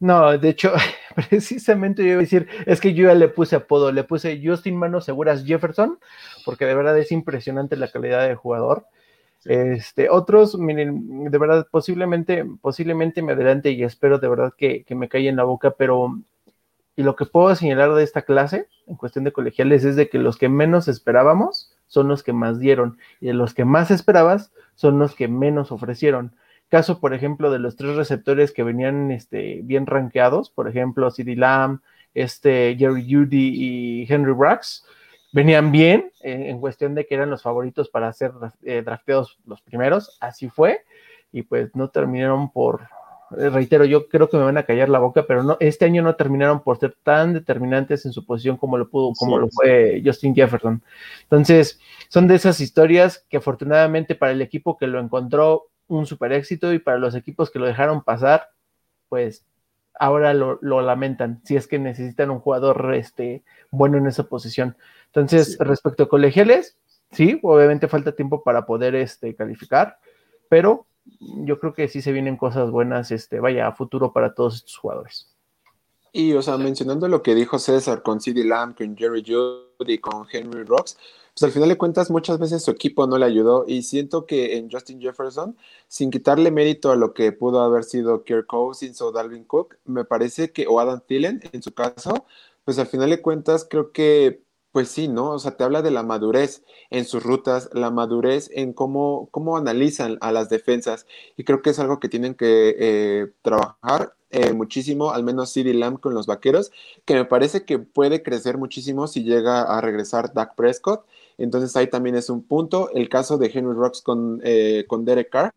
[0.00, 0.72] No, de hecho,
[1.14, 4.76] precisamente yo iba a decir, es que yo ya le puse apodo, le puse Justin
[4.76, 5.98] Manos Seguras Jefferson,
[6.44, 8.86] porque de verdad es impresionante la calidad de jugador.
[9.44, 14.94] Este, otros, miren, de verdad, posiblemente, posiblemente me adelante y espero de verdad que, que
[14.94, 16.18] me caiga en la boca, pero
[16.96, 20.18] y lo que puedo señalar de esta clase, en cuestión de colegiales, es de que
[20.18, 24.52] los que menos esperábamos son los que más dieron, y de los que más esperabas
[24.74, 26.34] son los que menos ofrecieron.
[26.70, 31.34] Caso, por ejemplo, de los tres receptores que venían este, bien rankeados, por ejemplo, CD
[31.34, 31.80] Lamb,
[32.14, 34.86] este, Jerry Judy y Henry Brax,
[35.32, 38.32] venían bien en, cuestión de que eran los favoritos para ser
[38.62, 40.84] eh, drafteados los primeros, así fue,
[41.32, 42.82] y pues no terminaron por,
[43.38, 46.02] eh, reitero, yo creo que me van a callar la boca, pero no, este año
[46.02, 50.02] no terminaron por ser tan determinantes en su posición como lo pudo, como lo fue
[50.04, 50.82] Justin Jefferson.
[51.22, 51.78] Entonces,
[52.08, 56.72] son de esas historias que afortunadamente para el equipo que lo encontró un super éxito
[56.72, 58.50] y para los equipos que lo dejaron pasar,
[59.08, 59.44] pues
[59.98, 64.76] ahora lo, lamentan, si es que necesitan un jugador este, bueno en esa posición.
[65.06, 66.78] Entonces, respecto a colegiales,
[67.10, 69.98] sí, obviamente falta tiempo para poder este, calificar,
[70.48, 70.86] pero
[71.20, 74.76] yo creo que sí se vienen cosas buenas, este, vaya, a futuro para todos estos
[74.76, 75.34] jugadores.
[76.12, 80.26] Y, o sea, mencionando lo que dijo César con CD Lamb, con Jerry Judy, con
[80.30, 80.96] Henry Rocks,
[81.34, 84.56] pues al final de cuentas muchas veces su equipo no le ayudó y siento que
[84.56, 85.56] en Justin Jefferson,
[85.88, 90.04] sin quitarle mérito a lo que pudo haber sido Kirk Cousins o Dalvin Cook, me
[90.04, 92.26] parece que, o Adam Thielen en su caso,
[92.64, 94.42] pues al final de cuentas creo que
[94.72, 95.30] pues sí, ¿no?
[95.32, 99.56] O sea, te habla de la madurez en sus rutas, la madurez en cómo, cómo
[99.56, 101.06] analizan a las defensas.
[101.36, 105.74] Y creo que es algo que tienen que eh, trabajar eh, muchísimo, al menos CD
[105.74, 106.70] Lamb con los vaqueros,
[107.04, 111.04] que me parece que puede crecer muchísimo si llega a regresar Dak Prescott.
[111.42, 112.90] Entonces ahí también es un punto.
[112.92, 115.52] El caso de Henry Rocks con, eh, con Derek Carr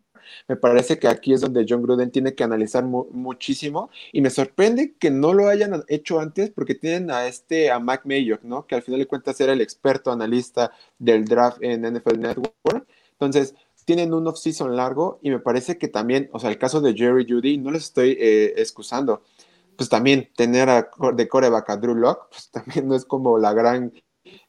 [0.47, 4.95] me parece que aquí es donde John Gruden tiene que analizar muchísimo y me sorprende
[4.97, 8.65] que no lo hayan hecho antes porque tienen a este, a Mac Mayock, ¿no?
[8.67, 12.87] Que al final de cuentas era el experto analista del draft en NFL Network.
[13.11, 13.55] Entonces,
[13.85, 17.25] tienen un off-season largo y me parece que también, o sea, el caso de Jerry
[17.29, 19.23] Judy, no les estoy eh, excusando,
[19.77, 23.53] pues también tener a, de coreback a Drew Locke, pues también no es como la
[23.53, 23.93] gran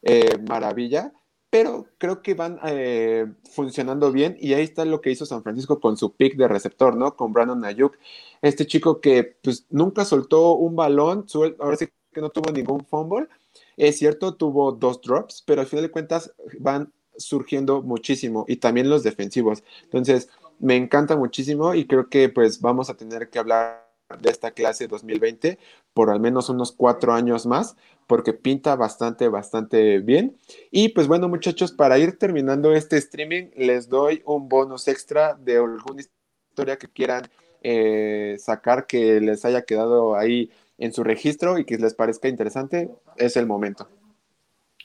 [0.01, 1.13] eh, maravilla,
[1.55, 5.79] pero creo que van eh, funcionando bien y ahí está lo que hizo San Francisco
[5.79, 7.15] con su pick de receptor, ¿no?
[7.15, 7.97] Con Brandon Ayuk,
[8.41, 11.25] este chico que pues nunca soltó un balón,
[11.59, 13.29] ahora sí que no tuvo ningún fumble,
[13.77, 18.89] es cierto, tuvo dos drops, pero al final de cuentas van surgiendo muchísimo y también
[18.89, 19.63] los defensivos.
[19.83, 20.27] Entonces,
[20.59, 23.85] me encanta muchísimo y creo que pues vamos a tener que hablar
[24.21, 25.57] de esta clase 2020
[25.93, 27.77] por al menos unos cuatro años más,
[28.07, 30.37] porque pinta bastante, bastante bien.
[30.71, 35.57] Y pues bueno, muchachos, para ir terminando este streaming, les doy un bonus extra de
[35.57, 37.23] alguna historia que quieran
[37.61, 42.89] eh, sacar que les haya quedado ahí en su registro y que les parezca interesante.
[43.17, 43.89] Es el momento.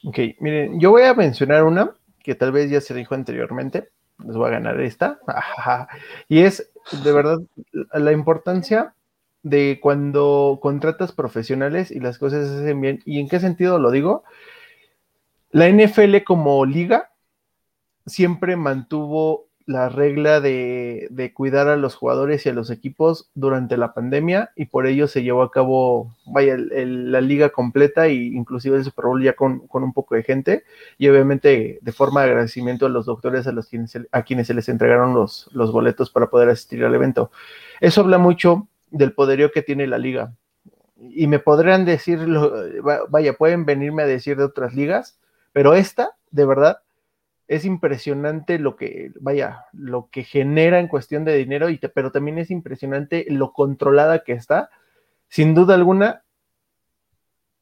[0.04, 3.90] Ok, miren, yo voy a mencionar una que tal vez ya se dijo anteriormente.
[4.24, 5.20] Les voy a ganar esta.
[6.28, 6.70] y es
[7.04, 7.38] de verdad
[7.92, 8.94] la importancia
[9.42, 13.00] de cuando contratas profesionales y las cosas se hacen bien.
[13.04, 14.24] ¿Y en qué sentido lo digo?
[15.50, 17.10] La NFL como liga
[18.06, 23.94] siempre mantuvo la regla de, cuidar a los jugadores y a los equipos durante la
[23.94, 28.84] pandemia y por ello se llevó a cabo, vaya, la liga completa e inclusive el
[28.84, 30.64] Super Bowl ya con, un poco de gente
[30.98, 34.54] y obviamente de forma de agradecimiento a los doctores a, los quienes, a quienes se
[34.54, 37.30] les entregaron los, los boletos para poder asistir al evento.
[37.80, 40.34] Eso habla mucho del poderío que tiene la liga.
[40.96, 42.18] Y me podrían decir,
[43.08, 45.18] vaya, pueden venirme a decir de otras ligas,
[45.52, 46.80] pero esta, de verdad,
[47.48, 52.38] es impresionante lo que, vaya, lo que genera en cuestión de dinero, y pero también
[52.38, 54.70] es impresionante lo controlada que está.
[55.28, 56.22] Sin duda alguna,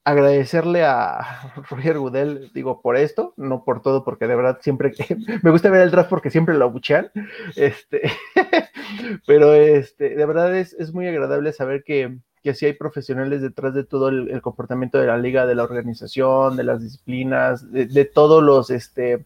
[0.03, 4.91] agradecerle a Roger Goodell, digo, por esto, no por todo, porque de verdad siempre
[5.43, 7.11] me gusta ver el draft porque siempre lo abuchean,
[7.55, 8.01] este,
[9.27, 13.73] pero este, de verdad es, es muy agradable saber que, que sí hay profesionales detrás
[13.73, 18.43] de todo el, comportamiento de la liga, de la organización, de las disciplinas, de, todos
[18.43, 19.25] los, este,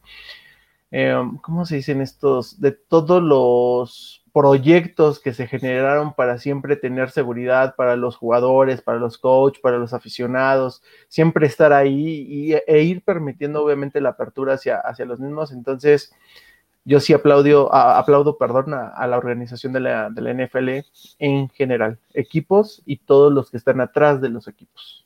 [0.92, 2.60] em, ¿cómo se dicen estos?
[2.60, 8.98] De todos los proyectos que se generaron para siempre tener seguridad para los jugadores, para
[8.98, 14.56] los coaches, para los aficionados, siempre estar ahí y, e ir permitiendo obviamente la apertura
[14.56, 15.52] hacia, hacia los mismos.
[15.52, 16.14] Entonces,
[16.86, 20.86] yo sí aplaudo, aplaudo perdón, a, la organización de la, de la NFL
[21.20, 25.06] en general, equipos y todos los que están atrás de los equipos.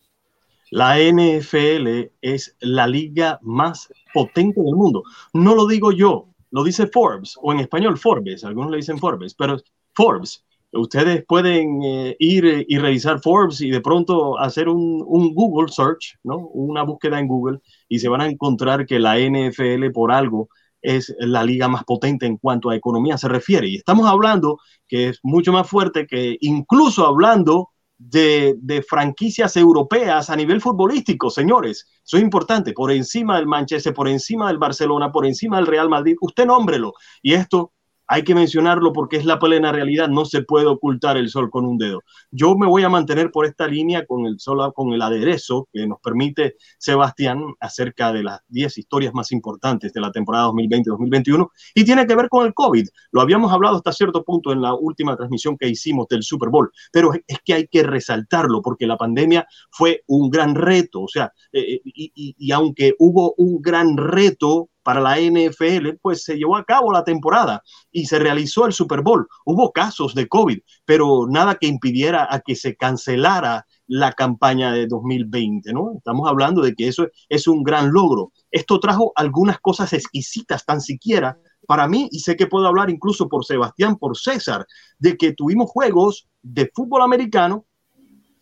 [0.70, 5.04] La NFL es la liga más potente del mundo.
[5.34, 9.34] No lo digo yo, lo dice Forbes, o en español Forbes, algunos le dicen Forbes,
[9.34, 9.58] pero
[9.94, 10.44] Forbes.
[10.74, 16.18] Ustedes pueden eh, ir y revisar Forbes y de pronto hacer un, un, Google search,
[16.24, 16.40] ¿no?
[16.50, 20.50] Una búsqueda en Google y se van a encontrar que la NFL por algo
[20.96, 23.68] es la liga más potente en cuanto a economía se refiere.
[23.68, 30.36] Y estamos hablando que es mucho más fuerte que incluso hablando de, franquicias europeas a
[30.36, 31.88] nivel futbolístico, señores.
[32.06, 32.74] Eso es importante.
[32.74, 36.94] Por encima del Manchester, por encima del Barcelona, por encima del Real Madrid, usted nómbrelo.
[37.22, 37.74] Y esto
[38.08, 41.66] hay que mencionarlo porque es la plena realidad, no se puede ocultar el sol con
[41.66, 42.04] un dedo.
[42.32, 45.86] Yo me voy a mantener por esta línea con el sol, con el aderezo que
[45.86, 51.84] nos permite Sebastián acerca de las 10 historias más importantes de la temporada 2020-2021 y
[51.84, 52.88] tiene que ver con el COVID.
[53.12, 56.72] Lo habíamos hablado hasta cierto punto en la última transmisión que hicimos del Super Bowl,
[56.92, 61.32] pero es que hay que resaltarlo porque la pandemia fue un gran reto, o sea,
[61.52, 66.56] eh, eh, y, y aunque hubo un gran reto para la NFL, pues se llevó
[66.56, 67.62] a cabo la temporada
[67.92, 69.28] y se realizó el Super Bowl.
[69.44, 74.88] Hubo casos de COVID, pero nada que impidiera a que se cancelara la campaña de
[74.88, 75.92] 2020, ¿no?
[75.98, 78.32] Estamos hablando de que eso es un gran logro.
[78.50, 81.38] Esto trajo algunas cosas exquisitas, tan siquiera
[81.68, 84.66] para mí, y sé que puedo hablar incluso por Sebastián, por César,
[85.00, 87.66] de que tuvimos juegos de fútbol americano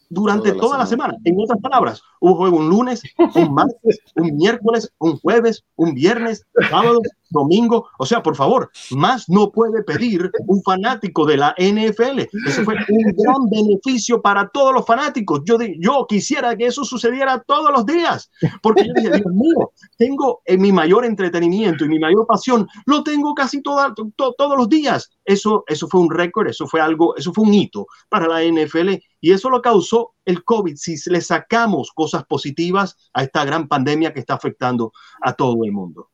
[0.09, 1.15] durante toda, la, semana.
[1.23, 3.01] En otras palabras, hubo juego un lunes,
[3.35, 7.87] un martes, un miércoles, un jueves, un viernes, sábado, domingo.
[7.99, 12.19] O sea, por favor, más no puede pedir un fanático de la NFL.
[12.47, 15.41] Eso fue un gran beneficio para todos los fanáticos.
[15.45, 18.29] Yo, yo quisiera que eso sucediera todos los días,
[18.61, 23.03] porque yo dije, Dios mío, tengo en mi mayor entretenimiento y mi mayor pasión, lo
[23.03, 25.09] tengo casi todos los días.
[25.25, 28.93] Eso, eso fue un récord, eso fue algo, eso fue un hito para la NFL
[29.19, 30.75] y eso lo causó el COVID.
[30.75, 34.91] Si le sacamos cosas positivas a esta gran pandemia que está afectando
[35.21, 36.11] a todo el mundo.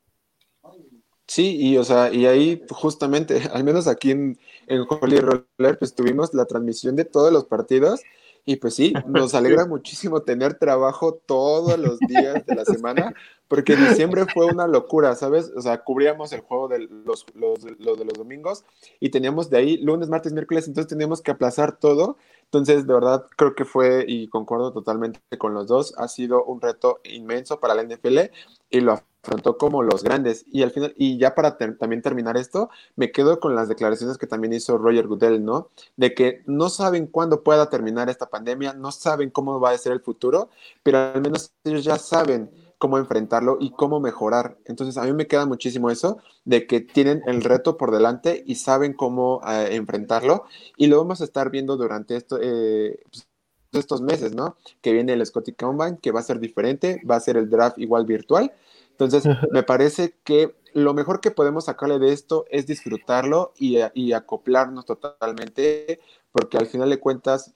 [1.27, 6.33] Sí, y o sea, y ahí justamente, al menos aquí en, en Roller, pues tuvimos
[6.33, 8.01] la transmisión de todos los partidos
[8.45, 13.13] Y pues sí, nos alegra muchísimo tener trabajo todos los días de la semana,
[13.47, 15.51] porque diciembre fue una locura, ¿sabes?
[15.55, 18.63] O sea, cubríamos el juego de los, los, de los domingos
[18.99, 22.18] y teníamos de ahí lunes, martes, miércoles, entonces teníamos que aplazar todo.
[22.45, 26.59] Entonces, de verdad, creo que fue, y concuerdo totalmente con los dos, ha sido un
[26.61, 28.19] reto inmenso para la NFL
[28.69, 30.45] y lo afrontó como los grandes.
[30.52, 34.27] Y al final, y ya para también terminar esto, me quedo con las declaraciones que
[34.27, 35.69] también hizo Roger Goodell, ¿no?
[35.95, 39.93] De que no saben cuándo pueda terminar esta pandemia, no saben cómo va a ser
[39.93, 40.49] el futuro,
[40.84, 44.57] pero al menos ellos ya saben cómo enfrentarlo y cómo mejorar.
[44.65, 48.56] Entonces, a mí me queda muchísimo eso de que tienen el reto por delante y
[48.56, 50.45] saben cómo eh, enfrentarlo.
[50.77, 53.27] Y lo vamos a estar viendo durante esto, eh, pues,
[53.72, 54.57] estos meses, ¿no?
[54.81, 57.77] Que viene el Scotty Combine, que va a ser diferente, va a ser el draft
[57.77, 58.52] igual virtual.
[59.03, 64.14] Entonces, me parece que lo mejor que podemos sacarle de esto es disfrutarlo y, y
[64.14, 65.99] acoplarnos totalmente,
[66.32, 67.53] porque al final de cuentas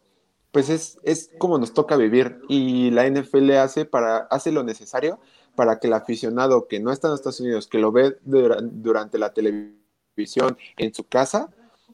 [0.56, 5.20] pues es, es como nos toca vivir y la NFL hace, para, hace lo necesario
[5.54, 9.34] para que el aficionado que no está en Estados Unidos, que lo ve durante la
[9.34, 11.50] televisión en su casa,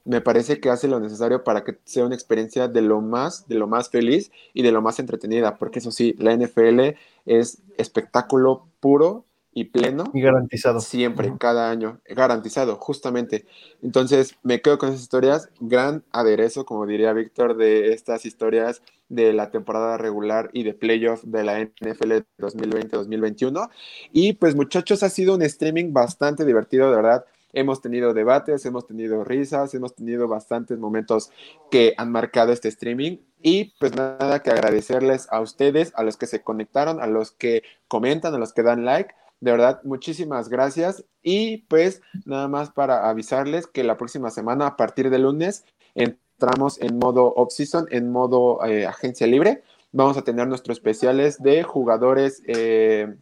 [0.05, 3.55] me parece que hace lo necesario para que sea una experiencia de lo más, de
[3.55, 6.95] lo más feliz y de lo más entretenida, porque eso sí, la NFL
[7.25, 10.05] es espectáculo puro y pleno.
[10.13, 10.79] Y garantizado.
[10.79, 13.45] Siempre, cada año, garantizado, justamente.
[13.81, 19.33] Entonces, me quedo con esas historias, gran aderezo, como diría Víctor, de estas historias de
[19.33, 23.69] la temporada regular y de playoff de la NFL 2020-2021.
[24.13, 27.25] Y pues muchachos, ha sido un streaming bastante divertido, de verdad.
[27.53, 31.31] Hemos tenido debates, hemos tenido risas, hemos tenido bastantes momentos
[31.69, 33.17] que han marcado este streaming.
[33.41, 37.63] Y pues nada que agradecerles a ustedes, a los que se conectaron, a los que
[37.89, 39.13] comentan, a los que dan like.
[39.41, 41.03] De verdad, muchísimas gracias.
[41.23, 45.65] Y pues nada más para avisarles que la próxima semana, a partir de lunes,
[45.95, 49.63] entramos en modo off-season, en modo eh, agencia libre.
[49.91, 53.13] Vamos a tener nuestros especiales de jugadores eh,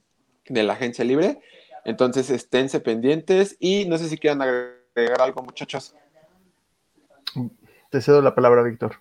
[0.48, 1.40] de la agencia libre.
[1.86, 5.96] Entonces, esténse pendientes y no sé si quieran agregar algo, muchachos.
[7.90, 8.98] Te cedo la palabra, Víctor.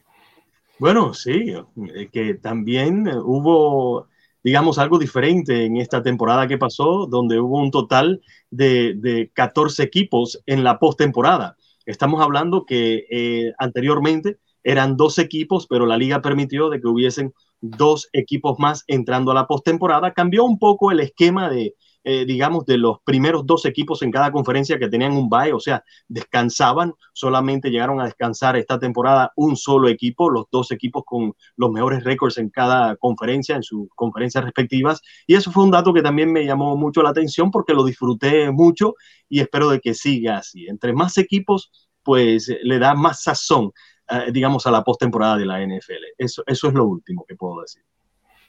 [0.79, 1.53] Bueno, sí,
[1.95, 4.07] eh, que también hubo
[4.43, 8.21] digamos, algo diferente en esta temporada que pasó, donde hubo un total
[8.51, 11.57] de, de 14 equipos en la postemporada.
[11.87, 17.33] Estamos hablando que eh, anteriormente eran dos equipos, pero la liga permitió de que hubiesen
[17.61, 20.13] dos equipos más entrando a la postemporada.
[20.13, 21.75] Cambió un poco el esquema de,
[22.05, 25.61] eh, digamos, de los primeros dos equipos en cada conferencia que tenían un bye, o
[25.61, 31.35] sea, descansaban, solamente llegaron a descansar esta temporada un solo equipo, los dos equipos con
[31.57, 35.93] los mejores récords en cada conferencia, en sus conferencias respectivas, y eso fue un dato
[35.93, 38.95] que también me llamó mucho la atención porque lo disfruté mucho
[39.29, 40.67] y espero de que siga así.
[40.67, 41.71] Entre más equipos,
[42.03, 43.73] pues le da más sazón,
[44.09, 46.15] eh, digamos, a la postemporada de la NFL.
[46.17, 47.83] Eso, eso es lo último que puedo decir.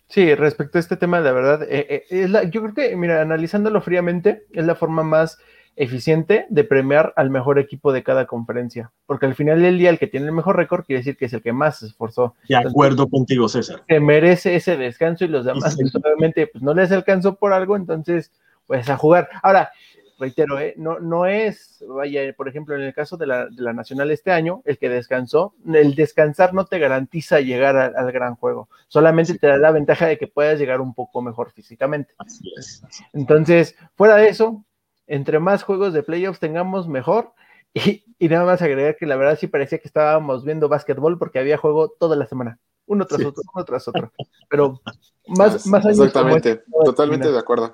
[0.09, 4.45] Sí, respecto a este tema, la verdad, eh, eh, yo creo que, mira, analizándolo fríamente,
[4.51, 5.37] es la forma más
[5.75, 9.99] eficiente de premiar al mejor equipo de cada conferencia, porque al final del día el
[9.99, 12.33] que tiene el mejor récord quiere decir que es el que más se esforzó.
[12.49, 13.83] De acuerdo contigo, César.
[13.87, 18.31] Que merece ese descanso y los demás, obviamente, pues no les alcanzó por algo, entonces,
[18.65, 19.29] pues a jugar.
[19.43, 19.71] Ahora,
[20.19, 20.73] reitero, ¿eh?
[20.77, 24.31] no, no es, vaya, por ejemplo, en el caso de la, de la Nacional este
[24.31, 29.47] año, el que descansó, el descansar no te garantiza llegar al gran juego, solamente te
[29.47, 32.13] da la ventaja de que puedas llegar un poco mejor físicamente.
[32.17, 32.83] Así es.
[33.13, 34.63] Entonces, fuera de eso,
[35.07, 37.33] entre más juegos de playoffs tengamos, mejor.
[37.71, 41.37] Y, y, nada más agregar que la verdad sí parecía que estábamos viendo básquetbol porque
[41.37, 44.11] había juego toda la semana, uno tras otro, uno tras otro.
[44.49, 44.81] Pero
[45.27, 47.71] más, más Exactamente, totalmente de acuerdo.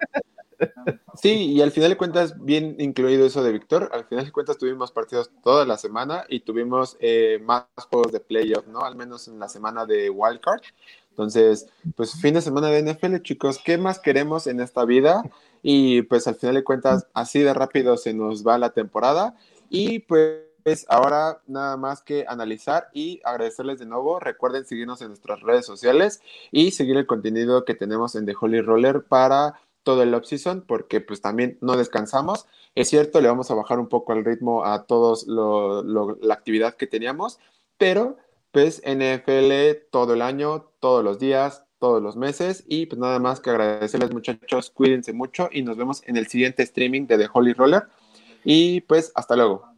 [1.21, 4.57] Sí, y al final de cuentas, bien incluido eso de Víctor, al final de cuentas
[4.57, 8.81] tuvimos partidos toda la semana y tuvimos eh, más juegos de playoff, ¿no?
[8.81, 10.61] Al menos en la semana de Wildcard.
[11.11, 15.23] Entonces, pues fin de semana de NFL, chicos, ¿qué más queremos en esta vida?
[15.63, 19.37] Y pues al final de cuentas, así de rápido se nos va la temporada
[19.69, 24.19] y pues ahora nada más que analizar y agradecerles de nuevo.
[24.19, 26.21] Recuerden seguirnos en nuestras redes sociales
[26.51, 30.99] y seguir el contenido que tenemos en The Holy Roller para todo el off-season porque
[30.99, 32.47] pues también no descansamos.
[32.73, 36.87] Es cierto, le vamos a bajar un poco el ritmo a todos la actividad que
[36.87, 37.39] teníamos,
[37.77, 38.17] pero
[38.51, 43.39] pues NFL todo el año, todos los días, todos los meses y pues nada más
[43.39, 47.53] que agradecerles muchachos, cuídense mucho y nos vemos en el siguiente streaming de The Holy
[47.53, 47.83] Roller
[48.43, 49.74] y pues hasta luego.